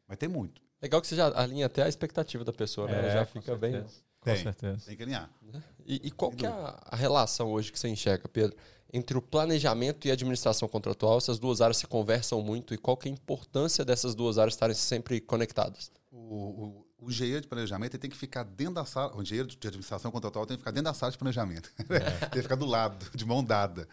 Mas 0.07 0.17
tem 0.17 0.29
muito. 0.29 0.61
Legal 0.81 1.01
que 1.01 1.07
você 1.07 1.15
já 1.15 1.27
alinha 1.39 1.65
até 1.65 1.83
a 1.83 1.87
expectativa 1.87 2.43
da 2.43 2.53
pessoa, 2.53 2.87
né? 2.87 3.07
É, 3.07 3.13
já 3.13 3.25
fica 3.25 3.55
bem. 3.55 3.81
Com 4.19 4.31
tem, 4.31 4.43
certeza. 4.43 4.85
Tem 4.85 4.97
que 4.97 5.03
alinhar. 5.03 5.29
Né? 5.41 5.63
E, 5.85 6.07
e 6.07 6.11
qual 6.11 6.31
que 6.31 6.45
é 6.45 6.49
a, 6.49 6.79
a, 6.85 6.95
relação 6.95 7.51
hoje 7.51 7.71
que 7.71 7.79
você 7.79 7.87
enxerga, 7.87 8.27
Pedro, 8.27 8.55
entre 8.91 9.17
o 9.17 9.21
planejamento 9.21 10.07
e 10.07 10.11
a 10.11 10.13
administração 10.13 10.67
contratual? 10.67 11.17
Essas 11.17 11.39
duas 11.39 11.61
áreas 11.61 11.77
se 11.77 11.87
conversam 11.87 12.41
muito 12.41 12.73
e 12.73 12.77
qual 12.77 12.97
que 12.97 13.07
é 13.07 13.11
a 13.11 13.13
importância 13.13 13.85
dessas 13.85 14.13
duas 14.13 14.37
áreas 14.37 14.53
estarem 14.53 14.75
sempre 14.75 15.19
conectadas? 15.21 15.91
O, 16.11 16.17
o, 16.17 16.84
o 16.97 17.09
engenheiro 17.09 17.41
de 17.41 17.47
planejamento 17.47 17.97
tem 17.97 18.09
que 18.09 18.15
ficar 18.15 18.43
dentro 18.43 18.75
da 18.75 18.85
sala, 18.85 19.15
o 19.15 19.21
engenheiro 19.21 19.47
de 19.47 19.67
administração 19.67 20.11
contratual 20.11 20.45
tem 20.45 20.55
que 20.55 20.61
ficar 20.61 20.71
dentro 20.71 20.85
da 20.85 20.93
sala 20.93 21.11
de 21.11 21.17
planejamento. 21.17 21.71
É. 21.89 21.99
tem 21.99 22.29
que 22.29 22.41
ficar 22.41 22.55
do 22.55 22.65
lado, 22.65 23.05
de 23.13 23.25
mão 23.25 23.43
dada. 23.43 23.87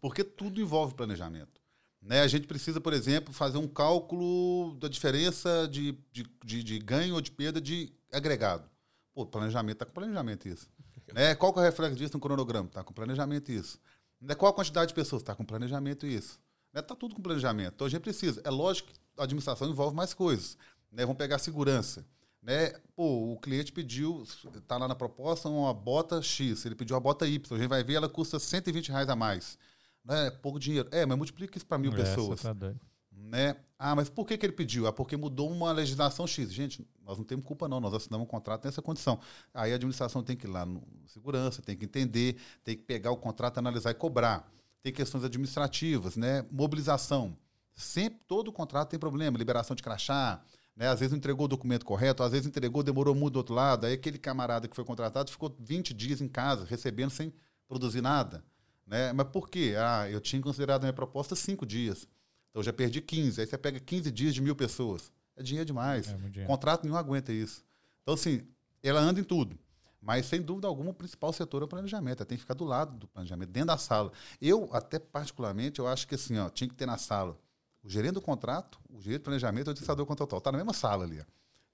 Porque 0.00 0.22
tudo 0.22 0.60
envolve 0.60 0.94
planejamento. 0.94 1.60
Né? 2.00 2.20
A 2.20 2.26
gente 2.26 2.46
precisa, 2.46 2.80
por 2.80 2.92
exemplo, 2.92 3.32
fazer 3.32 3.58
um 3.58 3.68
cálculo 3.68 4.74
da 4.74 4.88
diferença 4.88 5.68
de, 5.68 5.92
de, 6.12 6.26
de, 6.44 6.62
de 6.62 6.78
ganho 6.78 7.14
ou 7.14 7.20
de 7.20 7.30
perda 7.30 7.60
de 7.60 7.92
agregado. 8.12 8.68
Pô, 9.14 9.24
planejamento 9.24 9.76
está 9.76 9.86
com 9.86 9.92
planejamento 9.92 10.48
isso. 10.48 10.68
né? 11.14 11.34
Qual 11.34 11.52
que 11.52 11.58
é 11.58 11.62
o 11.62 11.64
reflexo 11.64 11.96
disso 11.96 12.14
no 12.14 12.20
cronograma? 12.20 12.66
Está 12.66 12.82
com 12.82 12.92
planejamento 12.92 13.52
isso. 13.52 13.78
Né? 14.20 14.34
Qual 14.34 14.50
a 14.50 14.54
quantidade 14.54 14.88
de 14.88 14.94
pessoas? 14.94 15.22
Está 15.22 15.34
com 15.34 15.44
planejamento 15.44 16.06
isso. 16.06 16.40
Está 16.68 16.80
né? 16.80 16.82
Tá 16.82 16.96
tudo 16.96 17.14
com 17.14 17.22
planejamento. 17.22 17.74
Então 17.74 17.86
a 17.86 17.90
gente 17.90 18.02
precisa. 18.02 18.40
É 18.44 18.50
lógico 18.50 18.88
que 18.88 18.98
a 19.18 19.24
administração 19.24 19.68
envolve 19.68 19.94
mais 19.94 20.12
coisas. 20.12 20.56
Né? 20.90 21.02
Vamos 21.02 21.18
pegar 21.18 21.36
a 21.36 21.38
segurança. 21.38 22.04
Né? 22.42 22.72
Pô, 22.96 23.32
o 23.32 23.38
cliente 23.38 23.72
pediu, 23.72 24.24
tá 24.66 24.76
lá 24.76 24.88
na 24.88 24.96
proposta, 24.96 25.48
uma 25.48 25.72
bota 25.72 26.20
X, 26.20 26.66
ele 26.66 26.74
pediu 26.74 26.96
uma 26.96 27.00
bota 27.00 27.26
Y, 27.26 27.56
a 27.56 27.60
gente 27.60 27.68
vai 27.68 27.84
ver, 27.84 27.94
ela 27.94 28.08
custa 28.08 28.38
120 28.38 28.88
reais 28.88 29.08
a 29.08 29.14
mais. 29.14 29.56
Né? 30.04 30.30
Pouco 30.30 30.58
dinheiro. 30.58 30.88
É, 30.90 31.06
mas 31.06 31.16
multiplica 31.16 31.56
isso 31.56 31.66
para 31.66 31.78
mil 31.78 31.92
Essa 31.92 32.02
pessoas. 32.02 32.42
Tá 32.42 32.52
doido. 32.52 32.80
Né? 33.12 33.56
Ah, 33.78 33.94
mas 33.94 34.08
por 34.08 34.26
que, 34.26 34.36
que 34.36 34.44
ele 34.44 34.52
pediu? 34.52 34.86
Ah, 34.86 34.92
porque 34.92 35.16
mudou 35.16 35.50
uma 35.50 35.70
legislação 35.70 36.26
X. 36.26 36.52
Gente, 36.52 36.86
nós 37.04 37.16
não 37.16 37.24
temos 37.24 37.44
culpa, 37.44 37.68
não. 37.68 37.80
Nós 37.80 37.94
assinamos 37.94 38.26
um 38.26 38.28
contrato 38.28 38.64
nessa 38.64 38.82
condição. 38.82 39.20
Aí 39.54 39.72
a 39.72 39.76
administração 39.76 40.22
tem 40.22 40.36
que 40.36 40.46
ir 40.46 40.50
lá 40.50 40.66
no 40.66 40.82
segurança, 41.06 41.62
tem 41.62 41.76
que 41.76 41.84
entender, 41.84 42.36
tem 42.64 42.76
que 42.76 42.82
pegar 42.82 43.10
o 43.12 43.16
contrato, 43.16 43.58
analisar 43.58 43.90
e 43.90 43.94
cobrar. 43.94 44.50
Tem 44.82 44.92
questões 44.92 45.22
administrativas, 45.24 46.16
né? 46.16 46.44
Mobilização. 46.50 47.36
Sempre, 47.74 48.20
todo 48.26 48.52
contrato 48.52 48.90
tem 48.90 48.98
problema. 48.98 49.38
Liberação 49.38 49.76
de 49.76 49.82
crachá, 49.82 50.42
né? 50.76 50.88
Às 50.88 51.00
vezes 51.00 51.12
não 51.12 51.18
entregou 51.18 51.44
o 51.44 51.48
documento 51.48 51.84
correto, 51.84 52.22
às 52.22 52.32
vezes 52.32 52.46
entregou, 52.46 52.82
demorou 52.82 53.14
muito 53.14 53.34
do 53.34 53.36
outro 53.38 53.54
lado. 53.54 53.86
Aí 53.86 53.94
aquele 53.94 54.18
camarada 54.18 54.66
que 54.66 54.74
foi 54.74 54.84
contratado 54.84 55.30
ficou 55.30 55.54
20 55.58 55.92
dias 55.94 56.20
em 56.20 56.28
casa, 56.28 56.64
recebendo 56.64 57.10
sem 57.10 57.32
produzir 57.68 58.00
nada. 58.00 58.44
Né? 58.86 59.12
Mas 59.12 59.28
por 59.28 59.48
quê? 59.48 59.74
Ah, 59.78 60.08
eu 60.10 60.20
tinha 60.20 60.40
considerado 60.40 60.82
a 60.82 60.86
minha 60.86 60.92
proposta 60.92 61.34
cinco 61.34 61.64
dias. 61.64 62.06
Então 62.50 62.60
eu 62.60 62.64
já 62.64 62.72
perdi 62.72 63.00
15. 63.00 63.40
Aí 63.40 63.46
você 63.46 63.58
pega 63.58 63.80
15 63.80 64.10
dias 64.10 64.34
de 64.34 64.40
mil 64.40 64.56
pessoas. 64.56 65.12
É 65.36 65.42
dinheiro 65.42 65.66
demais. 65.66 66.08
É 66.08 66.16
dinheiro. 66.16 66.46
Contrato 66.46 66.84
nenhum 66.84 66.96
aguenta 66.96 67.32
isso. 67.32 67.64
Então, 68.02 68.14
assim, 68.14 68.42
ela 68.82 69.00
anda 69.00 69.20
em 69.20 69.24
tudo. 69.24 69.58
Mas, 70.00 70.26
sem 70.26 70.42
dúvida 70.42 70.66
alguma, 70.66 70.90
o 70.90 70.94
principal 70.94 71.32
setor 71.32 71.62
é 71.62 71.64
o 71.64 71.68
planejamento. 71.68 72.18
Ela 72.18 72.26
tem 72.26 72.36
que 72.36 72.42
ficar 72.42 72.54
do 72.54 72.64
lado 72.64 72.98
do 72.98 73.06
planejamento, 73.06 73.50
dentro 73.50 73.68
da 73.68 73.78
sala. 73.78 74.12
Eu, 74.40 74.68
até 74.72 74.98
particularmente, 74.98 75.78
eu 75.78 75.86
acho 75.86 76.08
que 76.08 76.16
assim, 76.16 76.36
ó, 76.38 76.50
tinha 76.50 76.68
que 76.68 76.74
ter 76.74 76.86
na 76.86 76.98
sala 76.98 77.38
o 77.84 77.88
gerente 77.88 78.14
do 78.14 78.20
contrato, 78.20 78.80
o 78.92 79.00
gerente 79.00 79.20
de 79.20 79.24
planejamento 79.24 79.66
e 79.66 79.68
o 79.68 79.70
administrador 79.70 80.06
contratual. 80.06 80.38
Está 80.38 80.52
na 80.52 80.58
mesma 80.58 80.72
sala 80.72 81.04
ali. 81.04 81.16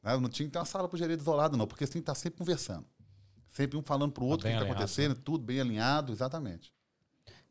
Né? 0.03 0.17
Não 0.19 0.29
tinha 0.29 0.47
que 0.47 0.53
ter 0.53 0.59
uma 0.59 0.65
sala 0.65 0.89
para 0.89 0.97
o 0.97 0.99
gerente 0.99 1.21
isolado, 1.21 1.57
não, 1.57 1.67
porque 1.67 1.85
assim 1.85 1.99
está 1.99 2.15
sempre 2.15 2.39
conversando. 2.39 2.85
Sempre 3.51 3.77
um 3.77 3.83
falando 3.83 4.13
para 4.13 4.23
o 4.23 4.27
outro 4.27 4.45
tá 4.45 4.49
o 4.49 4.53
que 4.53 4.59
está 4.59 4.73
acontecendo, 4.73 5.15
né? 5.15 5.21
tudo 5.25 5.45
bem 5.45 5.61
alinhado, 5.61 6.13
exatamente. 6.13 6.73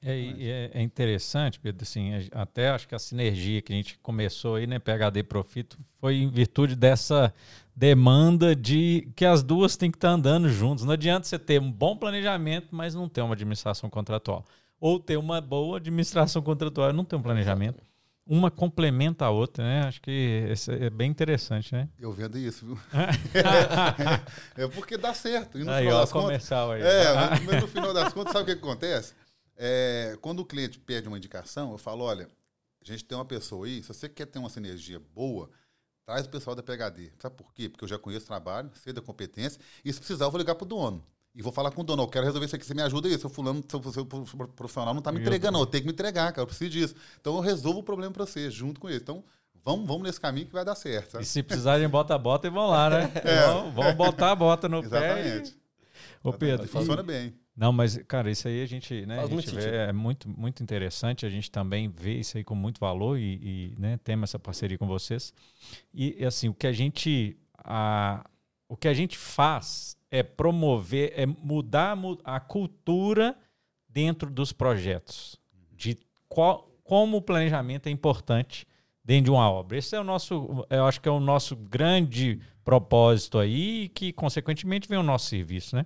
É, 0.01 0.15
é, 0.15 0.71
é, 0.75 0.81
interessante, 0.81 1.59
Pedro, 1.59 1.81
assim, 1.81 2.11
até 2.31 2.69
acho 2.69 2.87
que 2.87 2.93
a 2.93 2.99
sinergia 2.99 3.63
que 3.63 3.73
a 3.73 3.75
gente 3.75 3.97
começou 3.97 4.55
aí, 4.55 4.67
né, 4.67 4.77
PHD 4.77 5.23
Profito, 5.23 5.75
foi 5.99 6.17
em 6.17 6.29
virtude 6.29 6.75
dessa 6.75 7.33
demanda 7.75 8.55
de 8.55 9.11
que 9.15 9.25
as 9.25 9.41
duas 9.41 9.75
têm 9.75 9.89
que 9.89 9.97
estar 9.97 10.09
tá 10.09 10.13
andando 10.13 10.49
juntos. 10.49 10.85
Não 10.85 10.93
adianta 10.93 11.25
você 11.25 11.39
ter 11.39 11.59
um 11.59 11.71
bom 11.71 11.97
planejamento, 11.97 12.67
mas 12.71 12.93
não 12.93 13.09
ter 13.09 13.21
uma 13.21 13.33
administração 13.33 13.89
contratual. 13.89 14.45
Ou 14.79 14.99
ter 14.99 15.17
uma 15.17 15.41
boa 15.41 15.77
administração 15.77 16.43
contratual 16.43 16.91
e 16.91 16.93
não 16.93 17.03
ter 17.03 17.15
um 17.15 17.21
planejamento 17.21 17.81
uma 18.27 18.51
complementa 18.51 19.25
a 19.25 19.29
outra, 19.29 19.63
né? 19.63 19.87
Acho 19.87 20.01
que 20.01 20.45
é 20.79 20.89
bem 20.89 21.09
interessante, 21.09 21.73
né? 21.73 21.89
Eu 21.97 22.11
vendo 22.11 22.37
isso, 22.37 22.65
viu? 22.65 22.79
é 24.55 24.67
porque 24.67 24.97
dá 24.97 25.13
certo. 25.13 25.57
E 25.57 25.63
no 25.63 25.71
aí, 25.71 25.85
final 25.85 25.97
ó, 25.97 26.01
das 26.01 26.11
comercial 26.11 26.67
contas, 26.69 26.85
aí. 26.85 27.05
É, 27.05 27.39
mas 27.45 27.61
no 27.61 27.67
final 27.67 27.93
das 27.93 28.13
contas, 28.13 28.33
sabe 28.33 28.43
o 28.43 28.45
que, 28.47 28.61
que 28.61 28.67
acontece? 28.67 29.13
É, 29.55 30.17
quando 30.21 30.41
o 30.41 30.45
cliente 30.45 30.77
pede 30.77 31.07
uma 31.07 31.17
indicação, 31.17 31.71
eu 31.71 31.77
falo, 31.77 32.03
olha, 32.03 32.27
a 32.81 32.85
gente 32.85 33.03
tem 33.03 33.17
uma 33.17 33.25
pessoa 33.25 33.65
aí, 33.65 33.81
se 33.81 33.87
você 33.87 34.07
quer 34.07 34.25
ter 34.25 34.39
uma 34.39 34.49
sinergia 34.49 35.01
boa, 35.15 35.49
traz 36.05 36.25
o 36.25 36.29
pessoal 36.29 36.55
da 36.55 36.63
PHD. 36.63 37.11
Sabe 37.19 37.35
por 37.35 37.53
quê? 37.53 37.67
Porque 37.69 37.83
eu 37.83 37.89
já 37.89 37.97
conheço 37.97 38.25
o 38.25 38.27
trabalho, 38.27 38.69
sei 38.75 38.93
da 38.93 39.01
competência, 39.01 39.59
e 39.83 39.91
se 39.91 39.99
precisar 39.99 40.25
eu 40.25 40.31
vou 40.31 40.39
ligar 40.39 40.55
para 40.55 40.65
o 40.65 40.67
dono. 40.67 41.03
E 41.37 41.41
vou 41.43 41.51
falar 41.51 41.69
com 41.69 41.81
o 41.81 41.83
dono, 41.83 42.01
eu 42.01 42.07
quero 42.07 42.25
resolver 42.25 42.47
isso 42.47 42.55
aqui, 42.55 42.65
você 42.65 42.73
me 42.73 42.81
ajuda 42.81 43.07
aí. 43.07 43.15
Seu 43.15 43.29
fulano, 43.29 43.63
seu, 43.69 43.91
seu 43.91 44.03
profissional 44.03 44.91
não 44.91 44.99
está 44.99 45.11
me 45.11 45.21
entregando, 45.21 45.53
não, 45.53 45.59
eu 45.59 45.67
tenho 45.67 45.83
que 45.83 45.87
me 45.87 45.93
entregar, 45.93 46.31
cara, 46.31 46.41
eu 46.41 46.47
preciso 46.47 46.71
disso. 46.71 46.95
Então 47.21 47.35
eu 47.35 47.41
resolvo 47.41 47.81
o 47.81 47.83
problema 47.83 48.11
para 48.11 48.25
você, 48.25 48.49
junto 48.49 48.79
com 48.79 48.89
ele. 48.89 48.97
Então, 48.97 49.23
vamos, 49.63 49.87
vamos 49.87 50.01
nesse 50.01 50.19
caminho 50.19 50.47
que 50.47 50.53
vai 50.53 50.65
dar 50.65 50.73
certo. 50.73 51.11
Sabe? 51.11 51.23
E 51.23 51.27
se 51.27 51.43
precisarem, 51.43 51.87
bota 51.87 52.15
a 52.15 52.17
bota 52.17 52.47
e 52.47 52.49
vão 52.49 52.65
lá, 52.65 52.89
né? 52.89 53.11
É. 53.23 53.45
Vamos, 53.45 53.75
vamos 53.75 53.93
botar 53.93 54.31
a 54.31 54.35
bota 54.35 54.67
no 54.67 54.79
Exatamente. 54.79 55.51
pé. 55.53 55.57
E... 56.25 56.27
Ô, 56.27 56.33
Pedro. 56.33 56.67
Funciona 56.67 57.03
bem. 57.03 57.35
Não, 57.55 57.71
mas, 57.71 57.99
cara, 58.07 58.31
isso 58.31 58.47
aí 58.47 58.63
a 58.63 58.65
gente, 58.65 59.05
né, 59.05 59.19
a 59.19 59.27
gente 59.27 59.53
vê, 59.53 59.75
é 59.75 59.93
muito, 59.93 60.27
muito 60.27 60.63
interessante. 60.63 61.23
A 61.23 61.29
gente 61.29 61.51
também 61.51 61.87
vê 61.87 62.15
isso 62.15 62.35
aí 62.35 62.43
com 62.43 62.55
muito 62.55 62.79
valor 62.79 63.15
e, 63.15 63.73
e 63.75 63.75
né, 63.77 63.99
tem 64.03 64.19
essa 64.23 64.39
parceria 64.39 64.77
com 64.77 64.87
vocês. 64.87 65.31
E, 65.93 66.25
assim, 66.25 66.49
o 66.49 66.53
que 66.55 66.65
a 66.65 66.73
gente. 66.73 67.37
A, 67.59 68.25
o 68.67 68.75
que 68.75 68.87
a 68.87 68.93
gente 68.93 69.17
faz 69.17 69.96
é 70.09 70.23
promover, 70.23 71.13
é 71.15 71.25
mudar 71.25 71.97
a 72.23 72.39
cultura 72.39 73.37
dentro 73.87 74.29
dos 74.29 74.51
projetos. 74.51 75.39
De 75.75 75.97
qual, 76.29 76.71
como 76.83 77.17
o 77.17 77.21
planejamento 77.21 77.87
é 77.87 77.89
importante 77.89 78.67
dentro 79.03 79.25
de 79.25 79.31
uma 79.31 79.49
obra. 79.49 79.77
Esse 79.77 79.95
é 79.95 79.99
o 79.99 80.03
nosso, 80.03 80.65
eu 80.69 80.85
acho 80.85 80.99
que 80.99 81.07
é 81.07 81.11
o 81.11 81.19
nosso 81.19 81.55
grande 81.55 82.41
propósito 82.63 83.39
aí, 83.39 83.89
que 83.89 84.11
consequentemente 84.11 84.89
vem 84.89 84.97
o 84.97 85.03
nosso 85.03 85.27
serviço, 85.27 85.75
né? 85.75 85.85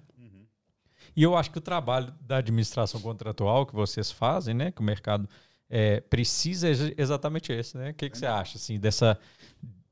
E 1.15 1.23
eu 1.23 1.35
acho 1.35 1.51
que 1.51 1.57
o 1.57 1.61
trabalho 1.61 2.13
da 2.21 2.37
administração 2.37 3.01
contratual 3.01 3.65
que 3.65 3.75
vocês 3.75 4.11
fazem, 4.11 4.53
né, 4.53 4.71
que 4.71 4.81
o 4.81 4.83
mercado 4.83 5.27
é, 5.69 5.99
precisa 6.01 6.69
é 6.69 6.71
exatamente 6.97 7.51
esse, 7.51 7.77
né? 7.77 7.91
O 7.91 7.93
que, 7.93 8.09
que 8.09 8.17
você 8.17 8.25
acha 8.25 8.57
assim 8.57 8.79
dessa 8.79 9.17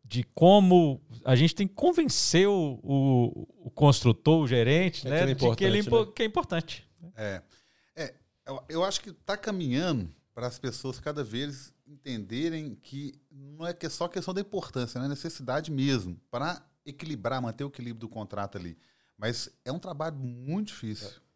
de 0.10 0.24
como 0.34 1.00
a 1.24 1.36
gente 1.36 1.54
tem 1.54 1.68
que 1.68 1.76
convencer 1.76 2.48
o, 2.48 2.80
o, 2.82 3.48
o 3.68 3.70
construtor, 3.70 4.42
o 4.42 4.48
gerente, 4.48 5.06
é 5.06 5.10
né, 5.12 5.34
de 5.36 5.56
que 5.56 5.64
ele 5.64 5.84
né? 5.84 5.90
que 6.16 6.24
é 6.24 6.26
importante. 6.26 6.84
É, 7.16 7.44
é 7.96 8.16
eu, 8.44 8.64
eu 8.68 8.84
acho 8.84 9.02
que 9.02 9.12
está 9.12 9.38
caminhando 9.38 10.12
para 10.34 10.48
as 10.48 10.58
pessoas 10.58 11.00
cada 11.00 11.24
vez 11.24 11.72
entenderem 11.86 12.74
que 12.74 13.14
não 13.32 13.68
é 13.68 13.74
que 13.74 13.86
é 13.86 13.90
só 13.90 14.08
questão 14.08 14.34
da 14.34 14.42
importância, 14.42 14.98
é 14.98 15.08
necessidade 15.08 15.70
mesmo 15.70 16.20
para 16.32 16.60
equilibrar, 16.84 17.40
manter 17.40 17.64
o 17.64 17.68
equilíbrio 17.68 18.00
do 18.00 18.10
contrato 18.10 18.58
ali. 18.58 18.76
Mas 19.16 19.48
é 19.64 19.72
um 19.72 19.78
trabalho 19.78 20.16
muito 20.16 20.70
difícil. 20.70 21.10
É. 21.10 21.30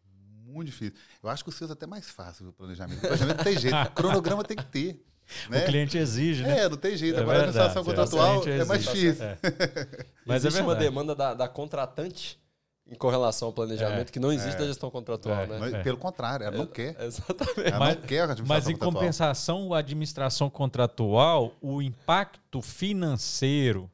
Muito 0.50 0.66
difícil. 0.66 0.94
Eu 1.22 1.28
acho 1.28 1.44
que 1.44 1.50
o 1.50 1.52
seu 1.52 1.68
é 1.68 1.72
até 1.72 1.86
mais 1.86 2.10
fácil 2.10 2.48
o 2.48 2.52
planejamento. 2.52 2.98
O 2.98 3.02
planejamento 3.02 3.44
tem 3.44 3.56
jeito. 3.56 3.76
O 3.76 3.90
cronograma 3.94 4.42
tem 4.42 4.56
que 4.56 4.66
ter. 4.66 5.04
Né? 5.48 5.62
O 5.62 5.64
cliente 5.64 5.96
exige, 5.96 6.42
né? 6.42 6.60
É, 6.60 6.68
não 6.68 6.76
tem 6.76 6.96
jeito. 6.96 7.18
É 7.18 7.22
Agora 7.22 7.38
verdade, 7.44 7.58
a 7.58 7.62
administração 7.62 7.84
contratual 7.84 8.46
é, 8.46 8.58
é 8.58 8.64
mais 8.64 8.82
difícil. 8.82 9.24
É. 9.24 9.38
Mas 10.26 10.44
existe 10.44 10.60
é 10.60 10.62
uma 10.64 10.74
demanda 10.74 11.14
da, 11.14 11.34
da, 11.34 11.48
contratante 11.48 12.38
em 12.86 12.94
correlação 12.94 13.48
ao 13.48 13.52
planejamento 13.52 14.08
é, 14.08 14.12
que 14.12 14.20
não 14.20 14.30
existe 14.30 14.58
da 14.58 14.66
gestão 14.66 14.90
contratual, 14.90 15.42
é, 15.42 15.46
né? 15.46 15.82
Pelo 15.82 15.96
contrário, 15.96 16.46
ela 16.46 16.56
não 16.56 16.66
quer. 16.66 16.94
Exatamente. 17.00 17.68
Ela 17.68 17.78
mas, 17.78 17.96
não 17.96 18.02
quer 18.02 18.20
a 18.20 18.32
administração 18.32 18.46
Mas 18.46 18.68
em 18.68 18.76
compensação, 18.76 19.74
a 19.74 19.78
administração 19.78 20.50
contratual, 20.50 21.52
o 21.62 21.80
impacto 21.80 22.60
financeiro 22.60 23.90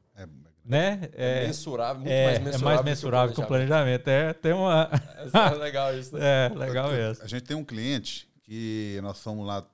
né? 0.63 1.09
É, 1.13 1.43
é 1.43 1.47
mensurável, 1.47 2.01
muito 2.01 2.11
é, 2.11 2.25
mais 2.25 2.39
mensurável. 2.39 2.67
É 2.67 2.73
mais 2.73 2.85
mensurável 2.85 3.35
que 3.35 3.41
o 3.41 3.47
planejamento. 3.47 4.07
É, 4.07 4.33
tem 4.33 4.53
uma. 4.53 4.89
É, 5.33 5.55
legal 5.55 5.97
isso. 5.97 6.15
Né? 6.15 6.21
É, 6.31 6.49
legal 6.55 6.95
isso. 6.95 7.23
A 7.23 7.27
gente 7.27 7.43
tem 7.43 7.57
um 7.57 7.63
cliente 7.63 8.27
que 8.43 8.99
nós 9.01 9.19
fomos 9.19 9.45
lá, 9.45 9.65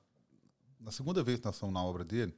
na 0.80 0.90
segunda 0.90 1.22
vez 1.22 1.38
que 1.38 1.46
nós 1.46 1.58
fomos 1.58 1.74
na 1.74 1.82
obra 1.82 2.04
dele, 2.04 2.34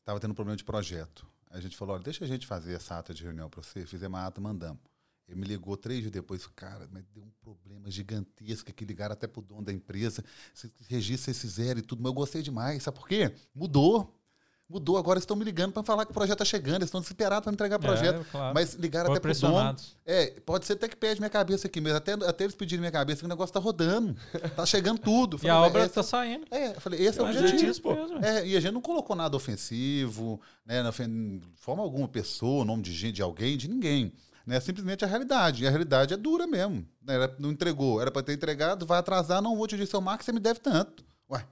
estava 0.00 0.20
tendo 0.20 0.32
um 0.32 0.34
problema 0.34 0.56
de 0.56 0.64
projeto. 0.64 1.26
A 1.50 1.60
gente 1.60 1.76
falou: 1.76 1.94
olha, 1.94 2.04
deixa 2.04 2.24
a 2.24 2.28
gente 2.28 2.46
fazer 2.46 2.74
essa 2.74 2.98
ata 2.98 3.14
de 3.14 3.22
reunião 3.22 3.48
para 3.48 3.62
você. 3.62 3.86
Fizemos 3.86 4.18
a 4.18 4.26
ata, 4.26 4.40
mandamos. 4.40 4.80
Ele 5.28 5.38
me 5.40 5.46
ligou 5.46 5.76
três 5.76 6.00
dias 6.00 6.10
depois, 6.10 6.46
cara, 6.46 6.88
mas 6.90 7.04
deu 7.12 7.22
um 7.22 7.30
problema 7.42 7.90
gigantesco 7.90 8.72
que 8.72 8.84
ligaram 8.84 9.12
até 9.12 9.26
pro 9.26 9.42
dono 9.42 9.62
da 9.62 9.72
empresa. 9.72 10.24
Esse 10.54 10.72
registro 10.88 11.30
esse 11.30 11.46
zero 11.46 11.78
e 11.80 11.82
tudo, 11.82 12.02
mas 12.02 12.10
eu 12.10 12.14
gostei 12.14 12.40
demais. 12.40 12.82
Sabe 12.82 12.98
por 12.98 13.06
quê? 13.06 13.34
Mudou. 13.54 14.17
Mudou, 14.70 14.98
agora 14.98 15.18
estão 15.18 15.34
me 15.34 15.44
ligando 15.46 15.72
para 15.72 15.82
falar 15.82 16.04
que 16.04 16.10
o 16.10 16.14
projeto 16.14 16.42
está 16.42 16.44
chegando, 16.44 16.76
eles 16.76 16.88
estão 16.88 17.00
desesperados 17.00 17.42
para 17.42 17.52
entregar 17.54 17.76
o 17.76 17.80
projeto. 17.80 18.20
É, 18.20 18.24
claro. 18.24 18.54
Mas 18.54 18.74
ligaram 18.74 19.10
até 19.10 19.18
para 19.18 19.32
o 19.32 19.34
dono. 19.34 19.76
É, 20.04 20.26
pode 20.44 20.66
ser 20.66 20.74
até 20.74 20.86
que 20.86 20.94
pede 20.94 21.20
minha 21.20 21.30
cabeça 21.30 21.66
aqui 21.66 21.80
mesmo. 21.80 21.96
Até, 21.96 22.12
até 22.12 22.44
eles 22.44 22.54
pedirem 22.54 22.80
minha 22.80 22.92
cabeça 22.92 23.20
que 23.20 23.24
o 23.24 23.28
negócio 23.28 23.48
está 23.48 23.58
rodando. 23.58 24.14
Está 24.34 24.66
chegando 24.66 24.98
tudo. 24.98 25.38
Falei, 25.38 25.50
e 25.50 25.56
a 25.56 25.62
obra 25.62 25.86
está 25.86 26.02
saindo. 26.02 26.44
É, 26.50 26.76
eu 26.76 26.80
falei, 26.82 27.00
esse 27.00 27.18
é 27.18 27.22
o 27.22 27.26
objetivo. 27.26 27.80
Pô. 27.80 27.94
É, 28.22 28.46
e 28.46 28.56
a 28.58 28.60
gente 28.60 28.74
não 28.74 28.82
colocou 28.82 29.16
nada 29.16 29.34
ofensivo, 29.34 30.38
né, 30.66 30.82
de 30.82 31.40
forma 31.56 31.82
alguma, 31.82 32.06
pessoa, 32.06 32.62
nome 32.62 32.82
de 32.82 32.92
gente, 32.92 33.14
de 33.14 33.22
alguém, 33.22 33.56
de 33.56 33.68
ninguém. 33.68 34.12
Né, 34.46 34.60
simplesmente 34.60 35.02
a 35.02 35.08
realidade. 35.08 35.64
E 35.64 35.66
a 35.66 35.70
realidade 35.70 36.12
é 36.12 36.16
dura 36.16 36.46
mesmo. 36.46 36.86
Né, 37.02 37.14
não 37.38 37.50
entregou, 37.50 38.02
era 38.02 38.10
para 38.10 38.22
ter 38.22 38.34
entregado, 38.34 38.84
vai 38.84 38.98
atrasar, 38.98 39.40
não 39.40 39.56
vou 39.56 39.66
te 39.66 39.76
dizer, 39.76 39.86
seu 39.86 40.00
Marcos, 40.02 40.26
você 40.26 40.32
me 40.32 40.40
deve 40.40 40.60
tanto. 40.60 41.02
Ué, 41.30 41.42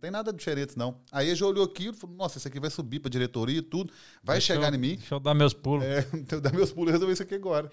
tem 0.00 0.10
nada 0.10 0.32
diferente, 0.32 0.78
não. 0.78 0.98
Aí 1.12 1.28
ele 1.28 1.36
já 1.36 1.46
olhou 1.46 1.64
aquilo 1.64 1.94
e 1.94 1.98
falou: 1.98 2.16
Nossa, 2.16 2.38
isso 2.38 2.48
aqui 2.48 2.58
vai 2.58 2.70
subir 2.70 3.00
para 3.00 3.10
diretoria 3.10 3.58
e 3.58 3.62
tudo, 3.62 3.92
vai 4.22 4.36
deixa 4.36 4.54
chegar 4.54 4.68
eu, 4.68 4.74
em 4.74 4.78
mim. 4.78 4.96
Deixa 4.96 5.14
eu 5.14 5.20
dar 5.20 5.34
meus 5.34 5.52
pulos. 5.52 5.84
É, 5.84 6.02
deixa 6.12 6.34
eu 6.36 6.40
dar 6.40 6.52
meus 6.52 6.72
pulos 6.72 6.90
e 6.90 6.92
resolver 6.92 7.12
isso 7.12 7.22
aqui 7.22 7.34
agora. 7.34 7.70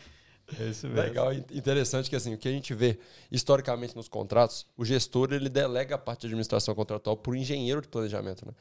É 0.59 0.69
isso 0.69 0.87
mesmo. 0.87 1.01
Legal, 1.01 1.33
interessante 1.33 2.09
que 2.09 2.15
assim, 2.15 2.33
o 2.33 2.37
que 2.37 2.47
a 2.47 2.51
gente 2.51 2.73
vê 2.73 2.97
historicamente 3.29 3.95
nos 3.95 4.07
contratos, 4.07 4.65
o 4.77 4.85
gestor 4.85 5.33
ele 5.33 5.49
delega 5.49 5.95
a 5.95 5.97
parte 5.97 6.21
de 6.21 6.27
administração 6.27 6.73
contratual 6.73 7.17
para 7.17 7.31
o 7.31 7.35
engenheiro 7.35 7.81
de 7.81 7.87
planejamento, 7.87 8.45
né? 8.45 8.53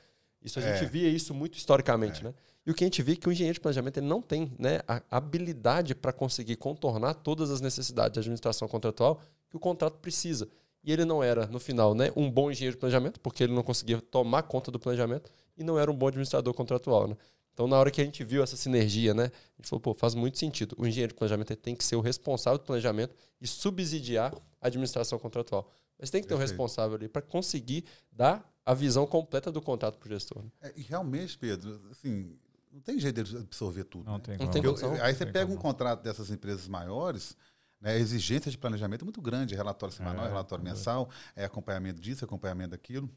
Isso 0.43 0.59
a 0.59 0.63
é. 0.63 0.79
gente 0.79 0.91
via 0.91 1.09
isso 1.09 1.35
muito 1.35 1.57
historicamente, 1.57 2.21
é. 2.21 2.25
né? 2.25 2.35
E 2.67 2.71
o 2.71 2.75
que 2.75 2.83
a 2.83 2.87
gente 2.87 3.01
vê 3.03 3.13
é 3.13 3.17
que 3.17 3.29
o 3.29 3.33
engenheiro 3.33 3.55
de 3.55 3.61
planejamento 3.61 3.99
ele 3.99 4.07
não 4.07 4.21
tem 4.21 4.53
né, 4.59 4.81
a 4.89 5.01
habilidade 5.11 5.95
para 5.95 6.13
conseguir 6.13 6.57
contornar 6.57 7.15
todas 7.15 7.51
as 7.51 7.61
necessidades 7.61 8.15
de 8.15 8.19
administração 8.19 8.67
contratual 8.67 9.21
que 9.49 9.57
o 9.57 9.61
contrato 9.61 9.99
precisa. 9.99 10.49
E 10.87 10.93
ele 10.93 11.05
não 11.05 11.21
era, 11.21 11.49
no 11.49 11.59
final, 11.59 11.97
né, 11.97 12.13
um 12.15 12.31
bom 12.31 12.49
engenheiro 12.49 12.77
de 12.77 12.79
planejamento, 12.79 13.19
porque 13.19 13.43
ele 13.43 13.53
não 13.53 13.65
conseguia 13.65 14.01
tomar 14.01 14.45
conta 14.45 14.71
do 14.71 14.79
planejamento, 14.79 15.33
e 15.59 15.65
não 15.65 15.77
era 15.77 15.91
um 15.91 15.95
bom 15.95 16.07
administrador 16.07 16.55
contratual. 16.55 17.09
Né? 17.09 17.17
Então, 17.53 17.67
na 17.67 17.77
hora 17.77 17.91
que 17.91 18.01
a 18.01 18.05
gente 18.05 18.23
viu 18.23 18.41
essa 18.41 18.57
sinergia, 18.57 19.13
né, 19.13 19.25
a 19.25 19.61
gente 19.61 19.69
falou, 19.69 19.81
pô, 19.81 19.93
faz 19.95 20.15
muito 20.15 20.39
sentido. 20.39 20.77
O 20.79 20.87
engenheiro 20.87 21.13
de 21.13 21.19
planejamento 21.19 21.57
tem 21.57 21.75
que 21.75 21.83
ser 21.83 21.97
o 21.97 22.01
responsável 22.01 22.59
do 22.59 22.65
planejamento 22.65 23.17
e 23.41 23.49
subsidiar 23.49 24.33
a 24.61 24.67
administração 24.69 25.19
contratual. 25.19 25.69
Mas 25.99 26.09
tem 26.09 26.23
que 26.23 26.29
ter 26.29 26.35
um 26.35 26.39
responsável 26.39 26.97
ali 26.97 27.09
para 27.09 27.23
conseguir 27.23 27.85
dar 28.13 28.49
a 28.65 28.73
visão 28.73 29.07
completa 29.07 29.51
do 29.51 29.61
contrato 29.61 29.99
para 29.99 30.07
o 30.07 30.11
gestor. 30.11 30.43
Né? 30.43 30.51
É, 30.63 30.73
e 30.77 30.83
realmente, 30.83 31.37
Pedro, 31.37 31.81
assim, 31.91 32.37
não 32.71 32.81
tem 32.81 33.01
jeito 33.01 33.25
de 33.25 33.37
absorver 33.39 33.85
tudo. 33.85 34.05
Não 34.05 34.19
né? 34.19 34.21
tem, 34.21 34.39
não 34.39 34.51
tem 34.51 34.63
eu, 34.63 35.03
Aí 35.03 35.15
você 35.15 35.27
pega 35.27 35.51
um 35.51 35.57
contrato 35.57 36.03
dessas 36.03 36.31
empresas 36.31 36.69
maiores, 36.69 37.37
né, 37.81 37.93
a 37.93 37.97
exigência 37.97 38.51
de 38.51 38.59
planejamento 38.59 39.03
é 39.03 39.05
muito 39.05 39.21
grande, 39.21 39.55
relatório 39.55 39.95
semanal, 39.95 40.27
é, 40.27 40.29
relatório 40.29 40.63
é. 40.63 40.69
mensal, 40.71 41.09
é 41.35 41.45
acompanhamento 41.45 42.01
disso, 42.01 42.25
acompanhamento 42.25 42.71
daquilo. 42.71 43.11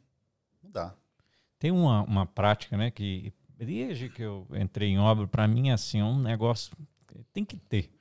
Não 0.63 0.71
dá. 0.71 0.93
Tem 1.57 1.71
uma, 1.71 2.03
uma 2.03 2.25
prática, 2.25 2.77
né, 2.77 2.91
que 2.91 3.33
desde 3.57 4.09
que 4.09 4.21
eu 4.21 4.47
entrei 4.51 4.89
em 4.89 4.99
obra, 4.99 5.27
para 5.27 5.47
mim, 5.47 5.71
assim, 5.71 5.99
é 5.99 6.05
um 6.05 6.19
negócio 6.19 6.71
tem 7.33 7.43
que 7.45 7.57
ter. 7.57 7.91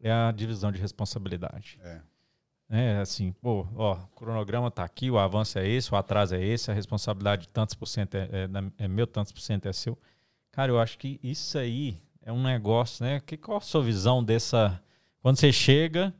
É 0.00 0.10
a 0.10 0.32
divisão 0.32 0.72
de 0.72 0.80
responsabilidade. 0.80 1.78
É. 1.82 2.00
É 2.74 2.96
assim, 3.00 3.32
pô, 3.32 3.66
ó, 3.76 3.94
o 3.94 4.06
cronograma 4.16 4.68
está 4.68 4.82
aqui, 4.82 5.10
o 5.10 5.18
avanço 5.18 5.58
é 5.58 5.68
esse, 5.68 5.92
o 5.92 5.96
atraso 5.96 6.34
é 6.34 6.42
esse, 6.42 6.70
a 6.70 6.74
responsabilidade 6.74 7.42
de 7.42 7.52
tantos 7.52 7.74
por 7.74 7.86
cento 7.86 8.14
é, 8.14 8.22
é, 8.22 8.84
é, 8.84 8.88
meu, 8.88 9.06
tantos 9.06 9.30
por 9.30 9.42
cento 9.42 9.66
é 9.66 9.72
seu. 9.74 9.98
Cara, 10.50 10.72
eu 10.72 10.80
acho 10.80 10.96
que 10.96 11.20
isso 11.22 11.58
aí 11.58 12.00
é 12.22 12.32
um 12.32 12.42
negócio, 12.42 13.04
né? 13.04 13.20
Que, 13.20 13.36
qual 13.36 13.58
a 13.58 13.60
sua 13.60 13.82
visão 13.82 14.24
dessa, 14.24 14.82
quando 15.22 15.38
você 15.38 15.52
chega, 15.52 16.12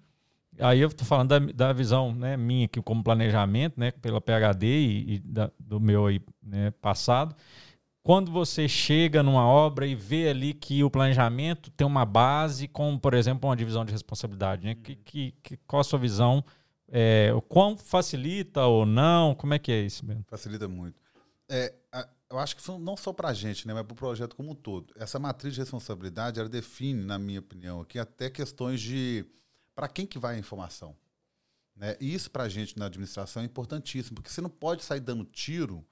aí 0.59 0.81
eu 0.81 0.89
estou 0.89 1.07
falando 1.07 1.29
da, 1.29 1.39
da 1.39 1.73
visão 1.73 2.15
né, 2.15 2.37
minha 2.37 2.67
aqui 2.67 2.81
como 2.81 3.03
planejamento, 3.03 3.79
né, 3.79 3.91
pela 3.91 4.21
PHD 4.21 4.67
e, 4.67 5.15
e 5.15 5.19
da, 5.19 5.51
do 5.59 5.81
meu 5.81 6.07
aí, 6.07 6.21
né, 6.43 6.71
passado. 6.81 7.35
Quando 8.03 8.33
você 8.33 8.69
chega 8.69 9.23
numa 9.23 9.47
obra 9.47 9.87
e 9.87 9.95
vê 9.95 10.29
ali 10.29 10.53
que 10.53 10.83
o 10.83 10.91
planejamento 10.91 11.71
tem 11.71 11.87
uma 11.87 12.05
base, 12.05 12.67
como, 12.67 12.99
por 12.99 13.15
exemplo, 13.15 13.49
uma 13.49 13.57
divisão 13.57 13.85
de 13.85 13.93
responsabilidade, 13.93 14.65
né? 14.65 14.75
Que, 14.75 14.97
que, 14.97 15.35
que 15.41 15.57
qual 15.59 15.81
a 15.81 15.85
sua 15.85 16.01
visão? 16.01 16.45
É, 16.89 17.33
o 17.33 17.41
quão 17.41 17.79
facilita 17.79 18.67
ou 18.67 18.85
não? 18.85 19.37
Como 19.37 19.55
é 19.55 19.59
que 19.59 19.71
é 19.71 19.81
isso 19.81 20.05
mesmo? 20.05 20.25
Facilita 20.27 20.67
muito. 20.67 21.01
É, 21.49 21.73
eu 22.31 22.39
acho 22.39 22.57
que 22.57 22.71
não 22.79 22.97
só 22.97 23.13
para 23.13 23.29
a 23.29 23.35
gente, 23.35 23.67
né, 23.67 23.75
mas 23.75 23.85
para 23.85 23.93
o 23.93 23.97
projeto 23.97 24.35
como 24.35 24.53
um 24.53 24.55
todo. 24.55 24.93
Essa 24.97 25.19
matriz 25.19 25.55
de 25.55 25.61
responsabilidade, 25.61 26.41
ela 26.41 26.49
define, 26.49 27.05
na 27.05 27.19
minha 27.19 27.41
opinião, 27.41 27.81
aqui 27.81 27.99
até 27.99 28.31
questões 28.31 28.81
de 28.81 29.27
para 29.75 29.89
quem 29.89 30.07
que 30.07 30.19
vai 30.19 30.37
a 30.37 30.39
informação. 30.39 30.97
Né? 31.77 31.97
E 32.01 32.15
isso 32.15 32.31
para 32.31 32.45
a 32.45 32.49
gente 32.49 32.79
na 32.79 32.87
administração 32.87 33.43
é 33.43 33.45
importantíssimo, 33.45 34.15
porque 34.17 34.31
você 34.31 34.41
não 34.41 34.51
pode 34.51 34.83
sair 34.83 35.01
dando 35.01 35.25
tiro 35.25 35.85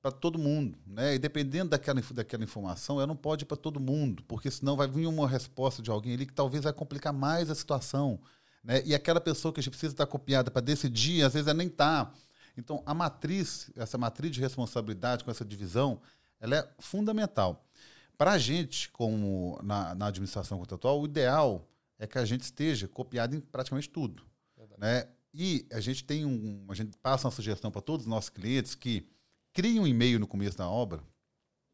para 0.00 0.12
todo 0.12 0.38
mundo. 0.38 0.78
Né? 0.86 1.14
E 1.14 1.18
dependendo 1.18 1.70
daquela, 1.70 2.00
daquela 2.12 2.44
informação, 2.44 2.98
ela 2.98 3.06
não 3.06 3.16
pode 3.16 3.44
ir 3.44 3.46
para 3.46 3.56
todo 3.56 3.80
mundo, 3.80 4.22
porque 4.24 4.50
senão 4.50 4.76
vai 4.76 4.86
vir 4.86 5.06
uma 5.06 5.28
resposta 5.28 5.82
de 5.82 5.90
alguém 5.90 6.14
ali 6.14 6.26
que 6.26 6.32
talvez 6.32 6.64
vai 6.64 6.72
complicar 6.72 7.12
mais 7.12 7.50
a 7.50 7.54
situação. 7.54 8.20
Né? 8.62 8.82
E 8.84 8.94
aquela 8.94 9.20
pessoa 9.20 9.52
que 9.52 9.60
a 9.60 9.62
gente 9.62 9.72
precisa 9.72 9.94
estar 9.94 10.06
copiada 10.06 10.50
para 10.50 10.60
decidir, 10.60 11.24
às 11.24 11.34
vezes 11.34 11.48
ela 11.48 11.58
nem 11.58 11.68
está. 11.68 12.12
Então, 12.58 12.82
a 12.84 12.92
matriz, 12.92 13.70
essa 13.76 13.96
matriz 13.96 14.32
de 14.32 14.40
responsabilidade 14.40 15.22
com 15.22 15.30
essa 15.30 15.44
divisão, 15.44 16.00
ela 16.40 16.56
é 16.56 16.68
fundamental. 16.80 17.64
Para 18.16 18.32
a 18.32 18.38
gente, 18.38 18.90
como 18.90 19.60
na, 19.62 19.94
na, 19.94 20.06
administração 20.08 20.58
contratual, 20.58 21.00
o 21.00 21.04
ideal 21.04 21.64
é 22.00 22.06
que 22.06 22.18
a 22.18 22.24
gente 22.24 22.42
esteja 22.42 22.88
copiado 22.88 23.36
em 23.36 23.40
praticamente 23.40 23.88
tudo. 23.88 24.24
Né? 24.76 25.08
E 25.32 25.66
a 25.72 25.78
gente 25.78 26.02
tem 26.02 26.24
um. 26.24 26.64
A 26.68 26.74
gente 26.74 26.96
passa 26.98 27.28
uma 27.28 27.32
sugestão 27.32 27.70
para 27.70 27.80
todos 27.80 28.06
os 28.06 28.10
nossos 28.10 28.30
clientes 28.30 28.74
que 28.74 29.08
criem 29.52 29.78
um 29.78 29.86
e-mail 29.86 30.18
no 30.18 30.26
começo 30.26 30.58
da 30.58 30.68
obra, 30.68 31.00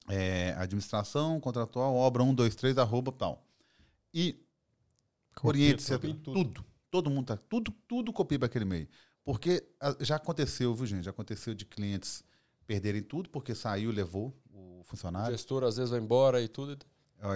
é, 0.09 0.55
administração 0.59 1.41
contratual, 1.41 1.95
obra 1.95 2.22
123, 2.22 2.76
arroba 2.76 3.11
tal. 3.11 3.43
E 4.12 4.39
oriente-se 5.43 5.99
tudo. 5.99 6.32
tudo. 6.32 6.64
Todo 6.91 7.11
mundo 7.11 7.26
tá. 7.26 7.37
Tudo, 7.37 7.70
tudo 7.89 8.12
copia 8.12 8.39
para 8.39 8.47
aquele 8.47 8.64
e-mail. 8.64 8.89
Porque 9.25 9.66
ah, 9.81 9.97
já 10.01 10.16
aconteceu, 10.16 10.75
viu, 10.75 10.87
gente? 10.87 11.05
Já 11.05 11.11
aconteceu 11.11 11.55
de 11.55 11.64
clientes 11.64 12.22
perderem 12.66 13.03
tudo 13.03 13.29
porque 13.31 13.55
saiu 13.55 13.91
e 13.91 13.95
levou 13.95 14.35
o 14.53 14.83
funcionário. 14.85 15.35
O 15.35 15.37
gestor 15.37 15.64
às 15.64 15.77
vezes 15.77 15.91
vai 15.91 16.01
embora 16.01 16.41
e 16.43 16.49
tudo. 16.49 16.79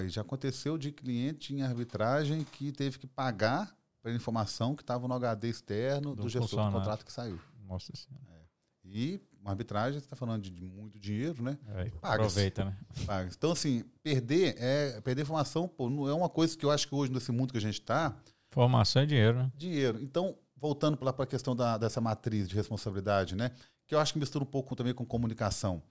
Já 0.09 0.21
aconteceu 0.21 0.77
de 0.77 0.93
cliente 0.93 1.55
em 1.55 1.63
arbitragem 1.63 2.45
que 2.45 2.71
teve 2.73 2.99
que 2.99 3.07
pagar 3.07 3.75
pela 4.03 4.15
informação 4.15 4.75
que 4.75 4.83
estava 4.83 5.09
no 5.09 5.15
HD 5.15 5.49
externo 5.49 6.15
do, 6.15 6.23
do 6.23 6.29
gestor 6.29 6.67
do 6.67 6.73
contrato 6.73 7.05
que 7.05 7.13
saiu. 7.13 7.39
Nossa 7.67 7.91
Senhora. 7.95 8.25
É. 8.35 8.39
E 8.85 9.21
uma 9.41 9.51
arbitragem, 9.51 9.99
você 9.99 10.05
está 10.05 10.17
falando 10.17 10.43
de, 10.43 10.51
de, 10.51 10.71
muito 10.71 10.99
dinheiro, 10.99 11.43
né? 11.43 11.59
É, 11.69 11.91
aproveita, 12.03 12.65
né? 12.67 12.77
Paga. 13.07 13.31
Então, 13.33 13.53
assim, 13.53 13.85
perder 14.03 14.57
é 14.59 15.01
perder 15.01 15.23
informação, 15.23 15.67
pô, 15.69 15.89
não 15.89 16.09
é 16.09 16.13
uma 16.13 16.29
coisa 16.29 16.57
que 16.57 16.65
eu 16.65 16.71
acho 16.71 16.87
que 16.87 16.95
hoje, 16.95 17.13
nesse 17.13 17.33
mundo 17.33 17.53
que 17.53 17.59
a 17.59 17.61
gente 17.61 17.81
está. 17.81 18.15
Formação 18.51 19.03
é 19.03 19.07
dinheiro, 19.07 19.39
né? 19.39 19.53
Dinheiro. 19.57 20.03
Então, 20.03 20.37
voltando 20.61 20.97
para 20.97 21.11
a 21.11 21.27
questão 21.27 21.55
da, 21.55 21.79
dessa 21.79 22.01
matriz 22.01 22.49
de 22.49 22.55
responsabilidade, 22.55 23.35
né? 23.35 23.51
Que 23.87 23.95
eu 23.95 23.99
acho 23.99 24.13
que 24.13 24.19
mistura 24.19 24.45
um 24.45 24.47
pouco 24.47 24.77
também 24.77 24.93
com 24.93 25.05
comunicação. 25.05 25.83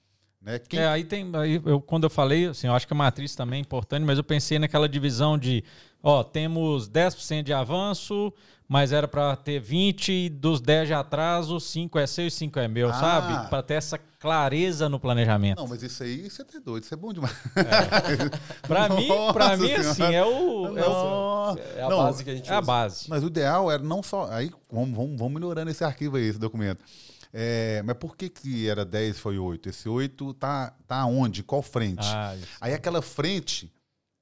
Né? 0.41 0.59
Quem... 0.59 0.79
É, 0.79 0.87
aí 0.87 1.03
tem. 1.03 1.29
Aí 1.35 1.61
eu, 1.65 1.81
quando 1.81 2.03
eu 2.03 2.09
falei, 2.09 2.47
assim, 2.47 2.67
eu 2.67 2.73
acho 2.73 2.87
que 2.87 2.93
a 2.93 2.95
matriz 2.95 3.35
também 3.35 3.57
é 3.57 3.61
importante, 3.61 4.03
mas 4.03 4.17
eu 4.17 4.23
pensei 4.23 4.59
naquela 4.59 4.87
divisão 4.87 5.37
de 5.37 5.63
ó, 6.01 6.23
temos 6.23 6.89
10% 6.89 7.43
de 7.43 7.53
avanço, 7.53 8.33
mas 8.67 8.91
era 8.91 9.07
para 9.07 9.35
ter 9.35 9.59
20, 9.59 10.29
dos 10.29 10.59
10 10.59 10.89
de 10.89 10.93
atraso, 10.93 11.59
5 11.59 11.97
é 11.97 12.05
seu 12.05 12.27
e 12.27 12.31
5 12.31 12.59
é 12.59 12.67
meu, 12.67 12.89
ah. 12.89 12.93
sabe? 12.93 13.49
Para 13.49 13.63
ter 13.63 13.75
essa 13.75 13.97
clareza 13.97 14.89
no 14.89 14.99
planejamento. 14.99 15.59
Não, 15.59 15.67
mas 15.67 15.81
isso 15.83 16.03
aí 16.03 16.29
você 16.29 16.41
é 16.41 16.59
doido, 16.59 16.83
isso 16.83 16.93
é 16.93 16.97
bom 16.97 17.13
demais. 17.13 17.35
É. 17.55 18.67
para 18.67 18.89
mim, 18.95 19.07
para 19.31 19.55
mim 19.55 19.71
assim, 19.71 20.03
é 20.03 20.23
o, 20.25 20.77
é, 20.77 20.87
o, 20.87 21.57
é 21.77 21.83
a 21.83 21.89
não, 21.89 21.97
base 21.97 22.23
que 22.23 22.29
a 22.29 22.35
gente 22.35 22.49
É 22.49 22.51
usa. 22.51 22.57
a 22.57 22.61
base. 22.61 23.09
Mas 23.09 23.23
o 23.23 23.27
ideal 23.27 23.71
era 23.71 23.81
não 23.81 24.03
só, 24.03 24.27
aí 24.29 24.51
vamos, 24.69 24.95
vamos, 24.95 25.17
vamos 25.17 25.33
melhorando 25.33 25.71
esse 25.71 25.83
arquivo 25.83 26.17
aí, 26.17 26.23
esse 26.23 26.39
documento. 26.39 26.83
É, 27.31 27.81
mas 27.85 27.95
por 27.97 28.17
que, 28.17 28.29
que 28.29 28.67
era 28.67 28.83
10 28.83 29.19
foi 29.19 29.37
8? 29.37 29.69
Esse 29.69 29.87
8 29.87 30.33
tá, 30.33 30.73
tá 30.87 31.05
onde? 31.05 31.43
Qual 31.43 31.61
frente? 31.61 32.07
Ah, 32.07 32.35
aí 32.59 32.73
aquela 32.73 33.01
frente, 33.01 33.71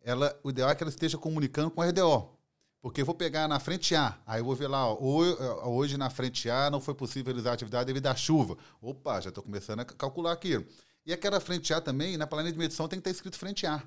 ela, 0.04 0.38
o 0.44 0.50
ideal 0.50 0.70
é 0.70 0.76
que 0.76 0.84
ela 0.84 0.90
esteja 0.90 1.18
comunicando 1.18 1.72
com 1.72 1.82
a 1.82 1.88
RDO. 1.88 2.35
Porque 2.86 3.02
eu 3.02 3.06
vou 3.08 3.16
pegar 3.16 3.48
na 3.48 3.60
frente 3.60 3.96
A, 3.96 4.16
aí 4.28 4.42
eu 4.42 4.46
vou 4.46 4.56
ver 4.56 4.68
lá, 4.68 4.88
ó, 4.88 5.68
hoje 5.72 5.98
na 5.98 6.08
frente 6.08 6.48
A 6.52 6.70
não 6.70 6.80
foi 6.80 6.94
possível 6.94 7.34
realizar 7.34 7.50
a 7.50 7.54
atividade 7.56 7.88
devido 7.88 8.06
à 8.06 8.16
chuva. 8.16 8.60
Opa, 8.80 9.20
já 9.20 9.30
estou 9.30 9.44
começando 9.44 9.80
a 9.80 9.86
calcular 9.86 10.32
aqui. 10.32 10.64
E 11.04 11.12
aquela 11.12 11.40
frente 11.40 11.74
A 11.74 11.82
também, 11.82 12.16
na 12.16 12.28
planilha 12.28 12.54
de 12.54 12.60
medição 12.60 12.88
tem 12.88 13.00
que 13.00 13.10
estar 13.10 13.18
escrito 13.18 13.40
frente 13.40 13.66
A. 13.66 13.82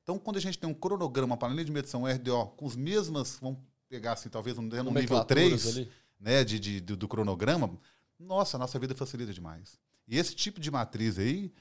Então, 0.00 0.16
quando 0.16 0.36
a 0.36 0.40
gente 0.40 0.60
tem 0.60 0.70
um 0.70 0.74
cronograma, 0.74 1.32
uma 1.32 1.36
planilha 1.36 1.64
de 1.64 1.72
medição 1.72 2.04
RDO, 2.04 2.52
com 2.56 2.66
os 2.66 2.76
mesmas, 2.76 3.36
vamos 3.42 3.58
pegar 3.88 4.12
assim, 4.12 4.28
talvez 4.28 4.56
no, 4.56 4.62
no 4.62 4.92
nível 4.92 5.24
3, 5.24 5.66
ali. 5.66 5.90
né, 6.20 6.44
de, 6.44 6.60
de, 6.60 6.80
do, 6.80 6.96
do 6.96 7.08
cronograma, 7.08 7.76
nossa, 8.16 8.56
a 8.56 8.60
nossa 8.60 8.78
vida 8.78 8.94
facilita 8.94 9.32
demais. 9.32 9.76
E 10.06 10.16
esse 10.16 10.36
tipo 10.36 10.60
de 10.60 10.70
matriz 10.70 11.18
aí, 11.18 11.52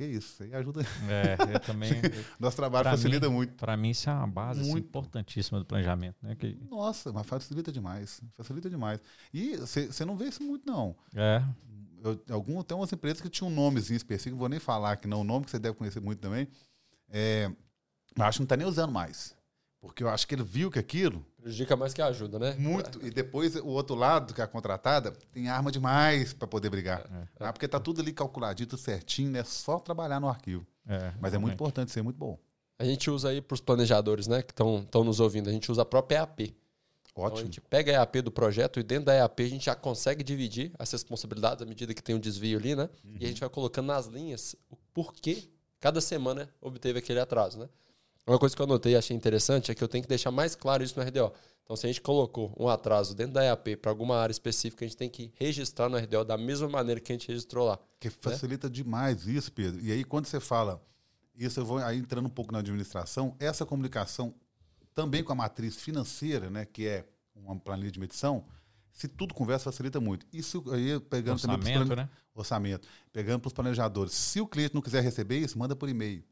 que 0.00 0.06
isso, 0.06 0.42
aí 0.42 0.54
ajuda. 0.54 0.80
É, 1.08 1.54
eu 1.54 1.60
também. 1.60 1.90
Nosso 2.40 2.56
trabalho 2.56 2.88
facilita 2.88 3.28
mim, 3.28 3.34
muito. 3.34 3.54
Para 3.54 3.76
mim, 3.76 3.90
isso 3.90 4.08
é 4.08 4.12
uma 4.14 4.26
base 4.26 4.60
assim, 4.60 4.70
muito. 4.70 4.86
Importantíssima 4.86 5.58
do 5.58 5.66
planejamento. 5.66 6.16
Né? 6.22 6.34
Que... 6.34 6.56
Nossa, 6.70 7.12
mas 7.12 7.26
facilita 7.26 7.70
demais. 7.70 8.22
Facilita 8.34 8.70
demais. 8.70 8.98
E 9.32 9.56
você 9.58 10.04
não 10.06 10.16
vê 10.16 10.28
isso 10.28 10.42
muito, 10.42 10.66
não. 10.66 10.96
É. 11.14 11.42
Eu, 12.02 12.18
algum, 12.30 12.62
tem 12.62 12.74
umas 12.74 12.90
empresas 12.90 13.20
que 13.20 13.28
tinham 13.28 13.50
um 13.50 13.54
nomezinho 13.54 13.98
específico, 13.98 14.30
não 14.30 14.38
vou 14.38 14.48
nem 14.48 14.58
falar 14.58 14.96
que 14.96 15.06
não, 15.06 15.20
o 15.20 15.24
nome 15.24 15.44
que 15.44 15.50
você 15.50 15.58
deve 15.58 15.76
conhecer 15.76 16.00
muito 16.00 16.18
também. 16.18 16.48
É, 17.10 17.52
acho 18.18 18.38
que 18.38 18.40
não 18.40 18.44
está 18.44 18.56
nem 18.56 18.66
usando 18.66 18.90
mais. 18.90 19.36
Porque 19.80 20.02
eu 20.02 20.08
acho 20.08 20.28
que 20.28 20.34
ele 20.34 20.42
viu 20.42 20.70
que 20.70 20.78
aquilo. 20.78 21.24
Prejudica 21.40 21.74
mais 21.74 21.94
que 21.94 22.02
ajuda, 22.02 22.38
né? 22.38 22.54
Muito. 22.58 23.04
E 23.04 23.10
depois 23.10 23.56
o 23.56 23.68
outro 23.68 23.94
lado, 23.94 24.34
que 24.34 24.40
é 24.40 24.44
a 24.44 24.46
contratada, 24.46 25.12
tem 25.32 25.48
arma 25.48 25.72
demais 25.72 26.34
para 26.34 26.46
poder 26.46 26.68
brigar. 26.68 27.00
É, 27.00 27.44
é. 27.44 27.48
Ah, 27.48 27.52
porque 27.52 27.66
tá 27.66 27.80
tudo 27.80 28.02
ali 28.02 28.12
calculadito 28.12 28.76
certinho, 28.76 29.34
é 29.36 29.44
só 29.44 29.78
trabalhar 29.78 30.20
no 30.20 30.28
arquivo. 30.28 30.66
É, 30.86 31.12
Mas 31.18 31.32
é 31.32 31.38
muito 31.38 31.54
importante 31.54 31.90
ser 31.90 32.02
muito 32.02 32.18
bom. 32.18 32.38
A 32.78 32.84
gente 32.84 33.10
usa 33.10 33.30
aí 33.30 33.40
para 33.40 33.54
os 33.54 33.60
planejadores, 33.60 34.26
né, 34.26 34.42
que 34.42 34.52
estão 34.52 35.04
nos 35.04 35.20
ouvindo, 35.20 35.48
a 35.48 35.52
gente 35.52 35.70
usa 35.70 35.82
a 35.82 35.84
própria 35.84 36.18
EAP. 36.18 36.54
Ótimo. 37.14 37.26
Então 37.26 37.38
a 37.38 37.44
gente 37.44 37.60
pega 37.60 37.92
a 37.92 37.94
EAP 37.96 38.22
do 38.22 38.30
projeto 38.30 38.80
e 38.80 38.82
dentro 38.82 39.06
da 39.06 39.14
EAP 39.14 39.40
a 39.40 39.48
gente 39.48 39.64
já 39.66 39.74
consegue 39.74 40.22
dividir 40.22 40.72
as 40.78 40.90
responsabilidades 40.90 41.62
à 41.62 41.66
medida 41.66 41.92
que 41.94 42.02
tem 42.02 42.14
um 42.14 42.20
desvio 42.20 42.58
ali, 42.58 42.74
né? 42.74 42.88
Uhum. 43.04 43.12
E 43.12 43.16
a 43.16 43.20
uhum. 43.20 43.28
gente 43.28 43.40
vai 43.40 43.48
colocando 43.48 43.86
nas 43.86 44.06
linhas 44.06 44.56
o 44.70 44.76
porquê 44.94 45.48
cada 45.78 46.00
semana 46.00 46.48
obteve 46.60 46.98
aquele 46.98 47.20
atraso, 47.20 47.58
né? 47.58 47.68
Uma 48.26 48.38
coisa 48.38 48.54
que 48.54 48.62
eu 48.62 48.66
anotei 48.66 48.92
e 48.92 48.96
achei 48.96 49.16
interessante 49.16 49.70
é 49.70 49.74
que 49.74 49.82
eu 49.82 49.88
tenho 49.88 50.02
que 50.02 50.08
deixar 50.08 50.30
mais 50.30 50.54
claro 50.54 50.82
isso 50.82 50.98
no 50.98 51.04
RDO. 51.04 51.32
Então, 51.64 51.76
se 51.76 51.86
a 51.86 51.88
gente 51.88 52.00
colocou 52.00 52.52
um 52.58 52.68
atraso 52.68 53.14
dentro 53.14 53.34
da 53.34 53.44
EAP 53.44 53.76
para 53.76 53.90
alguma 53.90 54.16
área 54.16 54.32
específica, 54.32 54.84
a 54.84 54.88
gente 54.88 54.96
tem 54.96 55.08
que 55.08 55.32
registrar 55.36 55.88
no 55.88 55.96
RDO 55.96 56.24
da 56.24 56.36
mesma 56.36 56.68
maneira 56.68 57.00
que 57.00 57.12
a 57.12 57.14
gente 57.14 57.28
registrou 57.28 57.66
lá. 57.66 57.78
Que 57.98 58.08
né? 58.08 58.14
facilita 58.20 58.68
demais 58.68 59.26
isso, 59.26 59.52
Pedro. 59.52 59.80
E 59.80 59.92
aí, 59.92 60.02
quando 60.02 60.26
você 60.26 60.40
fala, 60.40 60.82
isso 61.36 61.60
eu 61.60 61.64
vou 61.64 61.78
aí 61.78 61.98
entrando 61.98 62.26
um 62.26 62.30
pouco 62.30 62.52
na 62.52 62.58
administração, 62.58 63.36
essa 63.38 63.64
comunicação 63.64 64.34
também 64.94 65.22
com 65.22 65.32
a 65.32 65.36
matriz 65.36 65.76
financeira, 65.76 66.50
né, 66.50 66.64
que 66.64 66.86
é 66.86 67.06
uma 67.34 67.56
planilha 67.56 67.90
de 67.90 68.00
medição, 68.00 68.44
se 68.92 69.08
tudo 69.08 69.32
conversa, 69.32 69.64
facilita 69.64 70.00
muito. 70.00 70.26
Isso 70.32 70.62
aí, 70.72 70.98
pegando 71.00 71.34
orçamento, 71.34 71.78
também 71.78 71.96
né? 71.96 72.08
orçamento, 72.34 72.88
pegando 73.12 73.40
para 73.40 73.48
os 73.48 73.52
planejadores. 73.52 74.12
Se 74.12 74.40
o 74.40 74.46
cliente 74.46 74.74
não 74.74 74.82
quiser 74.82 75.02
receber 75.02 75.38
isso, 75.38 75.58
manda 75.58 75.74
por 75.76 75.88
e-mail. 75.88 76.22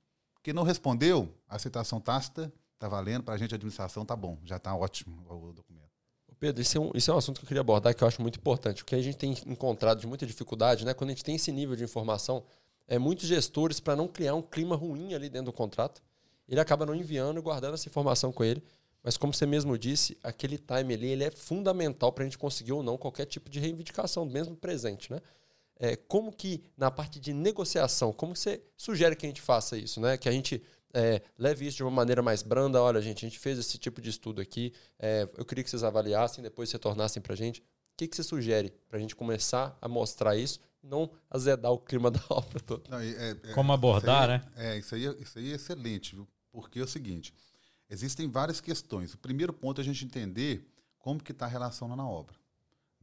Quem 0.49 0.55
não 0.55 0.63
respondeu, 0.63 1.29
a 1.47 1.57
aceitação 1.57 2.01
tácita 2.01 2.51
está 2.73 2.89
valendo, 2.89 3.23
para 3.23 3.35
a 3.35 3.37
gente 3.37 3.53
a 3.53 3.57
administração 3.57 4.03
está 4.03 4.17
bom, 4.17 4.39
já 4.47 4.57
está 4.57 4.75
ótimo 4.75 5.23
o 5.29 5.53
documento. 5.53 5.91
Pedro, 6.41 6.63
isso 6.63 6.79
é, 6.79 6.81
um, 6.81 6.91
isso 6.95 7.11
é 7.11 7.15
um 7.15 7.19
assunto 7.19 7.39
que 7.39 7.45
eu 7.45 7.49
queria 7.49 7.61
abordar 7.61 7.95
que 7.95 8.03
eu 8.03 8.09
acho 8.09 8.23
muito 8.23 8.39
importante. 8.39 8.81
O 8.81 8.87
que 8.87 8.95
a 8.95 9.03
gente 9.03 9.19
tem 9.19 9.37
encontrado 9.47 10.01
de 10.01 10.07
muita 10.07 10.25
dificuldade, 10.25 10.87
né, 10.87 10.95
quando 10.95 11.11
a 11.11 11.13
gente 11.13 11.23
tem 11.23 11.35
esse 11.35 11.53
nível 11.53 11.77
de 11.77 11.85
informação, 11.85 12.43
é 12.87 12.99
muitos 12.99 13.29
gestores, 13.29 13.79
para 13.79 13.95
não 13.95 14.09
criar 14.09 14.35
um 14.35 14.41
clima 14.41 14.75
ruim 14.75 15.13
ali 15.13 15.29
dentro 15.29 15.53
do 15.53 15.53
contrato, 15.53 16.03
ele 16.49 16.59
acaba 16.59 16.87
não 16.87 16.95
enviando 16.95 17.39
e 17.39 17.43
guardando 17.43 17.75
essa 17.75 17.87
informação 17.87 18.33
com 18.33 18.43
ele. 18.43 18.63
Mas 19.03 19.19
como 19.19 19.35
você 19.35 19.45
mesmo 19.45 19.77
disse, 19.77 20.17
aquele 20.23 20.57
time 20.57 20.95
ali 20.95 21.09
ele 21.09 21.25
é 21.25 21.31
fundamental 21.31 22.11
para 22.11 22.25
a 22.25 22.27
gente 22.27 22.39
conseguir 22.39 22.73
ou 22.73 22.83
não 22.83 22.97
qualquer 22.97 23.27
tipo 23.27 23.51
de 23.51 23.61
reivindicação, 23.61 24.25
mesmo 24.25 24.57
presente. 24.57 25.13
Né? 25.13 25.21
É, 25.79 25.95
como 25.97 26.33
que 26.33 26.63
na 26.77 26.91
parte 26.91 27.21
de 27.21 27.33
negociação, 27.33 28.13
como 28.13 28.35
você 28.35 28.61
sugere 28.77 29.15
que 29.15 29.25
a 29.25 29.29
gente 29.29 29.41
faça 29.41 29.77
isso, 29.77 30.01
né? 30.01 30.17
Que 30.17 30.29
a 30.29 30.33
gente 30.33 30.63
é, 30.93 31.23
leve 31.39 31.67
isso 31.67 31.77
de 31.77 31.83
uma 31.83 31.91
maneira 31.91 32.23
mais 32.23 32.43
branda. 32.43 32.83
Olha, 32.83 33.01
gente, 33.01 33.25
a 33.25 33.29
gente 33.29 33.39
fez 33.39 33.59
esse 33.59 33.79
tipo 33.79 34.01
de 34.01 34.11
estudo 34.11 34.41
aqui. 34.41 34.73
É, 34.99 35.29
eu 35.37 35.45
queria 35.45 35.63
que 35.63 35.71
vocês 35.71 35.85
avaliassem, 35.85 36.43
depois 36.43 36.71
retornassem 36.73 37.23
para 37.23 37.35
a 37.35 37.37
gente. 37.37 37.61
O 37.61 37.65
que, 37.97 38.09
que 38.09 38.17
você 38.17 38.23
sugere 38.23 38.73
para 38.89 38.99
a 38.99 39.01
gente 39.01 39.15
começar 39.15 39.77
a 39.81 39.89
mostrar 39.89 40.37
isso, 40.37 40.61
não 40.83 41.11
azedar 41.31 41.73
o 41.73 41.79
clima 41.79 42.11
da 42.13 42.21
obra 42.29 42.61
toda? 42.61 42.89
Não, 42.89 43.01
é, 43.01 43.31
é, 43.31 43.53
como 43.55 43.73
abordar, 43.73 44.31
aí, 44.31 44.39
né? 44.39 44.45
É, 44.57 44.79
isso 44.79 44.95
aí, 44.95 45.07
é, 45.07 45.15
isso 45.21 45.39
aí 45.39 45.53
é 45.53 45.55
excelente, 45.55 46.15
viu? 46.15 46.29
Porque 46.51 46.79
é 46.79 46.83
o 46.83 46.89
seguinte, 46.89 47.35
existem 47.91 48.29
várias 48.29 48.61
questões. 48.61 49.15
O 49.15 49.19
primeiro 49.19 49.53
ponto 49.53 49.81
é 49.81 49.83
a 49.83 49.85
gente 49.85 50.05
entender 50.05 50.67
como 50.99 51.23
que 51.23 51.33
está 51.33 51.47
a 51.47 51.49
relação 51.49 51.89
na 51.95 52.09
obra. 52.09 52.37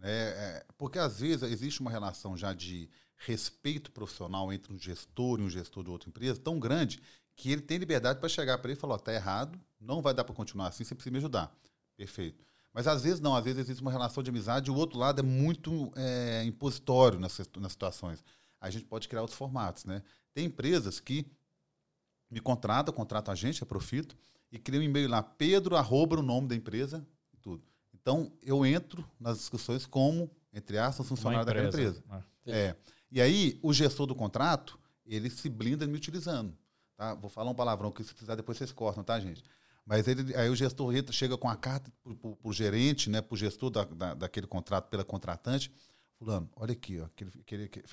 É, 0.08 0.10
é, 0.12 0.66
porque 0.78 1.00
às 1.00 1.20
vezes 1.20 1.42
existe 1.52 1.82
uma 1.82 1.90
relação 1.90 2.38
já 2.38 2.54
de 2.54 2.88
respeito 3.18 3.92
profissional 3.92 4.54
entre 4.54 4.72
um 4.72 4.78
gestor 4.78 5.40
e 5.40 5.44
um 5.44 5.50
gestor 5.50 5.84
de 5.84 5.90
outra 5.90 6.10
empresa 6.10 6.40
tão 6.40 6.60
grande 6.60 7.02
que 7.36 7.52
ele 7.52 7.62
tem 7.62 7.78
liberdade 7.78 8.20
para 8.20 8.30
chegar 8.30 8.58
para 8.60 8.70
ele 8.70 8.78
e 8.78 8.80
falar: 8.80 8.98
está 8.98 9.12
errado, 9.12 9.60
não 9.80 10.02
vai 10.02 10.14
dar 10.14 10.24
para 10.24 10.36
continuar 10.36 10.68
assim, 10.68 10.84
você 10.84 10.94
precisa 10.94 11.12
me 11.12 11.18
ajudar. 11.18 11.52
Perfeito. 11.98 12.46
Mas 12.72 12.88
às 12.88 13.04
vezes 13.04 13.20
não, 13.20 13.36
às 13.36 13.44
vezes 13.44 13.62
existe 13.62 13.82
uma 13.82 13.92
relação 13.92 14.22
de 14.22 14.30
amizade 14.30 14.70
e 14.70 14.74
o 14.74 14.76
outro 14.76 15.00
lado 15.00 15.22
é 15.22 15.24
muito 15.24 15.92
é, 15.96 16.44
impositório 16.44 17.18
nas 17.18 17.32
situações. 17.72 18.24
A 18.60 18.70
gente 18.70 18.86
pode 18.86 19.08
criar 19.08 19.22
outros 19.22 19.38
formatos. 19.38 19.86
Né? 19.86 20.04
Tem 20.34 20.46
empresas 20.46 21.00
que 21.00 21.26
me 22.30 22.42
contratam, 22.42 22.94
contratam 22.94 23.32
a 23.32 23.36
gente, 23.36 23.64
a 23.64 23.66
Profito, 23.66 24.18
e 24.52 24.60
criam 24.60 24.82
um 24.82 24.84
e-mail 24.84 25.10
lá, 25.10 25.24
pedro, 25.24 25.78
arroba 25.78 26.20
o 26.20 26.22
nome 26.22 26.50
da 26.50 26.56
empresa. 26.56 27.06
Então, 28.06 28.32
eu 28.44 28.64
entro 28.64 29.04
nas 29.20 29.40
discussões 29.40 29.88
como, 29.88 30.30
entre 30.54 30.78
aspas, 30.78 31.08
funcionário 31.08 31.44
daquela 31.44 31.70
empresa. 31.70 32.04
Ah, 32.08 32.22
é. 32.46 32.76
E 33.10 33.20
aí, 33.20 33.58
o 33.64 33.74
gestor 33.74 34.06
do 34.06 34.14
contrato, 34.14 34.78
ele 35.08 35.28
se 35.28 35.50
blinda 35.50 35.88
me 35.88 35.96
utilizando. 35.96 36.56
Tá? 36.96 37.16
Vou 37.16 37.32
falar 37.32 37.50
um 37.50 37.56
palavrão 37.56 37.92
que 37.92 38.04
se 38.04 38.12
precisar 38.12 38.36
depois 38.36 38.60
vocês 38.60 38.72
cortam, 38.72 39.04
tá, 39.04 39.20
gente? 39.20 39.44
Mas 39.84 40.08
ele, 40.08 40.36
aí 40.36 40.48
o 40.52 40.56
gestor 40.56 40.94
chega 41.12 41.36
com 41.36 41.50
a 41.50 41.56
carta 41.56 41.92
para 42.04 42.14
o 42.44 42.54
gerente, 42.54 43.10
né, 43.10 43.24
para 43.24 43.34
o 43.34 43.38
gestor 43.38 43.72
da, 43.72 43.84
da, 43.84 44.14
daquele 44.14 44.46
contrato, 44.46 44.88
pela 44.88 45.04
contratante, 45.04 45.72
fulano, 46.20 46.48
olha 46.56 46.74
aqui, 46.74 47.00
ó, 47.00 47.06
aquele, 47.06 47.32
aquele, 47.40 47.64
aquele 47.64 47.84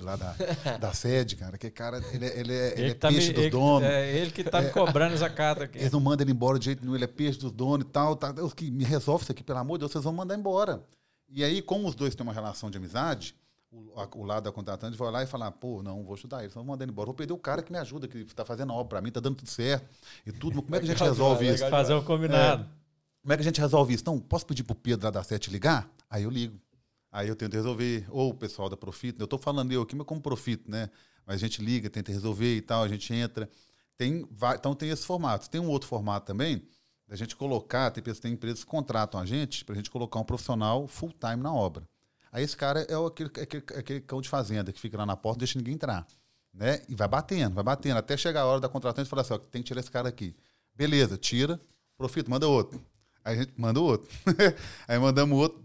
lá 0.00 0.16
da, 0.16 0.34
da 0.80 0.92
sede, 0.92 1.36
cara. 1.36 1.58
Que 1.58 1.70
cara, 1.70 2.02
ele, 2.12 2.26
é, 2.26 2.38
ele 2.38 2.52
é, 2.52 2.72
ele, 2.78 2.90
é 2.90 2.94
tá 2.94 3.08
peixe 3.08 3.28
me, 3.28 3.34
dos 3.34 3.50
donos. 3.50 3.88
É 3.88 4.16
ele 4.16 4.30
que 4.30 4.44
tá 4.44 4.60
me 4.60 4.68
é. 4.68 4.70
cobrando 4.70 5.14
essa 5.14 5.28
carta 5.28 5.64
aqui. 5.64 5.78
Eles 5.78 5.92
não 5.92 6.00
mandam 6.00 6.24
ele 6.24 6.32
embora 6.32 6.58
de 6.58 6.66
jeito 6.66 6.82
nenhum, 6.82 6.94
ele 6.94 7.04
é 7.04 7.08
peixe 7.08 7.38
dos 7.38 7.52
donos 7.52 7.86
e 7.86 7.90
tal. 7.90 8.16
Tá, 8.16 8.32
Deus, 8.32 8.52
que 8.54 8.70
me 8.70 8.84
resolve 8.84 9.22
isso 9.24 9.32
aqui, 9.32 9.42
pelo 9.42 9.58
amor 9.58 9.78
de 9.78 9.80
Deus, 9.80 9.92
vocês 9.92 10.04
vão 10.04 10.12
mandar 10.12 10.38
embora. 10.38 10.82
E 11.28 11.42
aí, 11.42 11.62
como 11.62 11.88
os 11.88 11.94
dois 11.94 12.14
têm 12.14 12.24
uma 12.24 12.32
relação 12.32 12.70
de 12.70 12.76
amizade, 12.78 13.34
o, 13.72 13.98
a, 13.98 14.08
o 14.16 14.24
lado 14.24 14.44
da 14.44 14.52
contratante 14.52 14.96
vai 14.96 15.10
lá 15.10 15.22
e 15.22 15.26
falar, 15.26 15.50
pô, 15.50 15.82
não, 15.82 16.04
vou 16.04 16.14
ajudar 16.14 16.42
eles, 16.42 16.54
vão 16.54 16.62
mandar 16.62 16.84
ele 16.84 16.92
embora. 16.92 17.06
Vou 17.06 17.14
perder 17.14 17.32
o 17.32 17.38
cara 17.38 17.62
que 17.62 17.72
me 17.72 17.78
ajuda, 17.78 18.06
que 18.06 18.18
está 18.18 18.44
fazendo 18.44 18.72
a 18.72 18.76
obra 18.76 18.88
para 18.90 19.00
mim, 19.00 19.08
está 19.08 19.20
dando 19.20 19.36
tudo 19.36 19.48
certo 19.48 19.88
e 20.26 20.32
tudo. 20.32 20.62
Como 20.62 20.76
é 20.76 20.78
que 20.78 20.84
a 20.84 20.88
gente 20.88 21.02
resolve 21.02 21.48
isso? 21.48 21.66
Fazer 21.68 21.94
o 21.94 22.02
combinado. 22.02 22.68
como 23.22 23.32
é 23.32 23.36
que 23.36 23.40
a 23.40 23.44
gente 23.44 23.60
resolve 23.60 23.94
isso? 23.94 24.02
Então, 24.02 24.20
posso 24.20 24.44
pedir 24.44 24.62
pro 24.62 24.74
Pedro 24.74 25.06
lá 25.06 25.10
da 25.10 25.22
Sete 25.22 25.50
ligar? 25.50 25.88
Aí 26.10 26.24
eu 26.24 26.30
ligo. 26.30 26.60
Aí 27.12 27.28
eu 27.28 27.36
tento 27.36 27.52
resolver, 27.52 28.06
ou 28.08 28.30
o 28.30 28.34
pessoal 28.34 28.70
da 28.70 28.76
Profit, 28.76 29.20
eu 29.20 29.24
estou 29.24 29.38
falando 29.38 29.70
eu 29.70 29.82
aqui, 29.82 29.94
mas 29.94 30.06
como 30.06 30.18
Profit, 30.18 30.62
né? 30.66 30.88
Mas 31.26 31.36
a 31.36 31.38
gente 31.38 31.62
liga, 31.62 31.90
tenta 31.90 32.10
resolver 32.10 32.56
e 32.56 32.62
tal, 32.62 32.82
a 32.82 32.88
gente 32.88 33.12
entra. 33.12 33.48
Tem, 33.98 34.26
então 34.58 34.74
tem 34.74 34.88
esse 34.88 35.04
formato. 35.04 35.48
Tem 35.50 35.60
um 35.60 35.68
outro 35.68 35.86
formato 35.86 36.26
também, 36.26 36.66
da 37.06 37.14
gente 37.14 37.36
colocar, 37.36 37.90
tem, 37.90 38.02
tem 38.02 38.32
empresas 38.32 38.64
que 38.64 38.70
contratam 38.70 39.20
a 39.20 39.26
gente 39.26 39.62
para 39.62 39.74
a 39.74 39.76
gente 39.76 39.90
colocar 39.90 40.18
um 40.18 40.24
profissional 40.24 40.88
full 40.88 41.12
time 41.12 41.42
na 41.42 41.52
obra. 41.52 41.86
Aí 42.32 42.42
esse 42.42 42.56
cara 42.56 42.80
é 42.88 42.94
aquele, 42.94 43.30
aquele, 43.40 43.64
aquele 43.78 44.00
cão 44.00 44.22
de 44.22 44.28
fazenda 44.30 44.72
que 44.72 44.80
fica 44.80 44.96
lá 44.96 45.04
na 45.04 45.14
porta 45.14 45.40
deixa 45.40 45.58
ninguém 45.58 45.74
entrar. 45.74 46.06
Né? 46.52 46.80
E 46.88 46.94
vai 46.94 47.06
batendo, 47.06 47.54
vai 47.54 47.62
batendo, 47.62 47.98
até 47.98 48.16
chegar 48.16 48.40
a 48.40 48.46
hora 48.46 48.60
da 48.60 48.68
contratante 48.70 49.06
e 49.06 49.10
falar 49.10 49.20
assim: 49.22 49.34
ó, 49.34 49.38
tem 49.38 49.62
que 49.62 49.68
tirar 49.68 49.80
esse 49.80 49.90
cara 49.90 50.08
aqui. 50.08 50.34
Beleza, 50.74 51.18
tira, 51.18 51.60
profita, 51.96 52.30
manda 52.30 52.48
outro. 52.48 52.80
Aí 53.22 53.36
a 53.36 53.38
gente 53.42 53.52
manda 53.58 53.78
outro. 53.80 54.10
aí 54.88 54.98
mandamos 54.98 55.38
outro, 55.38 55.62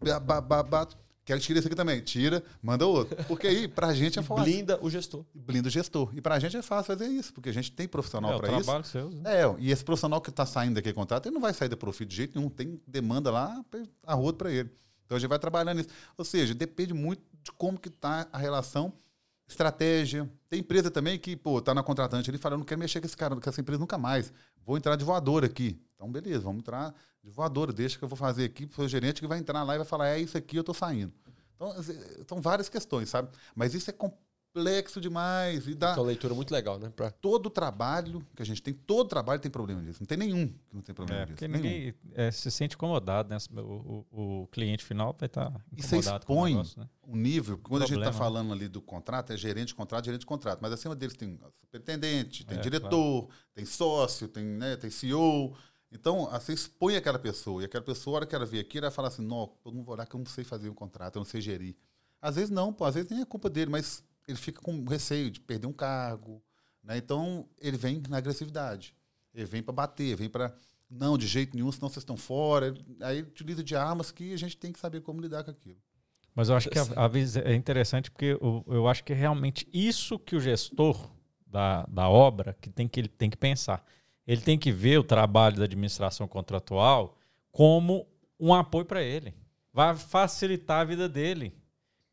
bate, 0.69 0.97
Quero 1.27 1.41
tirar 1.41 1.59
esse 1.59 1.67
aqui 1.67 1.75
também. 1.75 1.99
Tira, 1.99 2.41
manda 2.63 2.87
outro. 2.87 3.21
Porque 3.25 3.47
aí, 3.47 3.67
pra 3.67 3.93
gente 3.93 4.17
é 4.17 4.21
fácil. 4.23 4.45
Blinda 4.45 4.79
o 4.81 4.89
gestor. 4.89 5.25
Blinda 5.35 5.67
o 5.67 5.69
gestor. 5.69 6.09
E 6.15 6.21
pra 6.21 6.39
gente 6.39 6.55
é 6.55 6.61
fácil 6.61 6.85
fazer 6.85 7.05
isso, 7.09 7.33
porque 7.33 7.49
a 7.49 7.51
gente 7.51 7.69
tem 7.69 7.85
profissional 7.85 8.35
é, 8.35 8.39
para 8.39 8.57
isso. 8.57 8.83
Seu, 8.85 9.09
né? 9.09 9.41
É, 9.41 9.55
e 9.59 9.69
esse 9.69 9.83
profissional 9.83 10.21
que 10.21 10.29
está 10.29 10.45
saindo 10.45 10.75
daquele 10.75 10.93
contrato, 10.93 11.25
ele 11.25 11.33
não 11.33 11.41
vai 11.41 11.53
sair 11.53 11.67
da 11.67 11.75
Profit 11.75 12.05
de 12.07 12.15
jeito 12.15 12.39
nenhum. 12.39 12.49
Tem 12.49 12.79
demanda 12.87 13.29
lá, 13.29 13.61
a 14.05 14.13
rodo 14.13 14.37
para 14.37 14.49
ele. 14.49 14.69
Então 15.05 15.17
a 15.17 15.19
gente 15.19 15.27
vai 15.27 15.37
trabalhando 15.37 15.79
nisso. 15.79 15.89
Ou 16.17 16.23
seja, 16.23 16.53
depende 16.53 16.93
muito 16.93 17.21
de 17.43 17.51
como 17.51 17.77
que 17.77 17.89
está 17.89 18.25
a 18.31 18.37
relação, 18.37 18.93
estratégia. 19.47 20.29
Tem 20.49 20.59
empresa 20.59 20.91
também 20.91 21.17
que, 21.17 21.35
pô, 21.35 21.61
tá 21.61 21.73
na 21.73 21.81
contratante 21.81 22.29
ele 22.29 22.37
fala, 22.37 22.55
eu 22.55 22.59
não 22.59 22.65
quero 22.65 22.79
mexer 22.79 22.99
com 22.99 23.05
esse 23.05 23.17
cara, 23.17 23.35
com 23.35 23.49
essa 23.49 23.61
empresa 23.61 23.79
nunca 23.79 23.97
mais. 23.97 24.31
Vou 24.65 24.77
entrar 24.77 24.95
de 24.95 25.05
voador 25.05 25.45
aqui. 25.45 25.79
Então, 25.95 26.11
beleza, 26.11 26.41
vamos 26.41 26.59
entrar 26.59 26.93
de 27.23 27.31
voador. 27.31 27.71
Deixa 27.71 27.97
que 27.97 28.03
eu 28.03 28.09
vou 28.09 28.17
fazer 28.17 28.45
aqui, 28.45 28.69
o 28.77 28.87
gerente 28.87 29.21
que 29.21 29.27
vai 29.27 29.39
entrar 29.39 29.63
lá 29.63 29.75
e 29.75 29.77
vai 29.77 29.87
falar, 29.87 30.09
é 30.09 30.19
isso 30.19 30.37
aqui, 30.37 30.57
eu 30.57 30.63
tô 30.63 30.73
saindo. 30.73 31.13
Então, 31.55 31.73
são 32.27 32.41
várias 32.41 32.69
questões, 32.69 33.09
sabe? 33.09 33.29
Mas 33.55 33.73
isso 33.73 33.89
é 33.89 33.93
complexo 34.57 34.99
demais. 34.99 35.67
E 35.67 35.75
dá... 35.75 35.91
Então, 35.91 36.03
leitura 36.03 36.33
muito 36.33 36.51
legal, 36.51 36.79
né? 36.79 36.91
Pra... 36.95 37.11
Todo 37.11 37.49
trabalho 37.49 38.25
que 38.35 38.41
a 38.41 38.45
gente 38.45 38.61
tem, 38.61 38.73
todo 38.73 39.07
trabalho 39.07 39.39
tem 39.39 39.51
problema 39.51 39.81
disso. 39.81 39.99
Não 40.01 40.07
tem 40.07 40.17
nenhum 40.17 40.47
que 40.47 40.75
não 40.75 40.81
tem 40.81 40.93
problema 40.93 41.21
é, 41.21 41.25
disso. 41.25 41.35
Porque 41.35 41.47
ninguém 41.47 41.93
é, 42.13 42.31
se 42.31 42.49
sente 42.51 42.75
incomodado, 42.75 43.29
né? 43.29 43.37
O, 43.55 44.05
o, 44.11 44.41
o, 44.43 44.47
cliente 44.47 44.83
final 44.83 45.15
vai 45.17 45.27
estar 45.27 45.45
tá 45.45 45.61
incomodado. 45.71 45.77
E 45.77 45.83
você 45.83 45.97
expõe 45.97 46.51
o, 46.51 46.55
negócio, 46.55 46.79
né? 46.79 46.89
o 47.03 47.15
nível. 47.15 47.57
Quando 47.57 47.83
a 47.83 47.85
gente 47.85 47.99
está 47.99 48.13
falando 48.13 48.51
ali 48.53 48.67
do 48.67 48.81
contrato, 48.81 49.33
é 49.33 49.37
gerente 49.37 49.69
de 49.69 49.75
contrato, 49.75 50.05
gerente 50.05 50.21
de 50.21 50.27
contrato. 50.27 50.59
Mas 50.61 50.71
acima 50.71 50.95
deles 50.95 51.15
tem 51.15 51.39
superintendente, 51.61 52.45
tem 52.45 52.57
é, 52.57 52.61
diretor, 52.61 53.23
claro. 53.23 53.41
tem 53.53 53.65
sócio, 53.65 54.27
tem, 54.27 54.43
né, 54.43 54.75
tem 54.75 54.89
CEO. 54.89 55.55
Então, 55.89 56.29
você 56.29 56.53
expõe 56.53 56.97
aquela 56.97 57.17
pessoa, 57.17 57.61
e 57.61 57.65
aquela 57.65 57.83
pessoa, 57.83 58.15
a 58.15 58.17
hora 58.17 58.25
que 58.25 58.35
ela 58.35 58.45
vê 58.45 58.59
aqui, 58.59 58.77
ela 58.77 58.91
fala 58.91 59.07
assim: 59.07 59.25
não, 59.25 59.47
todo 59.63 59.73
mundo 59.73 59.85
vai 59.85 59.95
olhar 59.95 60.05
que 60.05 60.15
eu 60.15 60.19
não 60.19 60.25
sei 60.25 60.43
fazer 60.43 60.69
um 60.69 60.73
contrato, 60.73 61.15
eu 61.15 61.21
não 61.21 61.25
sei 61.25 61.39
gerir. 61.39 61.77
Às 62.21 62.35
vezes 62.35 62.49
não, 62.49 62.73
pô, 62.73 62.85
às 62.85 62.95
vezes 62.95 63.09
nem 63.09 63.21
é 63.21 63.25
culpa 63.25 63.49
dele, 63.49 63.69
mas 63.71 64.03
ele 64.27 64.37
fica 64.37 64.61
com 64.61 64.83
receio 64.85 65.31
de 65.31 65.39
perder 65.39 65.67
um 65.67 65.73
cargo. 65.73 66.41
Né? 66.83 66.97
Então, 66.97 67.47
ele 67.59 67.77
vem 67.77 68.01
na 68.09 68.17
agressividade. 68.17 68.95
Ele 69.33 69.45
vem 69.45 69.63
para 69.63 69.73
bater, 69.73 70.15
vem 70.15 70.29
para. 70.29 70.53
Não, 70.89 71.17
de 71.17 71.27
jeito 71.27 71.55
nenhum, 71.55 71.71
senão 71.71 71.89
vocês 71.89 72.01
estão 72.01 72.17
fora. 72.17 72.73
Aí 73.01 73.21
utiliza 73.21 73.63
de 73.63 73.75
armas 73.75 74.11
que 74.11 74.33
a 74.33 74.37
gente 74.37 74.57
tem 74.57 74.71
que 74.71 74.79
saber 74.79 75.01
como 75.01 75.21
lidar 75.21 75.43
com 75.43 75.51
aquilo. 75.51 75.77
Mas 76.33 76.49
eu 76.49 76.55
acho 76.55 76.69
que 76.69 76.79
a, 76.79 76.83
a 76.83 77.09
é 77.43 77.55
interessante 77.55 78.11
porque 78.11 78.37
eu, 78.39 78.63
eu 78.67 78.87
acho 78.87 79.03
que 79.03 79.11
é 79.11 79.15
realmente 79.15 79.67
isso 79.73 80.19
que 80.19 80.35
o 80.35 80.39
gestor 80.39 81.09
da, 81.45 81.85
da 81.87 82.07
obra 82.07 82.55
que 82.61 82.69
tem 82.69 82.87
que 82.87 82.99
ele 82.99 83.07
tem 83.07 83.29
que 83.29 83.37
pensar 83.37 83.83
ele 84.27 84.41
tem 84.41 84.57
que 84.59 84.71
ver 84.71 84.99
o 84.99 85.03
trabalho 85.03 85.55
da 85.55 85.63
administração 85.63 86.27
contratual 86.27 87.17
como 87.49 88.05
um 88.37 88.53
apoio 88.53 88.85
para 88.85 89.01
ele. 89.01 89.33
Vai 89.71 89.95
facilitar 89.95 90.81
a 90.81 90.83
vida 90.83 91.07
dele, 91.07 91.55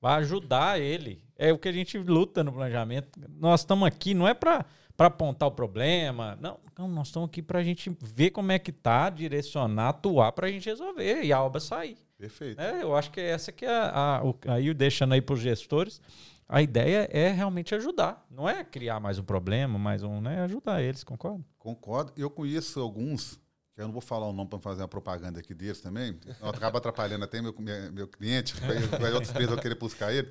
vai 0.00 0.20
ajudar 0.20 0.80
ele. 0.80 1.20
É 1.36 1.52
o 1.52 1.58
que 1.58 1.68
a 1.68 1.72
gente 1.72 1.98
luta 1.98 2.44
no 2.44 2.52
planejamento. 2.52 3.18
Nós 3.38 3.60
estamos 3.60 3.86
aqui, 3.86 4.14
não 4.14 4.26
é 4.26 4.34
para 4.34 4.64
apontar 4.98 5.48
o 5.48 5.52
problema, 5.52 6.38
não, 6.40 6.58
não 6.78 6.88
nós 6.88 7.08
estamos 7.08 7.28
aqui 7.28 7.42
para 7.42 7.58
a 7.58 7.62
gente 7.62 7.94
ver 8.00 8.30
como 8.30 8.52
é 8.52 8.58
que 8.58 8.70
está, 8.70 9.10
direcionar, 9.10 9.88
atuar 9.88 10.32
para 10.32 10.46
a 10.46 10.50
gente 10.50 10.68
resolver 10.68 11.22
e 11.22 11.32
a 11.32 11.42
obra 11.42 11.60
sair. 11.60 11.98
Perfeito. 12.16 12.60
É, 12.60 12.82
eu 12.82 12.94
acho 12.94 13.10
que 13.10 13.20
essa 13.20 13.50
que 13.50 13.64
é 13.64 13.68
a, 13.68 14.22
a, 14.22 14.54
aí 14.54 14.72
deixando 14.72 15.12
aí 15.12 15.20
para 15.20 15.34
os 15.34 15.40
gestores, 15.40 16.00
a 16.48 16.62
ideia 16.62 17.08
é 17.10 17.30
realmente 17.30 17.74
ajudar, 17.74 18.24
não 18.30 18.48
é 18.48 18.62
criar 18.62 19.00
mais 19.00 19.18
um 19.18 19.24
problema, 19.24 19.78
mais 19.78 20.02
um, 20.02 20.20
né? 20.20 20.42
Ajudar 20.42 20.82
eles, 20.82 21.02
concordo? 21.02 21.44
Concordo. 21.58 22.12
Eu 22.16 22.30
conheço 22.30 22.80
alguns, 22.80 23.40
que 23.74 23.80
eu 23.80 23.86
não 23.86 23.92
vou 23.92 24.02
falar 24.02 24.28
o 24.28 24.32
nome 24.32 24.50
para 24.50 24.58
fazer 24.58 24.82
uma 24.82 24.88
propaganda 24.88 25.40
aqui 25.40 25.54
deles 25.54 25.80
também, 25.80 26.18
acaba 26.42 26.78
atrapalhando 26.78 27.24
até 27.24 27.40
meu, 27.40 27.54
meu 27.92 28.06
cliente, 28.06 28.54
vai 29.00 29.12
outras 29.12 29.30
empresas 29.30 29.56
eu 29.56 29.62
querer 29.62 29.78
buscar 29.78 30.12
ele, 30.12 30.30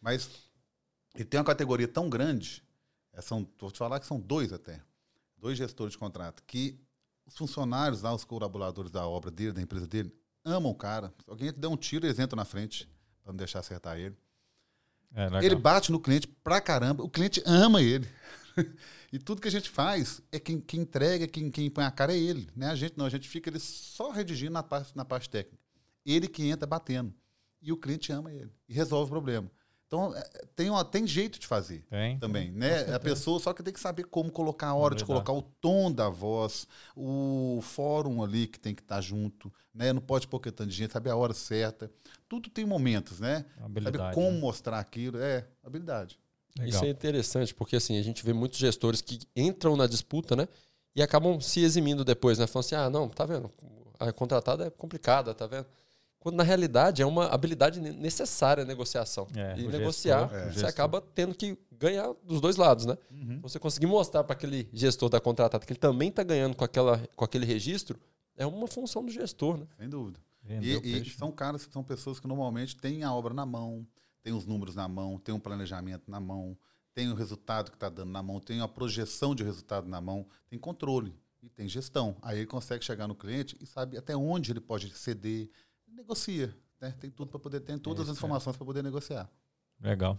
mas 0.00 0.28
ele 1.14 1.24
tem 1.24 1.38
uma 1.38 1.46
categoria 1.46 1.88
tão 1.88 2.08
grande, 2.08 2.62
é, 3.12 3.20
são, 3.20 3.48
vou 3.58 3.70
te 3.70 3.78
falar 3.78 3.98
que 4.00 4.06
são 4.06 4.20
dois 4.20 4.52
até, 4.52 4.80
dois 5.36 5.58
gestores 5.58 5.92
de 5.92 5.98
contrato, 5.98 6.42
que 6.46 6.78
os 7.26 7.36
funcionários 7.36 8.02
lá, 8.02 8.14
os 8.14 8.24
colaboradores 8.24 8.90
da 8.90 9.06
obra 9.06 9.30
dele, 9.30 9.52
da 9.52 9.60
empresa 9.60 9.86
dele, 9.86 10.12
amam 10.44 10.72
o 10.72 10.74
cara. 10.74 11.12
Se 11.24 11.30
alguém 11.30 11.52
der 11.52 11.68
um 11.68 11.76
tiro, 11.76 12.06
eles 12.06 12.18
entram 12.18 12.36
na 12.36 12.44
frente 12.44 12.88
para 13.22 13.32
não 13.32 13.36
deixar 13.36 13.58
acertar 13.58 13.98
ele. 13.98 14.16
É, 15.14 15.44
ele 15.44 15.56
bate 15.56 15.90
no 15.90 16.00
cliente 16.00 16.26
pra 16.26 16.60
caramba, 16.60 17.02
o 17.02 17.08
cliente 17.08 17.42
ama 17.44 17.82
ele. 17.82 18.08
e 19.12 19.18
tudo 19.18 19.40
que 19.40 19.48
a 19.48 19.50
gente 19.50 19.68
faz 19.68 20.20
é 20.30 20.38
quem, 20.38 20.60
quem 20.60 20.80
entrega, 20.80 21.26
quem, 21.26 21.50
quem 21.50 21.70
põe 21.70 21.84
a 21.84 21.90
cara 21.90 22.14
é 22.14 22.18
ele. 22.18 22.48
Né? 22.54 22.68
A 22.68 22.74
gente 22.74 22.96
não, 22.96 23.06
a 23.06 23.10
gente 23.10 23.28
fica 23.28 23.48
ele 23.50 23.58
só 23.58 24.10
redigindo 24.10 24.52
na 24.52 24.62
parte, 24.62 24.96
na 24.96 25.04
parte 25.04 25.28
técnica. 25.28 25.58
Ele 26.04 26.28
que 26.28 26.44
entra 26.44 26.66
batendo. 26.66 27.14
E 27.60 27.72
o 27.72 27.76
cliente 27.76 28.12
ama 28.12 28.32
ele. 28.32 28.50
E 28.68 28.72
resolve 28.72 29.10
o 29.10 29.12
problema. 29.12 29.50
Então, 29.88 30.14
é, 30.14 30.22
tem, 30.54 30.68
uma, 30.68 30.84
tem 30.84 31.06
jeito 31.06 31.40
de 31.40 31.46
fazer 31.46 31.82
tem, 31.88 32.18
também, 32.18 32.52
né? 32.52 32.94
A 32.94 33.00
pessoa 33.00 33.40
só 33.40 33.54
que 33.54 33.62
tem 33.62 33.72
que 33.72 33.80
saber 33.80 34.04
como 34.04 34.30
colocar 34.30 34.68
a 34.68 34.74
hora 34.74 34.94
de 34.94 35.02
colocar 35.02 35.32
o 35.32 35.40
tom 35.40 35.90
da 35.90 36.10
voz, 36.10 36.68
o 36.94 37.58
fórum 37.62 38.22
ali 38.22 38.46
que 38.46 38.60
tem 38.60 38.74
que 38.74 38.82
estar 38.82 39.00
junto, 39.00 39.50
né? 39.74 39.90
Não 39.94 40.02
pode 40.02 40.28
pôr 40.28 40.40
tanto 40.40 40.66
de 40.66 40.76
gente, 40.76 40.92
saber 40.92 41.08
a 41.08 41.16
hora 41.16 41.32
certa. 41.32 41.90
Tudo 42.28 42.50
tem 42.50 42.66
momentos, 42.66 43.18
né? 43.18 43.46
Saber 43.58 44.12
como 44.12 44.32
né? 44.32 44.38
mostrar 44.38 44.78
aquilo, 44.78 45.18
é 45.18 45.46
habilidade. 45.64 46.18
Legal. 46.58 46.68
Isso 46.68 46.84
é 46.84 46.90
interessante, 46.90 47.54
porque 47.54 47.76
assim, 47.76 47.98
a 47.98 48.02
gente 48.02 48.22
vê 48.22 48.34
muitos 48.34 48.58
gestores 48.58 49.00
que 49.00 49.20
entram 49.34 49.74
na 49.74 49.86
disputa, 49.86 50.36
né? 50.36 50.46
E 50.94 51.00
acabam 51.00 51.40
se 51.40 51.60
eximindo 51.60 52.04
depois, 52.04 52.38
né? 52.38 52.46
Falando 52.46 52.66
assim, 52.66 52.74
ah, 52.74 52.90
não, 52.90 53.08
tá 53.08 53.24
vendo? 53.24 53.50
A 53.98 54.12
contratada 54.12 54.66
é 54.66 54.70
complicada, 54.70 55.34
tá 55.34 55.46
vendo? 55.46 55.66
Quando 56.20 56.36
na 56.36 56.42
realidade 56.42 57.00
é 57.00 57.06
uma 57.06 57.26
habilidade 57.26 57.80
necessária 57.80 58.64
a 58.64 58.66
negociação. 58.66 59.28
É, 59.34 59.58
e 59.58 59.68
negociar, 59.68 60.28
gestor, 60.28 60.38
é. 60.38 60.52
você 60.52 60.66
acaba 60.66 61.00
tendo 61.00 61.34
que 61.34 61.56
ganhar 61.72 62.12
dos 62.24 62.40
dois 62.40 62.56
lados, 62.56 62.86
né? 62.86 62.98
Uhum. 63.10 63.40
Você 63.40 63.58
conseguir 63.58 63.86
mostrar 63.86 64.24
para 64.24 64.34
aquele 64.34 64.68
gestor 64.72 65.08
da 65.08 65.20
contratada 65.20 65.64
que 65.64 65.72
ele 65.72 65.78
também 65.78 66.08
está 66.08 66.24
ganhando 66.24 66.56
com, 66.56 66.64
aquela, 66.64 66.98
com 67.14 67.24
aquele 67.24 67.46
registro, 67.46 68.00
é 68.36 68.44
uma 68.44 68.66
função 68.66 69.04
do 69.04 69.12
gestor, 69.12 69.58
né? 69.58 69.66
Sem 69.78 69.88
dúvida. 69.88 70.18
E, 70.60 70.98
e, 70.98 71.10
são 71.10 71.30
caras 71.30 71.68
são 71.70 71.84
pessoas 71.84 72.18
que 72.18 72.26
normalmente 72.26 72.74
têm 72.76 73.04
a 73.04 73.12
obra 73.12 73.34
na 73.34 73.44
mão, 73.44 73.86
têm 74.22 74.32
os 74.32 74.46
números 74.46 74.74
na 74.74 74.88
mão, 74.88 75.18
têm 75.18 75.34
um 75.34 75.40
planejamento 75.40 76.10
na 76.10 76.18
mão, 76.18 76.56
têm 76.94 77.10
o 77.10 77.14
resultado 77.14 77.70
que 77.70 77.76
está 77.76 77.88
dando 77.88 78.10
na 78.10 78.22
mão, 78.22 78.40
tem 78.40 78.60
a 78.60 78.68
projeção 78.68 79.34
de 79.34 79.44
resultado 79.44 79.86
na 79.86 80.00
mão, 80.00 80.26
tem 80.48 80.58
controle 80.58 81.14
e 81.42 81.48
tem 81.48 81.68
gestão. 81.68 82.16
Aí 82.22 82.38
ele 82.38 82.46
consegue 82.46 82.84
chegar 82.84 83.06
no 83.06 83.14
cliente 83.14 83.56
e 83.60 83.66
sabe 83.66 83.98
até 83.98 84.16
onde 84.16 84.52
ele 84.52 84.60
pode 84.60 84.90
ceder, 84.90 85.50
negocia. 85.92 86.54
Né? 86.80 86.94
Tem 87.00 87.10
tudo 87.10 87.30
para 87.30 87.40
poder, 87.40 87.60
tem 87.60 87.78
todas 87.78 88.08
é, 88.08 88.10
as 88.10 88.16
informações 88.16 88.56
para 88.56 88.64
poder 88.64 88.82
negociar. 88.82 89.28
Legal. 89.80 90.18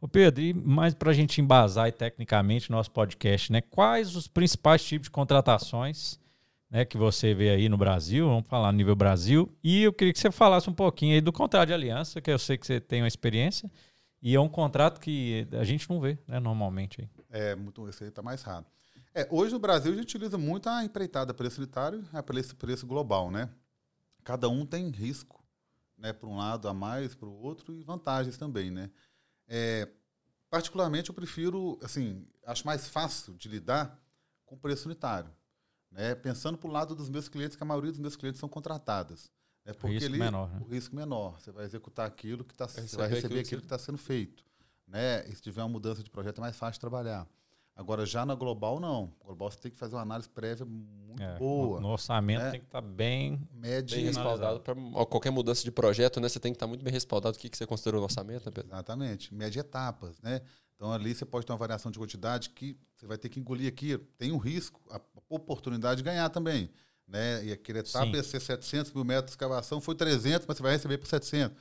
Ô 0.00 0.06
Pedro, 0.06 0.42
e 0.42 0.52
mais 0.52 0.94
para 0.94 1.10
a 1.10 1.14
gente 1.14 1.40
embasar 1.40 1.90
tecnicamente 1.90 2.70
nosso 2.70 2.90
podcast, 2.90 3.50
né? 3.50 3.62
Quais 3.62 4.14
os 4.14 4.28
principais 4.28 4.84
tipos 4.84 5.06
de 5.06 5.10
contratações 5.10 6.18
né, 6.70 6.84
que 6.84 6.98
você 6.98 7.34
vê 7.34 7.50
aí 7.50 7.68
no 7.68 7.78
Brasil? 7.78 8.26
Vamos 8.28 8.46
falar 8.46 8.72
no 8.72 8.78
nível 8.78 8.94
Brasil. 8.94 9.50
E 9.64 9.84
eu 9.84 9.92
queria 9.92 10.12
que 10.12 10.18
você 10.18 10.30
falasse 10.30 10.68
um 10.68 10.74
pouquinho 10.74 11.14
aí 11.14 11.20
do 11.20 11.32
contrato 11.32 11.68
de 11.68 11.72
aliança, 11.72 12.20
que 12.20 12.30
eu 12.30 12.38
sei 12.38 12.58
que 12.58 12.66
você 12.66 12.78
tem 12.78 13.00
uma 13.00 13.08
experiência. 13.08 13.70
E 14.20 14.34
é 14.34 14.40
um 14.40 14.48
contrato 14.48 15.00
que 15.00 15.46
a 15.52 15.64
gente 15.64 15.88
não 15.88 16.00
vê, 16.00 16.18
né, 16.26 16.38
normalmente. 16.38 17.00
Aí. 17.00 17.08
É, 17.30 17.56
muito, 17.56 17.88
esse 17.88 18.02
aí 18.02 18.10
está 18.10 18.22
mais 18.22 18.42
raro. 18.42 18.66
É, 19.14 19.26
hoje 19.30 19.52
no 19.52 19.58
Brasil 19.58 19.92
a 19.92 19.96
gente 19.96 20.04
utiliza 20.04 20.36
muito 20.36 20.68
a 20.68 20.84
empreitada 20.84 21.32
preço 21.32 21.60
unitário 21.60 22.04
a 22.12 22.22
preço, 22.22 22.54
preço 22.54 22.86
global, 22.86 23.30
né? 23.30 23.48
Cada 24.26 24.48
um 24.48 24.66
tem 24.66 24.90
risco, 24.90 25.40
né, 25.96 26.12
para 26.12 26.28
um 26.28 26.36
lado 26.36 26.68
a 26.68 26.74
mais, 26.74 27.14
para 27.14 27.28
o 27.28 27.32
outro, 27.32 27.72
e 27.72 27.82
vantagens 27.84 28.36
também, 28.36 28.72
né? 28.72 28.90
É, 29.46 29.88
particularmente, 30.50 31.10
eu 31.10 31.14
prefiro, 31.14 31.78
assim, 31.80 32.26
acho 32.44 32.66
mais 32.66 32.88
fácil 32.88 33.34
de 33.34 33.48
lidar 33.48 33.96
com 34.44 34.58
preço 34.58 34.88
unitário, 34.88 35.30
né? 35.92 36.16
Pensando 36.16 36.58
para 36.58 36.68
o 36.68 36.72
lado 36.72 36.92
dos 36.96 37.08
meus 37.08 37.28
clientes, 37.28 37.56
que 37.56 37.62
a 37.62 37.66
maioria 37.66 37.92
dos 37.92 38.00
meus 38.00 38.16
clientes 38.16 38.40
são 38.40 38.48
contratadas. 38.48 39.30
Né? 39.64 39.72
Porque 39.72 39.94
risco 39.94 40.10
ele, 40.10 40.18
menor, 40.18 40.50
né? 40.50 40.60
o 40.60 40.68
risco 40.68 40.96
menor. 40.96 41.40
Você 41.40 41.52
vai 41.52 41.64
executar 41.64 42.04
aquilo 42.04 42.44
que 42.44 42.52
está, 42.52 42.66
vai 42.96 43.08
receber 43.08 43.38
aquilo 43.38 43.60
que 43.60 43.66
está 43.66 43.78
sendo 43.78 43.96
feito, 43.96 44.44
né? 44.88 45.24
E 45.28 45.36
se 45.36 45.40
tiver 45.40 45.62
uma 45.62 45.68
mudança 45.68 46.02
de 46.02 46.10
projeto, 46.10 46.38
é 46.38 46.40
mais 46.40 46.56
fácil 46.56 46.74
de 46.74 46.80
trabalhar. 46.80 47.28
Agora, 47.76 48.06
já 48.06 48.24
na 48.24 48.34
global, 48.34 48.80
não. 48.80 49.12
Global 49.22 49.50
você 49.50 49.58
tem 49.58 49.70
que 49.70 49.76
fazer 49.76 49.94
uma 49.94 50.02
análise 50.02 50.28
prévia 50.30 50.64
muito 50.64 51.22
é, 51.22 51.36
boa. 51.38 51.78
No 51.78 51.88
orçamento 51.88 52.42
né? 52.42 52.50
tem 52.52 52.60
que 52.60 52.66
estar 52.66 52.80
tá 52.80 52.88
bem, 52.88 53.46
bem 53.52 54.04
respaldado. 54.04 54.60
Para 54.60 54.74
qualquer 55.04 55.30
mudança 55.30 55.62
de 55.62 55.70
projeto, 55.70 56.18
né? 56.18 56.26
Você 56.26 56.40
tem 56.40 56.52
que 56.52 56.56
estar 56.56 56.64
tá 56.64 56.68
muito 56.68 56.82
bem 56.82 56.92
respaldado. 56.92 57.36
O 57.36 57.38
que, 57.38 57.50
que 57.50 57.56
você 57.56 57.66
considerou 57.66 58.00
no 58.00 58.04
orçamento, 58.04 58.46
né, 58.46 58.52
Pedro? 58.52 58.72
Exatamente. 58.72 59.34
Mede 59.34 59.58
etapas, 59.58 60.18
né? 60.22 60.40
Então, 60.74 60.90
ali 60.90 61.14
você 61.14 61.26
pode 61.26 61.44
ter 61.44 61.52
uma 61.52 61.58
variação 61.58 61.92
de 61.92 61.98
quantidade 61.98 62.50
que 62.50 62.78
você 62.94 63.06
vai 63.06 63.18
ter 63.18 63.28
que 63.28 63.38
engolir 63.38 63.68
aqui. 63.68 63.98
Tem 64.16 64.32
um 64.32 64.38
risco, 64.38 64.80
a 64.90 64.98
oportunidade 65.28 65.98
de 65.98 66.02
ganhar 66.02 66.30
também. 66.30 66.70
Né? 67.06 67.44
E 67.44 67.52
aquele 67.52 67.80
etapa 67.80 68.06
ia 68.06 68.22
ser 68.22 68.40
700 68.40 68.92
mil 68.92 69.04
metros 69.04 69.26
de 69.26 69.32
escavação, 69.32 69.80
foi 69.82 69.94
300, 69.94 70.46
mas 70.46 70.56
você 70.56 70.62
vai 70.62 70.72
receber 70.72 70.96
por 70.96 71.06
700. 71.06 71.56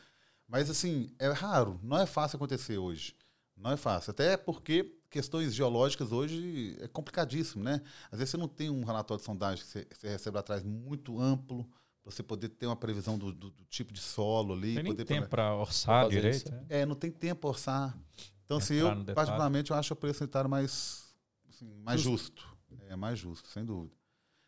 Mas, 0.47 0.69
assim, 0.69 1.09
é 1.19 1.29
raro. 1.29 1.77
Não 1.83 1.97
é 1.97 2.05
fácil 2.05 2.37
acontecer 2.37 2.77
hoje. 2.77 3.15
Não 3.55 3.71
é 3.71 3.77
fácil. 3.77 4.11
Até 4.11 4.37
porque 4.37 4.95
questões 5.09 5.55
geológicas 5.55 6.11
hoje 6.11 6.75
é 6.79 6.87
complicadíssimo, 6.87 7.63
né? 7.63 7.81
Às 8.11 8.19
vezes 8.19 8.31
você 8.31 8.37
não 8.37 8.47
tem 8.47 8.69
um 8.69 8.83
relatório 8.83 9.19
de 9.19 9.25
sondagem 9.25 9.63
que 9.63 9.71
você, 9.71 9.87
você 9.91 10.09
recebe 10.09 10.37
atrás 10.37 10.63
muito 10.63 11.19
amplo 11.19 11.63
para 12.03 12.11
você 12.11 12.21
poder 12.21 12.49
ter 12.49 12.67
uma 12.67 12.75
previsão 12.75 13.17
do, 13.17 13.31
do, 13.31 13.49
do, 13.49 13.65
tipo 13.65 13.93
de 13.93 13.99
solo 13.99 14.53
ali. 14.53 14.75
Tem 14.75 14.83
poder 14.83 15.05
tempo 15.05 15.27
para 15.27 15.55
orçar 15.55 16.07
direito. 16.09 16.51
Né? 16.51 16.65
É, 16.69 16.85
não 16.85 16.95
tem 16.95 17.09
tempo 17.09 17.41
para 17.41 17.49
orçar. 17.49 17.97
Então, 18.45 18.57
assim, 18.57 18.75
eu, 18.75 19.05
particularmente, 19.15 19.71
eu 19.71 19.77
acho 19.77 19.93
o 19.93 19.97
preço 19.97 20.19
sanitário 20.19 20.49
mais, 20.49 21.15
assim, 21.49 21.67
mais 21.83 21.99
justo. 21.99 22.43
justo. 22.69 22.85
É 22.87 22.95
mais 22.95 23.17
justo, 23.17 23.49
sem 23.49 23.65
dúvida. 23.65 23.95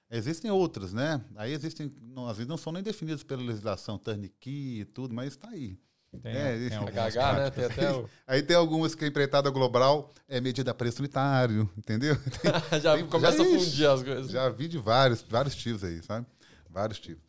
Existem 0.09 0.51
outras, 0.51 0.93
né? 0.93 1.23
Aí 1.35 1.51
existem, 1.51 1.91
não, 2.01 2.27
às 2.27 2.37
vezes 2.37 2.47
não 2.47 2.57
são 2.57 2.71
nem 2.71 2.83
definidas 2.83 3.23
pela 3.23 3.41
legislação, 3.41 3.97
turnkey 3.97 4.81
e 4.81 4.85
tudo, 4.85 5.13
mas 5.13 5.33
está 5.33 5.49
aí. 5.49 5.77
Tem, 6.21 6.35
é, 6.35 6.69
tem 6.69 6.77
HH, 6.77 7.33
né? 7.33 7.49
Tem 7.51 7.65
até 7.65 7.91
o... 7.91 8.09
Aí 8.25 8.41
tem 8.41 8.55
algumas 8.55 8.95
que 8.95 9.03
a 9.05 9.07
empreitada 9.07 9.49
global 9.49 10.11
é 10.27 10.39
medida 10.39 10.73
preço 10.73 10.99
unitário, 10.99 11.69
entendeu? 11.77 12.15
Tem, 12.41 12.81
já 12.81 12.95
tem, 12.95 13.07
começa 13.07 13.37
já, 13.37 13.43
a 13.43 13.45
fundir 13.45 13.89
as 13.89 14.03
coisas. 14.03 14.31
Já 14.31 14.49
vi 14.49 14.67
de 14.67 14.77
vários, 14.77 15.21
vários 15.21 15.55
tipos 15.55 15.83
aí, 15.83 16.01
sabe? 16.01 16.25
Vários 16.69 16.99
tipos. 16.99 17.23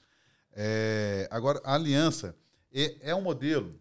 É, 0.53 1.29
agora, 1.31 1.61
a 1.65 1.75
aliança 1.75 2.35
é, 2.73 3.11
é 3.11 3.15
um 3.15 3.21
modelo 3.21 3.79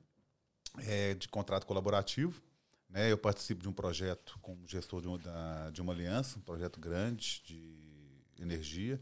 é, 0.79 1.13
de 1.13 1.27
contrato 1.27 1.65
colaborativo. 1.65 2.41
Né? 2.89 3.11
Eu 3.11 3.17
participo 3.17 3.61
de 3.61 3.69
um 3.69 3.73
projeto 3.73 4.37
como 4.41 4.67
gestor 4.67 5.01
de 5.01 5.07
uma, 5.07 5.69
de 5.71 5.81
uma 5.81 5.93
aliança, 5.93 6.37
um 6.37 6.41
projeto 6.41 6.79
grande 6.79 7.41
de 7.45 7.87
energia. 8.39 8.99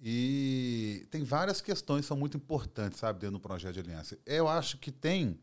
E 0.00 1.06
tem 1.10 1.24
várias 1.24 1.60
questões 1.60 2.02
que 2.02 2.08
são 2.08 2.16
muito 2.16 2.36
importantes, 2.36 2.98
sabe, 3.00 3.18
dentro 3.18 3.38
do 3.38 3.40
projeto 3.40 3.74
de 3.74 3.80
aliança. 3.80 4.18
Eu 4.24 4.48
acho 4.48 4.78
que 4.78 4.92
tem, 4.92 5.40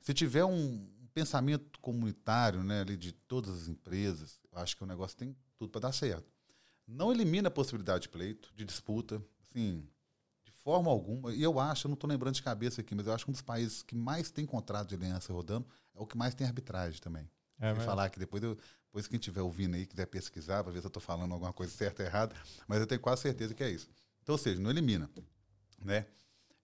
se 0.00 0.14
tiver 0.14 0.44
um 0.44 0.88
pensamento 1.12 1.80
comunitário, 1.80 2.62
né, 2.62 2.82
ali 2.82 2.96
de 2.96 3.10
todas 3.10 3.62
as 3.62 3.68
empresas, 3.68 4.38
eu 4.52 4.58
acho 4.58 4.76
que 4.76 4.84
o 4.84 4.86
negócio 4.86 5.16
tem 5.16 5.34
tudo 5.56 5.70
para 5.70 5.82
dar 5.82 5.92
certo. 5.92 6.30
Não 6.86 7.10
elimina 7.10 7.48
a 7.48 7.50
possibilidade 7.50 8.02
de 8.02 8.08
pleito, 8.08 8.52
de 8.54 8.64
disputa, 8.64 9.20
assim, 9.42 9.84
de 10.44 10.52
forma 10.52 10.90
alguma. 10.90 11.34
E 11.34 11.42
eu 11.42 11.58
acho, 11.58 11.86
eu 11.86 11.88
não 11.88 11.94
estou 11.94 12.08
lembrando 12.08 12.34
de 12.34 12.42
cabeça 12.42 12.80
aqui, 12.80 12.94
mas 12.94 13.06
eu 13.06 13.12
acho 13.12 13.24
que 13.24 13.30
um 13.30 13.32
dos 13.32 13.42
países 13.42 13.82
que 13.82 13.96
mais 13.96 14.30
tem 14.30 14.46
contrato 14.46 14.88
de 14.88 14.94
aliança 14.94 15.32
rodando 15.32 15.66
é 15.94 16.00
o 16.00 16.06
que 16.06 16.16
mais 16.16 16.34
tem 16.34 16.46
arbitragem 16.46 17.00
também. 17.00 17.28
É 17.58 17.74
Sem 17.74 17.84
falar 17.84 18.10
que 18.10 18.18
depois 18.18 18.42
eu, 18.42 18.56
depois 18.86 19.06
quem 19.06 19.18
estiver 19.18 19.42
ouvindo 19.42 19.74
aí, 19.74 19.86
quiser 19.86 20.06
pesquisar, 20.06 20.62
para 20.62 20.72
ver 20.72 20.80
se 20.80 20.86
eu 20.86 20.88
estou 20.88 21.02
falando 21.02 21.32
alguma 21.32 21.52
coisa 21.52 21.72
certa 21.72 22.02
ou 22.02 22.08
errada, 22.08 22.34
mas 22.66 22.80
eu 22.80 22.86
tenho 22.86 23.00
quase 23.00 23.22
certeza 23.22 23.54
que 23.54 23.62
é 23.62 23.70
isso. 23.70 23.88
Então, 24.22 24.34
ou 24.34 24.38
seja, 24.38 24.60
não 24.60 24.70
elimina, 24.70 25.10
né? 25.84 26.06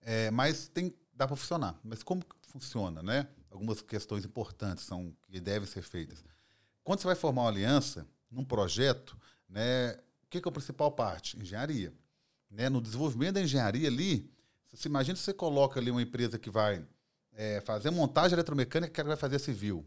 É, 0.01 0.29
mas 0.31 0.67
tem, 0.67 0.93
dá 1.13 1.27
para 1.27 1.35
funcionar. 1.35 1.79
Mas 1.83 2.03
como 2.03 2.23
funciona, 2.49 3.01
né? 3.01 3.27
Algumas 3.49 3.81
questões 3.81 4.25
importantes 4.25 4.83
são 4.83 5.15
que 5.27 5.39
devem 5.39 5.67
ser 5.67 5.81
feitas. 5.81 6.23
Quando 6.83 6.99
você 6.99 7.07
vai 7.07 7.15
formar 7.15 7.43
uma 7.43 7.49
aliança 7.49 8.05
num 8.29 8.43
projeto, 8.43 9.17
né? 9.47 9.93
O 10.23 10.29
que, 10.29 10.41
que 10.41 10.47
é 10.47 10.49
a 10.49 10.51
principal 10.51 10.91
parte? 10.91 11.39
Engenharia. 11.39 11.93
Né? 12.49 12.67
No 12.69 12.81
desenvolvimento 12.81 13.35
da 13.35 13.41
engenharia 13.41 13.87
ali, 13.87 14.29
você 14.71 14.87
imagina 14.87 15.15
se 15.15 15.23
você 15.23 15.33
coloca 15.33 15.79
ali 15.79 15.91
uma 15.91 16.01
empresa 16.01 16.39
que 16.39 16.49
vai 16.49 16.85
é, 17.33 17.61
fazer 17.61 17.91
montagem 17.91 18.33
eletromecânica 18.33 18.91
que 18.91 19.07
vai 19.07 19.15
fazer 19.15 19.39
civil. 19.39 19.85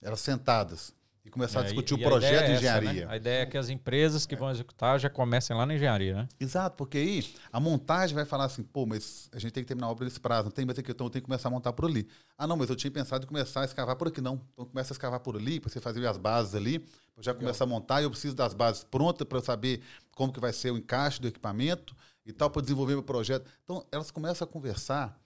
Elas 0.00 0.20
sentadas 0.20 0.94
e 1.24 1.30
começar 1.30 1.60
é, 1.60 1.62
a 1.62 1.64
discutir 1.64 1.94
e, 1.94 1.96
o 1.96 2.06
projeto 2.06 2.46
de 2.46 2.52
é 2.52 2.56
engenharia. 2.56 2.90
Essa, 2.90 3.00
né? 3.06 3.06
A 3.08 3.16
ideia 3.16 3.42
é 3.42 3.46
que 3.46 3.56
as 3.56 3.70
empresas 3.70 4.26
que 4.26 4.36
vão 4.36 4.50
executar 4.50 5.00
já 5.00 5.08
comecem 5.08 5.56
lá 5.56 5.64
na 5.64 5.74
engenharia, 5.74 6.14
né? 6.14 6.28
Exato, 6.38 6.76
porque 6.76 6.98
aí 6.98 7.34
a 7.50 7.58
montagem 7.58 8.14
vai 8.14 8.26
falar 8.26 8.44
assim, 8.44 8.62
pô, 8.62 8.84
mas 8.84 9.30
a 9.32 9.38
gente 9.38 9.52
tem 9.52 9.64
que 9.64 9.68
terminar 9.68 9.86
a 9.86 9.90
obra 9.90 10.04
nesse 10.04 10.20
prazo, 10.20 10.44
não 10.44 10.50
tem 10.50 10.66
mais 10.66 10.78
aqui, 10.78 10.90
então 10.90 11.06
eu 11.06 11.10
tenho 11.10 11.22
que 11.22 11.26
começar 11.26 11.48
a 11.48 11.50
montar 11.50 11.72
por 11.72 11.86
ali. 11.86 12.06
Ah, 12.36 12.46
não, 12.46 12.56
mas 12.56 12.68
eu 12.68 12.76
tinha 12.76 12.90
pensado 12.90 13.24
em 13.24 13.26
começar 13.26 13.62
a 13.62 13.64
escavar 13.64 13.96
por 13.96 14.08
aqui, 14.08 14.20
não. 14.20 14.40
Então 14.52 14.66
começa 14.66 14.92
a 14.92 14.94
escavar 14.94 15.20
por 15.20 15.34
ali, 15.36 15.60
para 15.60 15.70
você 15.70 15.80
fazer 15.80 16.06
as 16.06 16.18
bases 16.18 16.54
ali, 16.54 16.84
já 17.20 17.32
começar 17.32 17.64
a 17.64 17.66
montar, 17.66 18.02
e 18.02 18.04
eu 18.04 18.10
preciso 18.10 18.34
das 18.34 18.52
bases 18.52 18.84
prontas 18.84 19.26
para 19.26 19.40
saber 19.40 19.80
como 20.12 20.32
que 20.32 20.40
vai 20.40 20.52
ser 20.52 20.72
o 20.72 20.76
encaixe 20.76 21.20
do 21.20 21.28
equipamento 21.28 21.96
e 22.26 22.32
tal, 22.32 22.50
para 22.50 22.60
desenvolver 22.60 22.92
meu 22.92 23.02
projeto. 23.02 23.50
Então, 23.62 23.84
elas 23.90 24.10
começam 24.10 24.46
a 24.46 24.48
conversar 24.48 25.18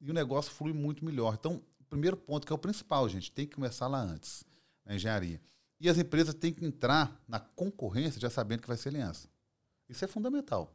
e 0.00 0.10
o 0.10 0.14
negócio 0.14 0.50
flui 0.50 0.72
muito 0.72 1.04
melhor. 1.04 1.34
Então, 1.38 1.62
o 1.80 1.84
primeiro 1.84 2.16
ponto, 2.16 2.46
que 2.46 2.52
é 2.52 2.56
o 2.56 2.58
principal, 2.58 3.06
gente, 3.08 3.30
tem 3.30 3.46
que 3.46 3.54
começar 3.54 3.86
lá 3.86 4.00
antes, 4.00 4.44
na 4.84 4.94
engenharia. 4.94 5.40
E 5.80 5.88
as 5.88 5.98
empresas 5.98 6.34
têm 6.34 6.52
que 6.52 6.64
entrar 6.64 7.20
na 7.26 7.40
concorrência 7.40 8.20
já 8.20 8.30
sabendo 8.30 8.62
que 8.62 8.68
vai 8.68 8.76
ser 8.76 8.90
aliança. 8.90 9.28
Isso 9.88 10.04
é 10.04 10.08
fundamental. 10.08 10.72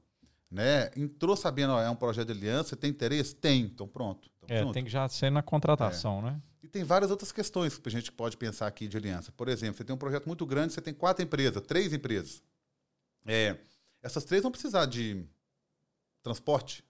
Né? 0.49 0.91
Entrou 0.95 1.35
sabendo, 1.35 1.73
ó, 1.73 1.81
é 1.81 1.89
um 1.89 1.95
projeto 1.95 2.27
de 2.27 2.33
aliança, 2.33 2.75
tem 2.75 2.89
interesse? 2.89 3.35
Tem, 3.35 3.61
então 3.61 3.87
pronto. 3.87 4.29
É, 4.47 4.61
junto. 4.61 4.73
tem 4.73 4.83
que 4.83 4.89
já 4.89 5.07
ser 5.09 5.29
na 5.29 5.41
contratação, 5.41 6.19
é. 6.19 6.31
né? 6.31 6.41
E 6.63 6.67
tem 6.67 6.83
várias 6.83 7.11
outras 7.11 7.31
questões 7.31 7.77
que 7.77 7.87
a 7.87 7.91
gente 7.91 8.11
pode 8.11 8.35
pensar 8.35 8.67
aqui 8.67 8.87
de 8.87 8.97
aliança. 8.97 9.31
Por 9.31 9.47
exemplo, 9.47 9.77
você 9.77 9.83
tem 9.83 9.95
um 9.95 9.99
projeto 9.99 10.25
muito 10.25 10.45
grande, 10.45 10.73
você 10.73 10.81
tem 10.81 10.93
quatro 10.93 11.23
empresas, 11.23 11.61
três 11.61 11.93
empresas. 11.93 12.41
É, 13.25 13.57
essas 14.01 14.23
três 14.23 14.41
vão 14.41 14.51
precisar 14.51 14.85
de 14.85 15.25
transporte, 16.21 16.83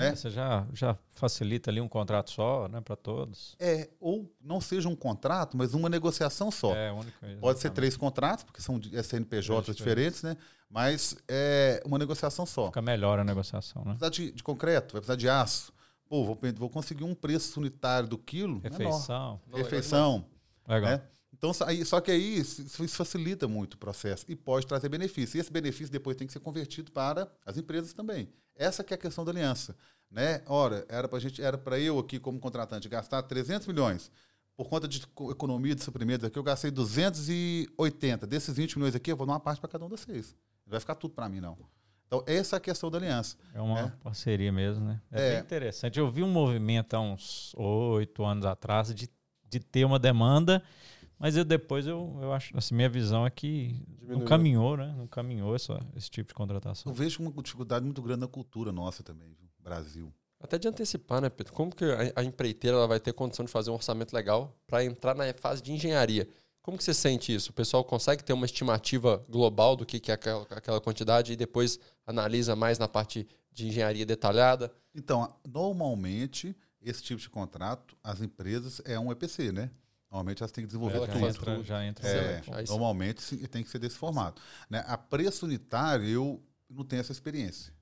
é. 0.00 0.14
Você 0.14 0.30
já, 0.30 0.66
já 0.72 0.96
facilita 1.10 1.70
ali 1.70 1.80
um 1.80 1.88
contrato 1.88 2.30
só, 2.30 2.68
né, 2.68 2.80
para 2.80 2.96
todos. 2.96 3.56
É, 3.58 3.88
ou 4.00 4.32
não 4.40 4.60
seja 4.60 4.88
um 4.88 4.96
contrato, 4.96 5.56
mas 5.56 5.74
uma 5.74 5.88
negociação 5.88 6.50
só. 6.50 6.74
É, 6.74 6.94
Pode 7.40 7.58
ser 7.60 7.70
três 7.70 7.96
contratos, 7.96 8.44
porque 8.44 8.60
são 8.60 8.80
CNPJs 8.82 9.76
diferentes, 9.76 10.22
né? 10.22 10.36
Mas 10.70 11.16
é 11.26 11.82
uma 11.84 11.98
negociação 11.98 12.44
só. 12.44 12.66
Fica 12.66 12.82
melhor 12.82 13.18
a 13.18 13.24
negociação, 13.24 13.82
né? 13.84 13.96
Vai 13.98 14.10
precisar 14.10 14.30
de, 14.30 14.36
de 14.36 14.42
concreto, 14.42 14.92
vai 14.92 15.00
precisar 15.00 15.16
de 15.16 15.28
aço. 15.28 15.72
Pô, 16.08 16.24
vou, 16.24 16.38
vou 16.56 16.70
conseguir 16.70 17.04
um 17.04 17.14
preço 17.14 17.60
unitário 17.60 18.08
do 18.08 18.18
quilo. 18.18 18.60
Refeição. 18.60 19.40
Menor. 19.46 19.58
Refeição. 19.58 20.24
Legal. 20.66 20.90
Né? 20.90 21.02
Então, 21.32 21.52
só 21.52 22.00
que 22.00 22.10
aí 22.10 22.38
isso 22.38 22.88
facilita 22.88 23.46
muito 23.46 23.74
o 23.74 23.78
processo 23.78 24.24
e 24.28 24.34
pode 24.34 24.66
trazer 24.66 24.88
benefício. 24.88 25.36
E 25.36 25.40
esse 25.40 25.52
benefício 25.52 25.92
depois 25.92 26.16
tem 26.16 26.26
que 26.26 26.32
ser 26.32 26.40
convertido 26.40 26.90
para 26.90 27.30
as 27.44 27.56
empresas 27.56 27.92
também. 27.92 28.28
Essa 28.56 28.82
que 28.82 28.92
é 28.92 28.96
a 28.96 28.98
questão 28.98 29.24
da 29.24 29.30
aliança. 29.30 29.76
Né? 30.10 30.42
Ora, 30.46 30.84
era 30.88 31.06
para 31.06 31.18
gente, 31.18 31.42
era 31.42 31.58
para 31.58 31.78
eu 31.78 31.98
aqui 31.98 32.18
como 32.18 32.40
contratante 32.40 32.88
gastar 32.88 33.22
300 33.22 33.66
milhões. 33.66 34.10
Por 34.56 34.68
conta 34.68 34.88
de 34.88 35.00
economia 35.30 35.74
de 35.74 35.84
suprimentos 35.84 36.26
aqui, 36.26 36.36
eu 36.36 36.42
gastei 36.42 36.70
280. 36.70 38.26
Desses 38.26 38.56
20 38.56 38.76
milhões 38.76 38.94
aqui, 38.96 39.12
eu 39.12 39.16
vou 39.16 39.26
dar 39.26 39.34
uma 39.34 39.40
parte 39.40 39.60
para 39.60 39.68
cada 39.68 39.84
um 39.84 39.88
de 39.88 39.96
vocês. 39.96 40.34
Não 40.66 40.72
vai 40.72 40.80
ficar 40.80 40.96
tudo 40.96 41.14
para 41.14 41.28
mim, 41.28 41.40
não. 41.40 41.56
Então, 42.08 42.24
essa 42.26 42.56
é 42.56 42.58
a 42.58 42.60
questão 42.60 42.90
da 42.90 42.98
aliança. 42.98 43.36
É 43.54 43.60
uma 43.60 43.82
né? 43.82 43.92
parceria 44.02 44.50
mesmo, 44.50 44.84
né? 44.84 45.00
É, 45.12 45.28
é, 45.28 45.30
bem 45.34 45.40
interessante. 45.40 46.00
Eu 46.00 46.10
vi 46.10 46.24
um 46.24 46.30
movimento 46.30 46.94
há 46.94 47.00
uns 47.00 47.54
oito 47.54 48.24
anos 48.24 48.46
atrás 48.46 48.92
de, 48.92 49.08
de 49.48 49.60
ter 49.60 49.84
uma 49.84 49.98
demanda 49.98 50.60
mas 51.18 51.36
eu, 51.36 51.44
depois 51.44 51.86
eu, 51.86 52.18
eu 52.22 52.32
acho, 52.32 52.56
assim, 52.56 52.74
minha 52.74 52.88
visão 52.88 53.26
é 53.26 53.30
que 53.30 53.84
Diminuiu. 53.98 54.18
não 54.20 54.24
caminhou, 54.26 54.76
né? 54.76 54.94
Não 54.96 55.06
caminhou 55.06 55.54
essa, 55.54 55.80
esse 55.96 56.10
tipo 56.10 56.28
de 56.28 56.34
contratação. 56.34 56.90
Eu 56.90 56.94
vejo 56.94 57.20
uma 57.22 57.32
dificuldade 57.42 57.84
muito 57.84 58.00
grande 58.00 58.20
na 58.20 58.28
cultura 58.28 58.70
nossa 58.70 59.02
também, 59.02 59.28
viu? 59.28 59.48
Brasil. 59.58 60.12
Até 60.40 60.56
de 60.56 60.68
antecipar, 60.68 61.20
né, 61.20 61.28
Pedro? 61.28 61.52
Como 61.52 61.74
que 61.74 61.84
a, 61.84 62.20
a 62.20 62.24
empreiteira 62.24 62.76
ela 62.76 62.86
vai 62.86 63.00
ter 63.00 63.12
condição 63.12 63.44
de 63.44 63.50
fazer 63.50 63.70
um 63.70 63.74
orçamento 63.74 64.12
legal 64.14 64.56
para 64.66 64.84
entrar 64.84 65.14
na 65.14 65.32
fase 65.34 65.60
de 65.60 65.72
engenharia? 65.72 66.28
Como 66.62 66.78
que 66.78 66.84
você 66.84 66.94
sente 66.94 67.34
isso? 67.34 67.50
O 67.50 67.54
pessoal 67.54 67.82
consegue 67.82 68.22
ter 68.22 68.32
uma 68.32 68.46
estimativa 68.46 69.24
global 69.28 69.74
do 69.74 69.84
que, 69.84 69.98
que 69.98 70.10
é 70.10 70.14
aquela, 70.14 70.42
aquela 70.50 70.80
quantidade 70.80 71.32
e 71.32 71.36
depois 71.36 71.78
analisa 72.06 72.54
mais 72.54 72.78
na 72.78 72.86
parte 72.86 73.26
de 73.52 73.66
engenharia 73.66 74.06
detalhada? 74.06 74.70
Então, 74.94 75.34
normalmente, 75.46 76.54
esse 76.80 77.02
tipo 77.02 77.20
de 77.20 77.28
contrato, 77.28 77.96
as 78.04 78.20
empresas 78.20 78.80
é 78.84 78.98
um 78.98 79.10
EPC, 79.10 79.50
né? 79.50 79.70
Normalmente 80.10 80.42
elas 80.42 80.52
têm 80.52 80.64
que 80.64 80.68
desenvolver 80.68 80.96
Ela 80.96 81.06
tudo. 81.06 81.26
Entra, 81.26 81.62
já 81.62 81.84
entra. 81.84 82.08
É, 82.08 82.42
normalmente 82.66 83.36
tem 83.48 83.62
que 83.62 83.70
ser 83.70 83.78
desse 83.78 83.96
formato. 83.96 84.40
Né? 84.70 84.82
A 84.86 84.96
preço 84.96 85.44
unitário, 85.44 86.06
eu 86.06 86.42
não 86.68 86.84
tenho 86.84 87.00
essa 87.00 87.12
experiência. 87.12 87.72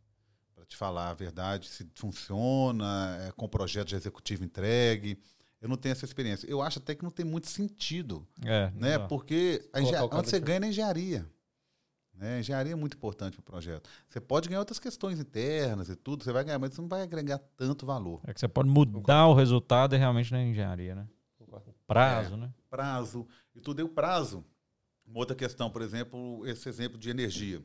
Para 0.54 0.64
te 0.64 0.76
falar 0.76 1.10
a 1.10 1.14
verdade, 1.14 1.68
se 1.68 1.88
funciona, 1.94 3.18
é, 3.28 3.32
com 3.32 3.48
projeto 3.48 3.88
de 3.88 3.94
executivo 3.94 4.44
entregue. 4.44 5.20
Eu 5.60 5.68
não 5.68 5.76
tenho 5.76 5.92
essa 5.92 6.04
experiência. 6.04 6.48
Eu 6.48 6.60
acho 6.60 6.80
até 6.80 6.94
que 6.94 7.04
não 7.04 7.10
tem 7.10 7.24
muito 7.24 7.48
sentido. 7.48 8.26
É, 8.44 8.72
né? 8.74 8.98
Porque 8.98 9.68
a 9.72 9.80
engen... 9.80 9.94
onde 10.12 10.28
você 10.28 10.40
ganha 10.40 10.60
na 10.60 10.68
engenharia. 10.68 11.26
Né? 12.12 12.40
Engenharia 12.40 12.72
é 12.72 12.76
muito 12.76 12.96
importante 12.96 13.34
para 13.34 13.40
o 13.40 13.44
projeto. 13.44 13.88
Você 14.08 14.20
pode 14.20 14.48
ganhar 14.48 14.60
outras 14.60 14.78
questões 14.78 15.20
internas 15.20 15.88
e 15.88 15.96
tudo, 15.96 16.24
você 16.24 16.32
vai 16.32 16.42
ganhar, 16.42 16.58
mas 16.58 16.74
você 16.74 16.80
não 16.80 16.88
vai 16.88 17.02
agregar 17.02 17.38
tanto 17.56 17.86
valor. 17.86 18.20
É 18.26 18.32
que 18.32 18.40
você 18.40 18.48
pode 18.48 18.68
mudar 18.68 19.26
o 19.28 19.34
resultado 19.34 19.94
realmente 19.94 20.32
na 20.32 20.42
engenharia, 20.42 20.94
né? 20.94 21.06
Prazo, 21.86 22.34
é, 22.34 22.36
né? 22.36 22.54
Prazo. 22.68 23.28
E 23.54 23.60
tudo 23.60 23.80
é 23.80 23.84
o 23.84 23.88
prazo. 23.88 24.44
Uma 25.06 25.18
outra 25.18 25.36
questão, 25.36 25.70
por 25.70 25.82
exemplo, 25.82 26.46
esse 26.46 26.68
exemplo 26.68 26.98
de 26.98 27.08
energia. 27.08 27.62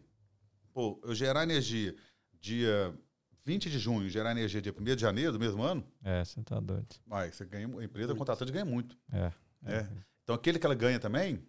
Pô, 0.74 1.00
eu 1.04 1.14
gerar 1.16 1.44
energia 1.44 1.96
dia 2.40 2.94
20 3.44 3.70
de 3.70 3.80
junho, 3.80 4.10
gerar 4.10 4.32
energia 4.32 4.62
dia 4.62 4.74
1 4.78 4.84
de 4.84 5.02
janeiro 5.02 5.34
do 5.34 5.40
mesmo 5.40 5.64
ano. 5.64 5.84
É, 6.04 6.24
você 6.24 6.42
tá 6.44 6.60
doido. 6.60 6.96
Mas 7.06 7.36
você 7.36 7.46
ganha, 7.46 7.68
a 7.68 7.84
empresa 7.84 8.16
contratante 8.16 8.52
ganha 8.52 8.66
muito. 8.66 8.98
É. 9.12 9.32
É. 9.66 9.76
é. 9.78 9.90
Então 10.24 10.36
aquele 10.36 10.60
que 10.60 10.66
ela 10.66 10.76
ganha 10.76 11.00
também, 11.00 11.44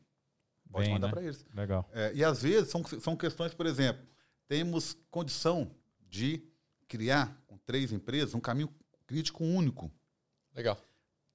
pode 0.71 0.87
Bem, 0.87 0.95
mandar 0.95 1.09
né? 1.09 1.13
para 1.13 1.23
eles. 1.23 1.45
Legal. 1.55 1.89
É, 1.93 2.13
e 2.15 2.25
às 2.25 2.43
vezes 2.43 2.71
são, 2.71 2.83
são 2.85 3.17
questões, 3.17 3.53
por 3.53 3.67
exemplo, 3.67 4.05
temos 4.49 4.97
condição 5.11 5.71
de 6.09 6.43
criar 6.89 7.39
com 7.47 7.57
três 7.59 7.93
empresas 7.93 8.35
um 8.35 8.41
caminho 8.41 8.73
crítico 9.07 9.45
único. 9.45 9.91
Legal. 10.55 10.79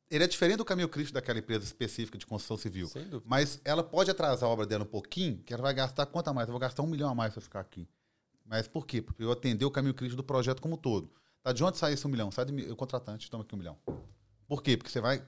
Ele 0.10 0.24
é 0.24 0.28
diferente 0.28 0.58
do 0.58 0.66
caminho 0.66 0.88
crítico 0.88 1.14
daquela 1.14 1.40
empresa 1.40 1.66
específica 1.66 2.18
de 2.18 2.26
construção 2.26 2.58
civil. 2.58 2.88
Sem 2.88 3.04
dúvida. 3.04 3.24
Mas 3.26 3.60
ela 3.66 3.84
pode 3.84 4.10
atrasar 4.10 4.50
a 4.50 4.52
obra 4.52 4.66
dela 4.66 4.84
um 4.84 4.88
pouquinho, 4.88 5.38
que 5.40 5.54
ela 5.54 5.64
vai 5.64 5.74
gastar 5.74 6.06
quanto 6.06 6.30
a 6.30 6.34
mais? 6.34 6.48
Eu 6.48 6.54
vou 6.54 6.60
gastar 6.60 6.82
um 6.84 6.88
milhão 6.88 7.10
a 7.10 7.16
mais 7.16 7.34
para 7.34 7.42
ficar 7.42 7.60
aqui. 7.60 7.88
Mas 8.46 8.68
por 8.68 8.86
quê? 8.86 9.02
Porque 9.02 9.22
eu 9.22 9.32
atender 9.32 9.66
o 9.66 9.72
caminho 9.72 9.94
crítico 9.94 10.16
do 10.16 10.24
projeto 10.24 10.62
como 10.62 10.76
um 10.76 10.78
todo. 10.78 11.12
Tá, 11.44 11.52
de 11.52 11.64
onde 11.64 11.78
sai 11.78 11.94
esse 11.94 12.08
um 12.08 12.10
milhão? 12.10 12.32
Sai 12.32 12.46
do 12.46 12.76
contratante, 12.76 13.30
toma 13.30 13.44
aqui 13.44 13.54
um 13.54 13.58
milhão. 13.58 13.78
Por 14.48 14.64
quê? 14.64 14.78
Porque 14.78 14.90
você 14.90 15.02
vai. 15.02 15.22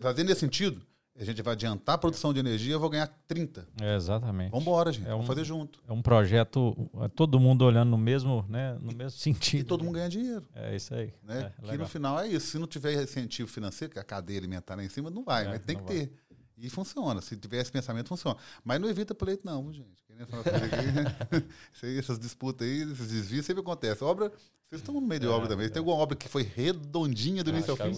Fazendo 0.00 0.30
esse 0.30 0.40
sentido, 0.40 0.86
a 1.18 1.24
gente 1.24 1.42
vai 1.42 1.52
adiantar 1.52 1.96
a 1.96 1.98
produção 1.98 2.32
de 2.32 2.40
energia, 2.40 2.72
eu 2.72 2.80
vou 2.80 2.88
ganhar 2.88 3.06
30. 3.26 3.66
É, 3.80 3.96
exatamente. 3.96 4.50
Vamos 4.50 4.66
embora, 4.66 4.92
gente. 4.92 5.06
É 5.06 5.10
um, 5.10 5.18
Vamos 5.18 5.26
fazer 5.26 5.44
junto. 5.44 5.82
É 5.86 5.92
um 5.92 6.00
projeto, 6.00 6.90
é 7.02 7.08
todo 7.08 7.38
mundo 7.38 7.62
olhando 7.62 7.90
no 7.90 7.98
mesmo, 7.98 8.44
né, 8.48 8.76
no 8.80 8.92
mesmo 8.92 9.18
sentido. 9.18 9.60
E 9.60 9.64
todo 9.64 9.84
mundo 9.84 9.94
ganha 9.94 10.08
dinheiro. 10.08 10.46
É 10.54 10.74
isso 10.74 10.94
aí. 10.94 11.12
Né? 11.22 11.52
É, 11.62 11.70
que 11.70 11.76
no 11.76 11.86
final 11.86 12.18
é 12.18 12.28
isso. 12.28 12.46
Se 12.46 12.58
não 12.58 12.66
tiver 12.66 13.02
incentivo 13.02 13.48
financeiro, 13.48 13.92
que 13.92 13.98
a 13.98 14.04
cadeia 14.04 14.38
alimentar 14.38 14.76
lá 14.76 14.84
em 14.84 14.88
cima, 14.88 15.10
não 15.10 15.24
vai, 15.24 15.44
é, 15.44 15.48
mas 15.48 15.60
tem 15.60 15.76
que 15.76 15.82
vai. 15.82 16.06
ter. 16.06 16.12
E 16.56 16.68
funciona. 16.68 17.20
Se 17.22 17.36
tiver 17.36 17.60
esse 17.60 17.72
pensamento, 17.72 18.08
funciona. 18.08 18.36
Mas 18.62 18.78
não 18.78 18.88
evita 18.88 19.14
pleito, 19.14 19.44
não, 19.46 19.72
gente. 19.72 20.00
Essas 21.98 22.18
disputas 22.18 22.68
aí, 22.68 22.82
esses 22.82 23.08
desvios 23.08 23.46
sempre 23.46 23.62
acontecem. 23.62 24.06
Obra, 24.06 24.30
vocês 24.68 24.82
estão 24.82 24.94
no 24.94 25.00
meio 25.00 25.20
de 25.20 25.26
é, 25.26 25.30
obra 25.30 25.48
também. 25.48 25.68
Tem 25.70 25.78
alguma 25.80 25.96
obra 25.96 26.14
que 26.14 26.28
foi 26.28 26.42
redondinha 26.42 27.42
do 27.42 27.50
início 27.50 27.70
ao 27.70 27.76
fim? 27.76 27.92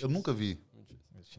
Eu 0.00 0.08
nunca 0.08 0.32
vi. 0.32 0.60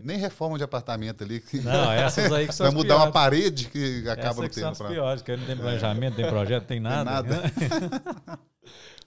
Nem 0.02 0.18
reforma 0.18 0.58
de 0.58 0.64
apartamento 0.64 1.24
ali. 1.24 1.40
Que 1.40 1.60
não, 1.60 1.92
essas 1.94 2.32
aí 2.32 2.48
que 2.48 2.54
são 2.54 2.66
Vai 2.66 2.76
mudar 2.76 2.96
piores. 2.96 3.06
uma 3.06 3.12
parede 3.12 3.70
que 3.70 4.08
acaba 4.10 4.42
no 4.42 4.50
tempo. 4.50 4.54
São 4.54 4.70
as 4.70 4.78
pra... 4.78 4.88
piores, 4.90 5.22
que 5.22 5.36
não 5.36 5.46
tem 5.46 5.58
planejamento, 5.58 6.16
tem 6.16 6.28
projeto, 6.28 6.66
tem 6.66 6.80
nada. 6.80 7.24
Tem 7.24 7.70
nada. 7.70 8.40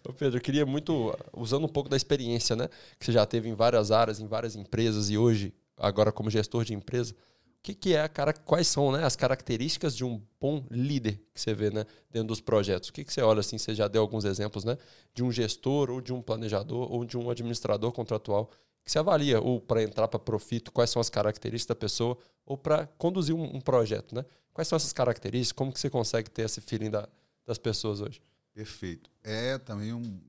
Ô 0.09 0.13
Pedro, 0.13 0.39
eu 0.39 0.41
queria 0.41 0.65
muito, 0.65 1.17
usando 1.33 1.65
um 1.65 1.69
pouco 1.69 1.89
da 1.89 1.97
experiência, 1.97 2.55
né? 2.55 2.69
Que 2.99 3.07
você 3.07 3.13
já 3.13 3.27
teve 3.27 3.49
em 3.49 3.55
várias 3.55 3.91
áreas, 3.91 4.21
em 4.21 4.27
várias 4.27 4.55
empresas 4.55 5.11
e 5.11 5.19
hoje, 5.19 5.53
agora 5.77 6.13
como 6.13 6.31
gestor 6.31 6.65
de 6.65 6.75
empresa, 6.75 7.13
o 7.13 7.17
que, 7.61 7.75
que 7.75 7.95
é 7.95 8.03
a 8.03 8.09
cara, 8.09 8.33
quais 8.33 8.69
são 8.69 8.93
né, 8.93 9.03
as 9.03 9.17
características 9.17 9.97
de 9.97 10.05
um 10.05 10.23
bom 10.41 10.65
líder 10.71 11.21
que 11.35 11.41
você 11.41 11.53
vê 11.53 11.71
né, 11.71 11.85
dentro 12.09 12.29
dos 12.29 12.41
projetos? 12.41 12.89
O 12.89 12.93
que, 12.93 13.03
que 13.03 13.13
você 13.13 13.21
olha 13.21 13.41
assim? 13.41 13.59
Você 13.59 13.75
já 13.75 13.89
deu 13.89 14.01
alguns 14.01 14.25
exemplos, 14.25 14.63
né? 14.63 14.79
De 15.13 15.25
um 15.25 15.33
gestor, 15.33 15.91
ou 15.91 16.01
de 16.01 16.13
um 16.13 16.23
planejador, 16.23 16.93
ou 16.93 17.05
de 17.05 17.19
um 17.19 17.29
administrador 17.29 17.91
contratual 17.91 18.49
que 18.87 18.93
você 18.93 19.01
avalia, 19.01 19.41
ou 19.41 19.61
para 19.61 19.83
entrar 19.83 20.07
para 20.07 20.21
profito, 20.21 20.71
quais 20.71 20.91
são 20.91 21.01
as 21.01 21.11
características 21.11 21.75
da 21.75 21.75
pessoa, 21.75 22.17
ou 22.47 22.57
para 22.57 22.87
conduzir 22.97 23.35
um, 23.35 23.57
um, 23.57 23.61
projeto, 23.61 24.15
né? 24.15 24.25
Quais 24.55 24.69
são 24.69 24.77
essas 24.77 24.93
características? 24.93 25.51
Como 25.51 25.73
que 25.73 25.81
você 25.81 25.91
consegue 25.91 26.31
ter 26.31 26.43
esse 26.43 26.61
feeling 26.61 26.89
da, 26.89 27.09
das 27.45 27.59
pessoas 27.59 28.01
hoje? 28.01 28.23
Perfeito. 28.55 29.11
É 29.25 29.59
também 29.59 29.93
um, 29.93 30.21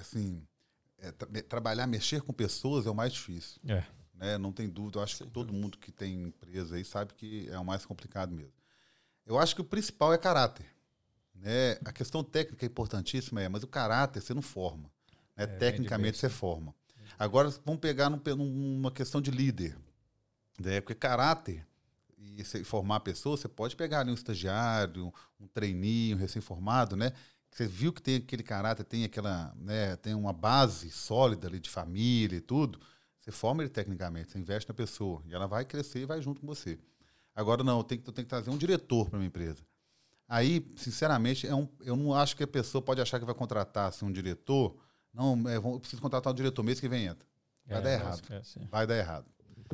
assim, 0.00 0.42
é, 0.98 1.12
tra 1.12 1.28
trabalhar, 1.44 1.86
mexer 1.86 2.20
com 2.22 2.32
pessoas 2.32 2.86
é 2.86 2.90
o 2.90 2.94
mais 2.94 3.12
difícil. 3.12 3.60
É. 3.68 3.84
Né? 4.14 4.36
Não 4.36 4.50
tem 4.50 4.68
dúvida. 4.68 4.98
Eu 4.98 5.04
acho 5.04 5.18
Sim. 5.18 5.24
que 5.24 5.30
todo 5.30 5.52
mundo 5.52 5.78
que 5.78 5.92
tem 5.92 6.24
empresa 6.24 6.74
aí 6.74 6.84
sabe 6.84 7.14
que 7.14 7.48
é 7.50 7.58
o 7.58 7.64
mais 7.64 7.86
complicado 7.86 8.34
mesmo. 8.34 8.52
Eu 9.24 9.38
acho 9.38 9.54
que 9.54 9.60
o 9.60 9.64
principal 9.64 10.12
é 10.12 10.18
caráter. 10.18 10.66
Né? 11.36 11.78
A 11.84 11.92
questão 11.92 12.24
técnica 12.24 12.66
é 12.66 12.68
importantíssima, 12.68 13.40
é, 13.40 13.48
mas 13.48 13.62
o 13.62 13.68
caráter 13.68 14.20
você 14.20 14.34
não 14.34 14.42
forma. 14.42 14.90
Né? 15.36 15.44
É, 15.44 15.46
Tecnicamente 15.46 16.18
você 16.18 16.28
forma. 16.28 16.74
Agora, 17.22 17.48
vamos 17.64 17.80
pegar 17.80 18.10
num, 18.10 18.20
numa 18.34 18.90
questão 18.90 19.20
de 19.20 19.30
líder. 19.30 19.78
Né? 20.60 20.80
Porque 20.80 20.92
caráter 20.92 21.64
e 22.18 22.42
formar 22.64 22.96
a 22.96 23.00
pessoa, 23.00 23.36
você 23.36 23.46
pode 23.46 23.76
pegar 23.76 24.00
ali 24.00 24.10
um 24.10 24.14
estagiário, 24.14 25.14
um 25.38 25.46
treininho, 25.46 26.16
um 26.16 26.18
recém-formado, 26.18 26.96
né? 26.96 27.12
Você 27.48 27.64
viu 27.64 27.92
que 27.92 28.02
tem 28.02 28.16
aquele 28.16 28.42
caráter, 28.42 28.82
tem 28.82 29.04
aquela, 29.04 29.54
né, 29.56 29.94
tem 29.96 30.14
uma 30.14 30.32
base 30.32 30.90
sólida 30.90 31.46
ali 31.46 31.60
de 31.60 31.70
família 31.70 32.38
e 32.38 32.40
tudo. 32.40 32.80
Você 33.20 33.30
forma 33.30 33.62
ele 33.62 33.70
tecnicamente, 33.70 34.32
você 34.32 34.38
investe 34.38 34.68
na 34.68 34.74
pessoa 34.74 35.22
e 35.26 35.32
ela 35.32 35.46
vai 35.46 35.64
crescer 35.64 36.00
e 36.00 36.06
vai 36.06 36.20
junto 36.20 36.40
com 36.40 36.46
você. 36.48 36.76
Agora 37.36 37.62
não, 37.62 37.78
eu 37.78 37.84
tenho 37.84 38.00
que, 38.00 38.08
eu 38.08 38.12
tenho 38.12 38.24
que 38.24 38.30
trazer 38.30 38.50
um 38.50 38.58
diretor 38.58 39.08
para 39.08 39.18
minha 39.18 39.28
empresa. 39.28 39.62
Aí, 40.28 40.66
sinceramente, 40.74 41.46
é 41.46 41.54
um, 41.54 41.68
eu 41.82 41.94
não 41.94 42.14
acho 42.14 42.36
que 42.36 42.42
a 42.42 42.48
pessoa 42.48 42.82
pode 42.82 43.00
achar 43.00 43.20
que 43.20 43.26
vai 43.26 43.34
contratar 43.34 43.88
assim, 43.88 44.04
um 44.04 44.12
diretor 44.12 44.76
não, 45.12 45.48
é, 45.48 45.56
eu 45.56 45.80
preciso 45.80 46.00
contratar 46.00 46.32
um 46.32 46.36
diretor 46.36 46.62
mês 46.62 46.80
que 46.80 46.88
vem 46.88 47.06
entra. 47.06 47.26
Vai 47.66 47.78
é, 47.78 47.82
dar 47.82 47.92
errado. 47.92 48.22
É. 48.30 48.64
Vai 48.70 48.86
dar 48.86 48.96
errado. 48.96 49.26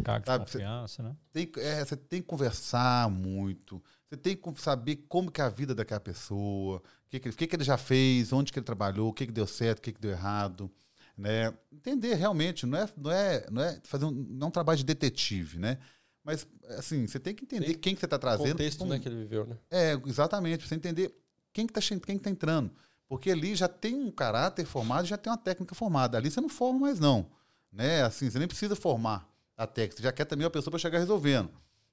Cargo 0.02 0.26
Sabe, 0.26 0.44
de 0.44 0.52
confiança, 0.52 1.02
né? 1.02 1.16
Tem, 1.32 1.50
é, 1.56 1.84
você 1.84 1.96
tem 1.96 2.20
que 2.20 2.26
conversar 2.26 3.10
muito. 3.10 3.82
Você 4.08 4.16
tem 4.16 4.36
que 4.36 4.62
saber 4.62 4.96
como 5.08 5.30
que 5.30 5.40
é 5.40 5.44
a 5.44 5.48
vida 5.48 5.74
daquela 5.74 6.00
pessoa, 6.00 6.78
o 6.78 6.82
que, 7.10 7.18
que, 7.18 7.28
ele, 7.28 7.36
que, 7.36 7.46
que 7.46 7.56
ele 7.56 7.64
já 7.64 7.76
fez, 7.76 8.32
onde 8.32 8.52
que 8.52 8.58
ele 8.58 8.66
trabalhou, 8.66 9.08
o 9.08 9.12
que, 9.12 9.26
que 9.26 9.32
deu 9.32 9.46
certo, 9.46 9.78
o 9.78 9.82
que, 9.82 9.92
que 9.92 10.00
deu 10.00 10.12
errado. 10.12 10.70
Né? 11.16 11.52
Entender 11.72 12.14
realmente, 12.14 12.64
não 12.64 12.78
é, 12.78 12.88
não 12.96 13.10
é, 13.10 13.46
não 13.50 13.62
é 13.62 13.80
fazer 13.82 14.04
um, 14.04 14.10
não 14.10 14.46
é 14.46 14.48
um 14.48 14.52
trabalho 14.52 14.78
de 14.78 14.84
detetive, 14.84 15.58
né? 15.58 15.78
Mas, 16.22 16.46
assim, 16.76 17.06
você 17.06 17.18
tem 17.18 17.34
que 17.34 17.44
entender 17.44 17.66
tem 17.66 17.74
quem 17.74 17.94
que 17.94 18.00
você 18.00 18.06
está 18.06 18.18
trazendo. 18.18 18.48
O 18.48 18.52
contexto 18.52 18.78
como, 18.78 18.92
né, 18.92 18.98
que 18.98 19.08
ele 19.08 19.16
viveu, 19.16 19.46
né? 19.46 19.58
É, 19.70 19.94
exatamente. 20.06 20.66
Você 20.66 20.74
entender 20.74 21.12
quem 21.52 21.66
que 21.66 21.76
está 21.76 21.96
quem 21.96 22.16
que 22.16 22.22
tá 22.22 22.30
entrando. 22.30 22.70
Porque 23.08 23.30
ali 23.30 23.54
já 23.54 23.66
tem 23.66 23.94
um 23.94 24.10
caráter 24.10 24.66
formado, 24.66 25.06
já 25.06 25.16
tem 25.16 25.32
uma 25.32 25.38
técnica 25.38 25.74
formada. 25.74 26.18
Ali 26.18 26.30
você 26.30 26.40
não 26.40 26.48
forma 26.48 26.80
mais, 26.80 27.00
não. 27.00 27.26
Né? 27.72 28.02
Assim, 28.02 28.30
você 28.30 28.38
nem 28.38 28.46
precisa 28.46 28.76
formar 28.76 29.26
a 29.56 29.66
técnica, 29.66 29.96
você 29.96 30.02
já 30.02 30.12
quer 30.12 30.24
também 30.24 30.46
a 30.46 30.50
pessoa 30.50 30.70
para 30.70 30.78
chegar 30.78 30.98
resolvendo. 30.98 31.50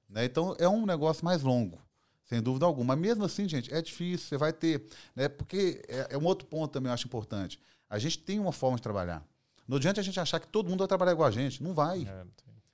Né? 0.08 0.24
Então 0.24 0.54
é 0.58 0.68
um 0.68 0.86
negócio 0.86 1.24
mais 1.24 1.42
longo, 1.42 1.80
sem 2.24 2.40
dúvida 2.40 2.66
alguma. 2.66 2.94
Mas 2.94 2.98
mesmo 2.98 3.24
assim, 3.24 3.48
gente, 3.48 3.72
é 3.72 3.80
difícil, 3.80 4.28
você 4.28 4.36
vai 4.36 4.52
ter. 4.52 4.86
Né? 5.14 5.28
Porque 5.28 5.82
é, 5.88 6.08
é 6.10 6.18
um 6.18 6.24
outro 6.24 6.46
ponto 6.46 6.70
também 6.70 6.90
eu 6.90 6.94
acho 6.94 7.06
importante. 7.06 7.58
A 7.88 7.98
gente 7.98 8.18
tem 8.18 8.38
uma 8.38 8.52
forma 8.52 8.76
de 8.76 8.82
trabalhar. 8.82 9.26
Não 9.66 9.78
adianta 9.78 10.00
a 10.00 10.04
gente 10.04 10.20
achar 10.20 10.38
que 10.38 10.46
todo 10.46 10.68
mundo 10.68 10.80
vai 10.80 10.88
trabalhar 10.88 11.12
igual 11.12 11.28
a 11.28 11.32
gente. 11.32 11.62
Não 11.62 11.74
vai. 11.74 12.02
É, 12.02 12.24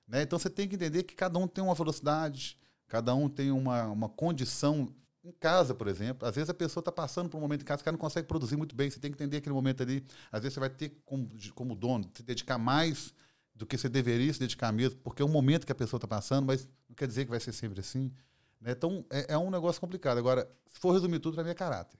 né? 0.06 0.22
Então 0.22 0.38
você 0.38 0.50
tem 0.50 0.68
que 0.68 0.74
entender 0.74 1.04
que 1.04 1.14
cada 1.14 1.38
um 1.38 1.46
tem 1.46 1.62
uma 1.62 1.74
velocidade, 1.74 2.58
cada 2.86 3.14
um 3.14 3.28
tem 3.28 3.50
uma, 3.50 3.84
uma 3.84 4.08
condição 4.08 4.88
em 5.24 5.32
casa, 5.32 5.74
por 5.74 5.86
exemplo, 5.86 6.26
às 6.26 6.34
vezes 6.34 6.50
a 6.50 6.54
pessoa 6.54 6.80
está 6.80 6.90
passando 6.90 7.28
por 7.28 7.38
um 7.38 7.40
momento 7.40 7.62
em 7.62 7.64
casa 7.64 7.82
que 7.82 7.88
ela 7.88 7.96
não 7.96 8.00
consegue 8.00 8.26
produzir 8.26 8.56
muito 8.56 8.74
bem. 8.74 8.90
Você 8.90 8.98
tem 8.98 9.10
que 9.10 9.16
entender 9.16 9.36
aquele 9.36 9.54
momento 9.54 9.82
ali. 9.82 10.04
Às 10.30 10.42
vezes 10.42 10.54
você 10.54 10.60
vai 10.60 10.70
ter, 10.70 11.00
como, 11.04 11.30
como 11.54 11.74
dono, 11.74 12.10
se 12.14 12.22
dedicar 12.22 12.58
mais 12.58 13.14
do 13.54 13.66
que 13.66 13.78
você 13.78 13.88
deveria 13.88 14.32
se 14.32 14.40
dedicar 14.40 14.72
mesmo, 14.72 14.98
porque 15.00 15.22
é 15.22 15.24
um 15.24 15.28
momento 15.28 15.64
que 15.64 15.72
a 15.72 15.74
pessoa 15.74 15.98
está 15.98 16.08
passando, 16.08 16.46
mas 16.46 16.68
não 16.88 16.96
quer 16.96 17.06
dizer 17.06 17.24
que 17.24 17.30
vai 17.30 17.38
ser 17.38 17.52
sempre 17.52 17.80
assim. 17.80 18.12
Né? 18.60 18.72
Então, 18.72 19.04
é, 19.10 19.34
é, 19.34 19.38
um 19.38 19.50
negócio 19.50 19.80
complicado. 19.80 20.18
Agora, 20.18 20.48
se 20.66 20.80
for 20.80 20.92
resumir 20.92 21.20
tudo, 21.20 21.34
para 21.34 21.44
mim 21.44 21.50
é 21.50 21.54
caráter. 21.54 21.98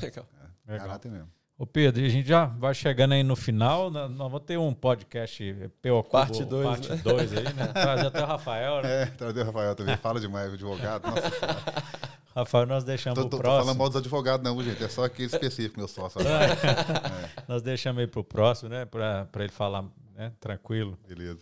Legal. 0.00 0.28
É, 0.66 0.72
Legal. 0.72 0.86
Caráter 0.86 1.10
mesmo. 1.10 1.30
Ô 1.56 1.64
Pedro, 1.64 2.04
a 2.04 2.08
gente 2.08 2.26
já 2.26 2.46
vai 2.46 2.74
chegando 2.74 3.12
aí 3.12 3.22
no 3.22 3.36
final, 3.36 3.88
nós 3.88 4.10
vamos 4.10 4.40
ter 4.40 4.58
um 4.58 4.74
podcast 4.74 5.70
PO 5.80 6.02
Parte 6.02 6.44
2 6.44 6.66
parte 6.66 6.90
né? 6.90 6.96
Dois 6.96 7.32
aí, 7.32 7.44
né? 7.44 7.68
Trazer 7.68 8.06
até 8.06 8.22
o 8.24 8.26
Rafael, 8.26 8.82
né? 8.82 9.02
É, 9.02 9.06
trazer 9.06 9.42
o 9.42 9.44
Rafael 9.44 9.74
também. 9.76 9.96
Fala 9.96 10.18
demais, 10.18 10.52
advogado. 10.52 11.06
Nossa 11.06 11.30
Rafael, 12.34 12.66
nós 12.66 12.82
deixamos 12.82 13.22
tô, 13.22 13.28
tô, 13.28 13.36
o 13.36 13.40
próximo. 13.40 13.60
Tô 13.60 13.64
falando 13.64 13.78
mal 13.78 13.88
dos 13.88 13.96
advogados, 13.96 14.44
não, 14.44 14.62
gente. 14.62 14.82
É 14.82 14.88
só 14.88 15.04
aquele 15.04 15.28
específico, 15.28 15.78
meu 15.78 15.86
sócio. 15.86 16.20
é. 16.26 17.42
Nós 17.46 17.62
deixamos 17.62 18.00
aí 18.00 18.06
para 18.06 18.20
o 18.20 18.24
próximo, 18.24 18.70
né? 18.70 18.84
Para 18.84 19.28
ele 19.36 19.52
falar 19.52 19.84
né? 20.16 20.32
tranquilo. 20.40 20.98
Beleza. 21.06 21.38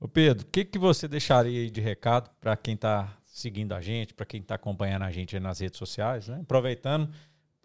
Ô 0.00 0.08
Pedro, 0.08 0.44
o 0.44 0.50
que, 0.50 0.64
que 0.64 0.78
você 0.78 1.06
deixaria 1.06 1.60
aí 1.60 1.70
de 1.70 1.80
recado 1.80 2.30
para 2.40 2.56
quem 2.56 2.74
está 2.74 3.16
seguindo 3.24 3.72
a 3.72 3.80
gente, 3.80 4.12
para 4.12 4.26
quem 4.26 4.40
está 4.40 4.56
acompanhando 4.56 5.02
a 5.02 5.10
gente 5.10 5.38
nas 5.38 5.60
redes 5.60 5.78
sociais, 5.78 6.28
né? 6.28 6.40
Aproveitando 6.42 7.08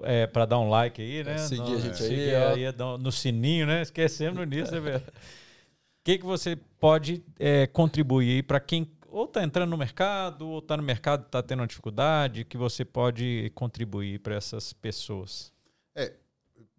é, 0.02 0.28
para 0.28 0.46
dar 0.46 0.60
um 0.60 0.70
like 0.70 1.02
aí, 1.02 1.24
né? 1.24 1.38
Seguir 1.38 1.72
no, 1.72 1.78
a 1.78 1.80
gente 1.80 2.04
aí, 2.04 2.36
aí 2.36 2.74
no 3.00 3.12
sininho, 3.12 3.66
né? 3.66 3.82
Esquecemos 3.82 4.48
nisso, 4.48 4.72
né, 4.72 4.80
velho? 4.80 5.04
O 6.00 6.02
que, 6.12 6.18
que 6.18 6.26
você 6.26 6.56
pode 6.80 7.22
é, 7.38 7.68
contribuir 7.68 8.44
para 8.44 8.60
quem 8.60 8.90
ou 9.12 9.26
está 9.26 9.44
entrando 9.44 9.70
no 9.70 9.78
mercado, 9.78 10.48
ou 10.48 10.60
está 10.60 10.78
no 10.78 10.84
mercado 10.84 11.26
está 11.26 11.42
tendo 11.42 11.60
uma 11.60 11.68
dificuldade, 11.68 12.46
que 12.46 12.58
você 12.58 12.84
pode 12.86 13.52
contribuir 13.56 14.20
para 14.20 14.36
essas 14.36 14.74
pessoas? 14.74 15.52
É, 15.96 16.16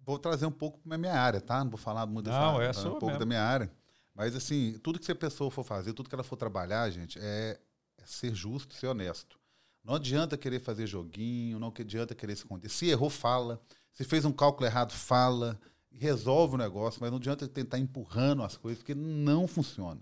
vou 0.04 0.18
trazer 0.18 0.46
um 0.46 0.52
pouco 0.52 0.78
para 0.78 0.98
minha 0.98 1.14
área, 1.14 1.40
tá? 1.40 1.62
Não 1.62 1.70
vou 1.70 1.78
falar 1.78 2.06
muito 2.06 2.26
dessa 2.26 2.38
Não, 2.38 2.60
é 2.60 2.70
um 2.70 2.72
pouco 2.72 3.06
mesmo. 3.06 3.18
da 3.18 3.26
minha 3.26 3.42
área. 3.42 3.70
Mas 4.14 4.34
assim, 4.34 4.78
tudo 4.82 4.98
que 4.98 5.04
essa 5.04 5.14
pessoa 5.14 5.50
for 5.50 5.64
fazer, 5.64 5.92
tudo 5.92 6.08
que 6.08 6.14
ela 6.14 6.24
for 6.24 6.36
trabalhar, 6.36 6.90
gente, 6.90 7.18
é, 7.20 7.58
é 7.98 8.06
ser 8.06 8.34
justo, 8.34 8.74
ser 8.74 8.86
honesto. 8.88 9.38
Não 9.82 9.94
adianta 9.94 10.36
querer 10.36 10.60
fazer 10.60 10.86
joguinho, 10.86 11.58
não 11.58 11.72
adianta 11.78 12.14
querer 12.14 12.36
se 12.36 12.42
esconder. 12.42 12.68
Se 12.68 12.88
errou, 12.88 13.08
fala. 13.08 13.60
Se 13.92 14.04
fez 14.04 14.24
um 14.24 14.32
cálculo 14.32 14.66
errado, 14.66 14.92
fala. 14.92 15.58
Resolve 15.92 16.54
o 16.54 16.58
negócio, 16.58 17.00
mas 17.00 17.10
não 17.10 17.18
adianta 17.18 17.48
tentar 17.48 17.78
empurrando 17.78 18.42
as 18.42 18.56
coisas, 18.56 18.78
porque 18.78 18.94
não 18.94 19.46
funciona. 19.48 20.00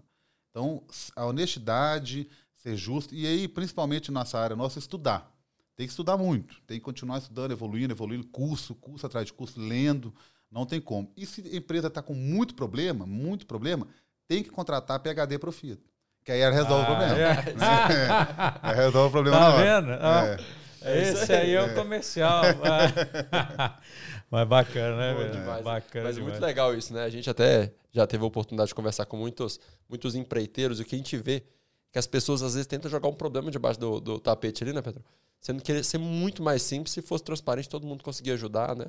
Então, 0.51 0.83
a 1.15 1.27
honestidade, 1.27 2.29
ser 2.57 2.77
justo. 2.77 3.15
E 3.15 3.27
aí, 3.27 3.49
principalmente 3.49 4.11
nessa 4.11 4.39
área 4.39 4.57
nossa, 4.57 4.79
estudar. 4.79 5.33
Tem 5.77 5.87
que 5.87 5.93
estudar 5.93 6.17
muito, 6.17 6.61
tem 6.67 6.79
que 6.79 6.85
continuar 6.85 7.19
estudando, 7.19 7.53
evoluindo, 7.53 7.95
evoluindo, 7.95 8.27
curso, 8.27 8.75
curso 8.75 9.07
atrás 9.07 9.27
de 9.27 9.33
curso, 9.33 9.61
lendo, 9.61 10.13
não 10.51 10.67
tem 10.67 10.81
como. 10.81 11.13
E 11.17 11.25
se 11.25 11.41
a 11.41 11.57
empresa 11.57 11.87
está 11.87 12.03
com 12.03 12.15
muito 12.15 12.55
problema, 12.55 13.07
muito 13.07 13.47
problema, 13.47 13.87
tem 14.27 14.43
que 14.43 14.51
contratar 14.51 14.99
PHD 14.99 15.39
Profita. 15.39 15.83
Que 16.25 16.33
aí 16.33 16.41
ela 16.41 16.55
resolve 16.55 16.75
ah, 16.75 16.83
o 16.83 16.87
problema. 16.87 17.19
É. 17.19 17.55
Né? 17.55 18.75
resolve 18.75 19.09
o 19.09 19.11
problema 19.11 19.39
tá 19.39 19.57
vendo? 19.57 19.93
É. 19.93 20.37
É 20.81 21.03
Esse 21.03 21.33
aí 21.33 21.55
é 21.55 21.63
o 21.63 21.75
comercial. 21.75 22.43
Mas 24.31 24.47
bacana, 24.47 24.97
né, 24.97 25.14
velho? 25.14 25.33
Demais. 25.33 25.64
Bacana 25.64 26.05
Mas 26.05 26.16
demais. 26.16 26.33
muito 26.33 26.45
legal 26.45 26.76
isso, 26.76 26.93
né? 26.93 27.05
A 27.05 27.09
gente 27.09 27.29
até 27.31 27.72
já 27.91 28.07
teve 28.07 28.22
a 28.22 28.26
oportunidade 28.26 28.68
de 28.68 28.74
conversar 28.74 29.07
com 29.07 29.16
muitos, 29.16 29.59
muitos 29.89 30.14
empreiteiros 30.14 30.79
e 30.79 30.83
o 30.83 30.85
que 30.85 30.95
a 30.95 30.99
gente 30.99 31.16
vê 31.16 31.43
que 31.91 31.99
as 31.99 32.07
pessoas 32.07 32.43
às 32.43 32.55
vezes 32.55 32.66
tentam 32.66 32.91
jogar 32.91 33.09
um 33.09 33.14
problema 33.14 33.51
debaixo 33.51 33.81
do, 33.81 34.01
do 34.01 34.20
tapete 34.20 34.62
ali, 34.62 34.72
né, 34.72 34.83
Pedro? 34.83 35.03
Sendo 35.41 35.62
que 35.62 35.83
ser 35.83 35.99
muito 35.99 36.43
mais 36.43 36.62
simples, 36.62 36.93
se 36.93 37.01
fosse 37.01 37.24
transparente, 37.24 37.68
todo 37.68 37.87
mundo 37.87 38.05
conseguia 38.05 38.35
ajudar, 38.35 38.76
né? 38.76 38.87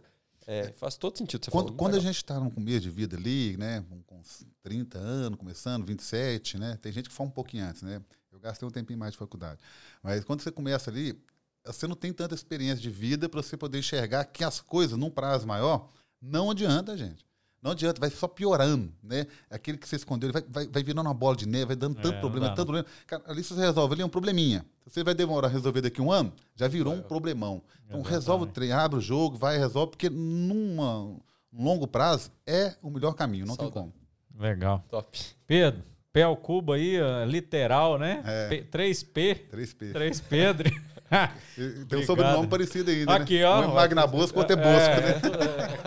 É, 0.47 0.71
faz 0.71 0.97
todo 0.97 1.15
sentido 1.15 1.45
você 1.45 1.51
Quando, 1.51 1.73
quando 1.73 1.95
a 1.95 1.99
gente 1.99 2.15
está 2.15 2.39
no 2.39 2.49
começo 2.49 2.79
de 2.79 2.89
vida 2.89 3.15
ali, 3.15 3.55
né, 3.55 3.85
com 4.07 4.19
30 4.63 4.97
anos, 4.97 5.37
começando, 5.37 5.85
27, 5.85 6.57
né? 6.57 6.77
Tem 6.81 6.91
gente 6.91 7.07
que 7.07 7.13
fala 7.13 7.29
um 7.29 7.31
pouquinho 7.31 7.65
antes, 7.65 7.83
né? 7.83 8.01
Eu 8.31 8.39
gastei 8.39 8.67
um 8.67 8.71
tempinho 8.71 8.97
mais 8.97 9.11
de 9.11 9.17
faculdade. 9.17 9.59
Mas 10.01 10.23
quando 10.23 10.41
você 10.41 10.51
começa 10.51 10.89
ali, 10.89 11.21
você 11.73 11.87
não 11.87 11.95
tem 11.95 12.11
tanta 12.11 12.35
experiência 12.35 12.81
de 12.81 12.89
vida 12.89 13.29
para 13.29 13.41
você 13.41 13.55
poder 13.55 13.79
enxergar 13.79 14.25
que 14.25 14.43
as 14.43 14.59
coisas, 14.59 14.97
num 14.97 15.09
prazo 15.09 15.47
maior, 15.47 15.89
não 16.21 16.51
adianta, 16.51 16.97
gente. 16.97 17.25
Não 17.61 17.71
adianta, 17.71 17.99
vai 17.99 18.09
só 18.09 18.25
piorando, 18.25 18.91
né? 19.03 19.27
Aquele 19.49 19.77
que 19.77 19.87
você 19.87 19.97
escondeu, 19.97 20.31
vai, 20.31 20.41
vai, 20.47 20.67
vai 20.67 20.81
virando 20.81 21.07
uma 21.07 21.13
bola 21.13 21.35
de 21.35 21.45
neve, 21.45 21.65
vai 21.65 21.75
dando 21.75 21.95
tanto 21.95 22.15
é, 22.15 22.19
problema, 22.19 22.47
tanto 22.49 22.67
problema. 22.67 22.87
Cara, 23.05 23.23
ali 23.27 23.43
você 23.43 23.53
resolve 23.53 23.93
ali 23.93 24.01
é 24.01 24.05
um 24.05 24.09
probleminha. 24.09 24.65
Você 24.87 25.03
vai 25.03 25.13
demorar 25.13 25.49
a 25.49 25.51
resolver 25.51 25.81
daqui 25.81 25.99
a 25.99 26.03
um 26.03 26.11
ano, 26.11 26.31
já 26.55 26.69
virou 26.69 26.93
um 26.93 27.01
problemão. 27.01 27.61
Então 27.85 27.99
Exatamente. 27.99 28.09
resolve 28.09 28.43
o 28.45 28.47
trem, 28.47 28.71
abre 28.71 28.97
o 28.97 29.01
jogo, 29.01 29.37
vai 29.37 29.57
resolve, 29.57 29.91
porque 29.91 30.09
num 30.09 31.19
longo 31.51 31.85
prazo 31.85 32.31
é 32.47 32.75
o 32.81 32.89
melhor 32.89 33.13
caminho, 33.13 33.45
não 33.45 33.57
tem 33.57 33.69
como. 33.69 33.93
Legal. 34.39 34.81
Top. 34.87 35.19
Pedro, 35.45 35.83
pé 36.13 36.23
ao 36.23 36.37
cubo 36.37 36.71
aí, 36.71 36.97
literal, 37.27 37.99
né? 37.99 38.23
É. 38.25 38.63
3P. 38.71 39.49
3P. 39.51 39.91
3 39.91 40.21
Pedro. 40.21 40.71
Tem 41.87 41.99
um 41.99 42.05
sobrenome 42.05 42.47
parecido 42.47 42.91
ainda. 42.91 43.17
Né? 43.17 43.23
Aqui, 43.23 43.39
né? 43.39 43.45
ó. 43.45 43.61
Um 43.61 43.63
é 43.63 43.73
Magna 43.73 44.07
Bosco, 44.07 44.39
outro 44.39 44.53
é 44.53 44.55
Bosco, 44.55 44.89
é, 44.89 45.01
né? 45.01 45.21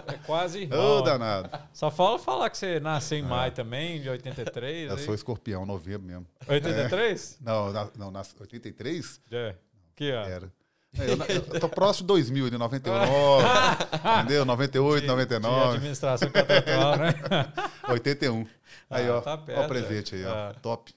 É, 0.08 0.14
é 0.14 0.18
quase 0.18 0.62
igual. 0.62 0.98
Ô, 0.98 1.02
danado. 1.02 1.50
Só 1.72 1.90
fala 1.90 2.18
falar 2.18 2.50
que 2.50 2.58
você 2.58 2.80
nasceu 2.80 3.18
em 3.18 3.22
maio 3.22 3.52
também, 3.52 4.00
de 4.00 4.08
83. 4.08 4.90
Eu 4.90 4.96
aí. 4.96 5.04
sou 5.04 5.14
escorpião, 5.14 5.64
novembro 5.64 6.06
mesmo. 6.06 6.26
83? 6.46 7.38
É. 7.40 7.44
Não, 7.44 7.90
não, 7.96 8.10
nas 8.10 8.34
83? 8.38 9.20
É. 9.30 9.54
Que 9.94 10.10
ano? 10.10 10.28
Era. 10.28 10.52
É, 10.98 11.10
eu, 11.10 11.54
eu, 11.54 11.60
tô 11.60 11.70
próximo 11.70 12.06
de 12.06 12.08
2000, 12.08 12.50
de 12.50 12.58
99, 12.58 13.46
entendeu? 14.18 14.44
98, 14.44 15.00
de, 15.00 15.06
99. 15.06 15.56
De 15.56 15.76
administração 15.76 16.30
contratual, 16.30 16.96
né? 16.98 17.14
81. 17.88 18.46
Aí, 18.90 19.08
ah, 19.08 19.16
ó, 19.16 19.20
tá 19.22 19.38
perto, 19.38 19.58
ó 19.58 19.64
o 19.64 19.68
presente 19.68 20.14
aí, 20.14 20.24
ó. 20.26 20.30
Ah. 20.30 20.54
Top. 20.60 20.94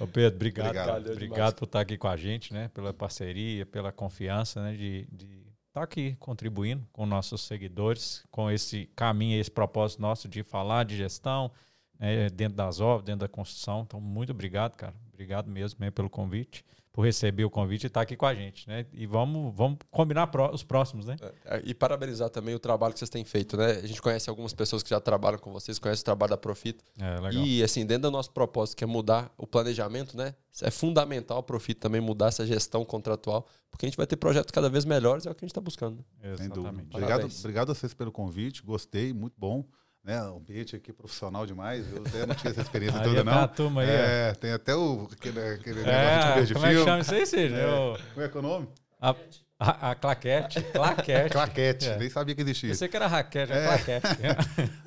Ô 0.00 0.06
Pedro, 0.06 0.36
obrigado. 0.36 0.68
Obrigado, 0.68 1.12
obrigado 1.12 1.54
por 1.56 1.64
estar 1.64 1.80
aqui 1.80 1.96
com 1.96 2.08
a 2.08 2.16
gente, 2.16 2.52
né? 2.52 2.68
Pela 2.68 2.92
parceria, 2.92 3.66
pela 3.66 3.92
confiança, 3.92 4.62
né? 4.62 4.74
De, 4.74 5.08
de 5.10 5.42
estar 5.68 5.82
aqui 5.82 6.16
contribuindo 6.18 6.86
com 6.92 7.06
nossos 7.06 7.42
seguidores, 7.42 8.24
com 8.30 8.50
esse 8.50 8.90
caminho, 8.96 9.40
esse 9.40 9.50
propósito 9.50 10.02
nosso 10.02 10.28
de 10.28 10.42
falar 10.42 10.84
de 10.84 10.96
gestão, 10.96 11.50
né? 11.98 12.28
dentro 12.30 12.56
das 12.56 12.80
obras, 12.80 13.04
dentro 13.04 13.20
da 13.20 13.28
construção. 13.28 13.82
Então, 13.82 14.00
muito 14.00 14.30
obrigado, 14.30 14.74
cara. 14.76 14.94
Obrigado 15.12 15.50
mesmo, 15.50 15.80
mesmo 15.80 15.92
pelo 15.92 16.10
convite 16.10 16.64
por 16.98 17.04
receber 17.04 17.44
o 17.44 17.50
convite 17.50 17.84
e 17.84 17.86
estar 17.86 18.00
aqui 18.00 18.16
com 18.16 18.26
a 18.26 18.34
gente, 18.34 18.66
né? 18.66 18.84
E 18.92 19.06
vamos, 19.06 19.54
vamos 19.54 19.78
combinar 19.88 20.28
os 20.52 20.64
próximos, 20.64 21.06
né? 21.06 21.14
É, 21.44 21.62
e 21.64 21.72
parabenizar 21.72 22.28
também 22.28 22.56
o 22.56 22.58
trabalho 22.58 22.92
que 22.92 22.98
vocês 22.98 23.08
têm 23.08 23.24
feito, 23.24 23.56
né? 23.56 23.70
A 23.70 23.86
gente 23.86 24.02
conhece 24.02 24.28
algumas 24.28 24.52
pessoas 24.52 24.82
que 24.82 24.90
já 24.90 24.98
trabalham 24.98 25.38
com 25.38 25.52
vocês, 25.52 25.78
conhece 25.78 26.02
o 26.02 26.04
trabalho 26.04 26.30
da 26.30 26.36
Profit. 26.36 26.80
É, 27.00 27.20
legal. 27.20 27.44
E, 27.44 27.62
assim, 27.62 27.86
dentro 27.86 28.02
do 28.02 28.10
nosso 28.10 28.32
propósito, 28.32 28.78
que 28.78 28.82
é 28.82 28.86
mudar 28.88 29.32
o 29.38 29.46
planejamento, 29.46 30.16
né? 30.16 30.34
É 30.60 30.72
fundamental 30.72 31.38
a 31.38 31.42
Profit 31.44 31.78
também 31.78 32.00
mudar 32.00 32.26
essa 32.26 32.44
gestão 32.44 32.84
contratual, 32.84 33.46
porque 33.70 33.86
a 33.86 33.88
gente 33.88 33.96
vai 33.96 34.04
ter 34.08 34.16
projetos 34.16 34.50
cada 34.50 34.68
vez 34.68 34.84
melhores, 34.84 35.24
é 35.24 35.30
o 35.30 35.36
que 35.36 35.44
a 35.44 35.46
gente 35.46 35.52
está 35.52 35.60
buscando. 35.60 36.04
Exatamente. 36.20 36.88
Obrigado, 36.92 37.28
obrigado 37.38 37.70
a 37.70 37.74
vocês 37.76 37.94
pelo 37.94 38.10
convite, 38.10 38.60
gostei, 38.60 39.12
muito 39.12 39.34
bom 39.38 39.64
né? 40.04 40.22
O 40.30 40.36
ambiente 40.36 40.74
aqui 40.76 40.90
é 40.90 40.94
profissional 40.94 41.46
demais. 41.46 41.84
Eu 41.92 42.02
até 42.02 42.26
não 42.26 42.34
tinha 42.34 42.50
essa 42.50 42.62
experiência 42.62 43.00
toda, 43.04 43.22
não. 43.24 43.32
A 43.32 43.48
turma 43.48 43.82
aí, 43.82 43.88
é, 43.88 44.32
tem 44.34 44.52
até 44.52 44.74
o, 44.74 45.08
aquele, 45.12 45.40
aquele 45.40 45.80
é, 45.80 45.84
negócio 45.84 46.46
de 46.46 46.54
como 46.54 46.66
filme. 46.66 46.66
Como 46.66 46.66
é 46.66 46.74
que 46.74 46.84
chama 46.84 47.00
isso 47.00 47.14
aí, 47.14 47.26
Cid? 47.26 47.54
É, 47.54 47.64
eu... 47.64 47.98
Como 48.14 48.26
é 48.26 48.28
que 48.28 48.36
é 48.36 48.40
o 48.40 48.42
nome? 48.42 48.68
A, 49.00 49.14
a, 49.58 49.90
a 49.90 49.94
claquete. 49.94 50.60
Claquete. 50.72 51.30
claquete. 51.32 51.88
É. 51.88 51.98
Nem 51.98 52.10
sabia 52.10 52.34
que 52.34 52.42
existia. 52.42 52.70
Eu 52.70 52.74
sei 52.74 52.88
que 52.88 52.96
era 52.96 53.06
raquete, 53.06 53.52
é. 53.52 53.66
claquete. 53.66 54.06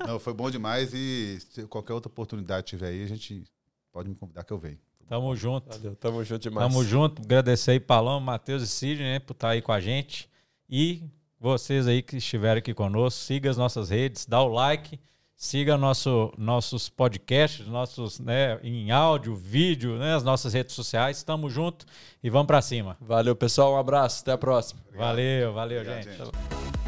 não, 0.06 0.18
foi 0.18 0.32
bom 0.32 0.50
demais 0.50 0.92
e 0.94 1.38
se 1.40 1.66
qualquer 1.66 1.92
outra 1.92 2.10
oportunidade 2.10 2.66
tiver 2.66 2.88
aí, 2.88 3.02
a 3.02 3.06
gente 3.06 3.44
pode 3.92 4.08
me 4.08 4.14
convidar 4.14 4.44
que 4.44 4.52
eu 4.52 4.58
venho. 4.58 4.78
Tamo 5.08 5.36
junto. 5.36 5.68
Valeu, 5.68 5.94
tamo 5.96 6.24
junto 6.24 6.42
demais. 6.42 6.66
Tamo 6.66 6.82
junto. 6.84 7.20
Agradecer 7.20 7.72
aí, 7.72 7.80
Palão, 7.80 8.18
Matheus 8.18 8.62
e 8.62 8.66
Cid, 8.66 9.02
né, 9.02 9.18
por 9.18 9.34
estar 9.34 9.50
aí 9.50 9.60
com 9.60 9.72
a 9.72 9.80
gente. 9.80 10.28
E 10.70 11.02
vocês 11.42 11.86
aí 11.86 12.00
que 12.00 12.16
estiveram 12.16 12.58
aqui 12.58 12.72
conosco, 12.72 13.20
siga 13.20 13.50
as 13.50 13.56
nossas 13.58 13.90
redes, 13.90 14.24
dá 14.24 14.40
o 14.40 14.48
like 14.48 14.98
Siga 15.42 15.76
nosso, 15.76 16.32
nossos 16.38 16.88
podcasts, 16.88 17.66
nossos, 17.66 18.20
né, 18.20 18.60
em 18.62 18.92
áudio, 18.92 19.34
vídeo, 19.34 19.98
né, 19.98 20.14
as 20.14 20.22
nossas 20.22 20.54
redes 20.54 20.72
sociais. 20.72 21.16
Estamos 21.16 21.52
juntos 21.52 21.84
e 22.22 22.30
vamos 22.30 22.46
para 22.46 22.62
cima. 22.62 22.96
Valeu, 23.00 23.34
pessoal. 23.34 23.72
Um 23.72 23.76
abraço. 23.76 24.22
Até 24.22 24.30
a 24.30 24.38
próxima. 24.38 24.80
Valeu, 24.94 25.52
valeu, 25.52 25.80
Obrigado, 25.80 26.04
gente. 26.04 26.16
gente. 26.16 26.81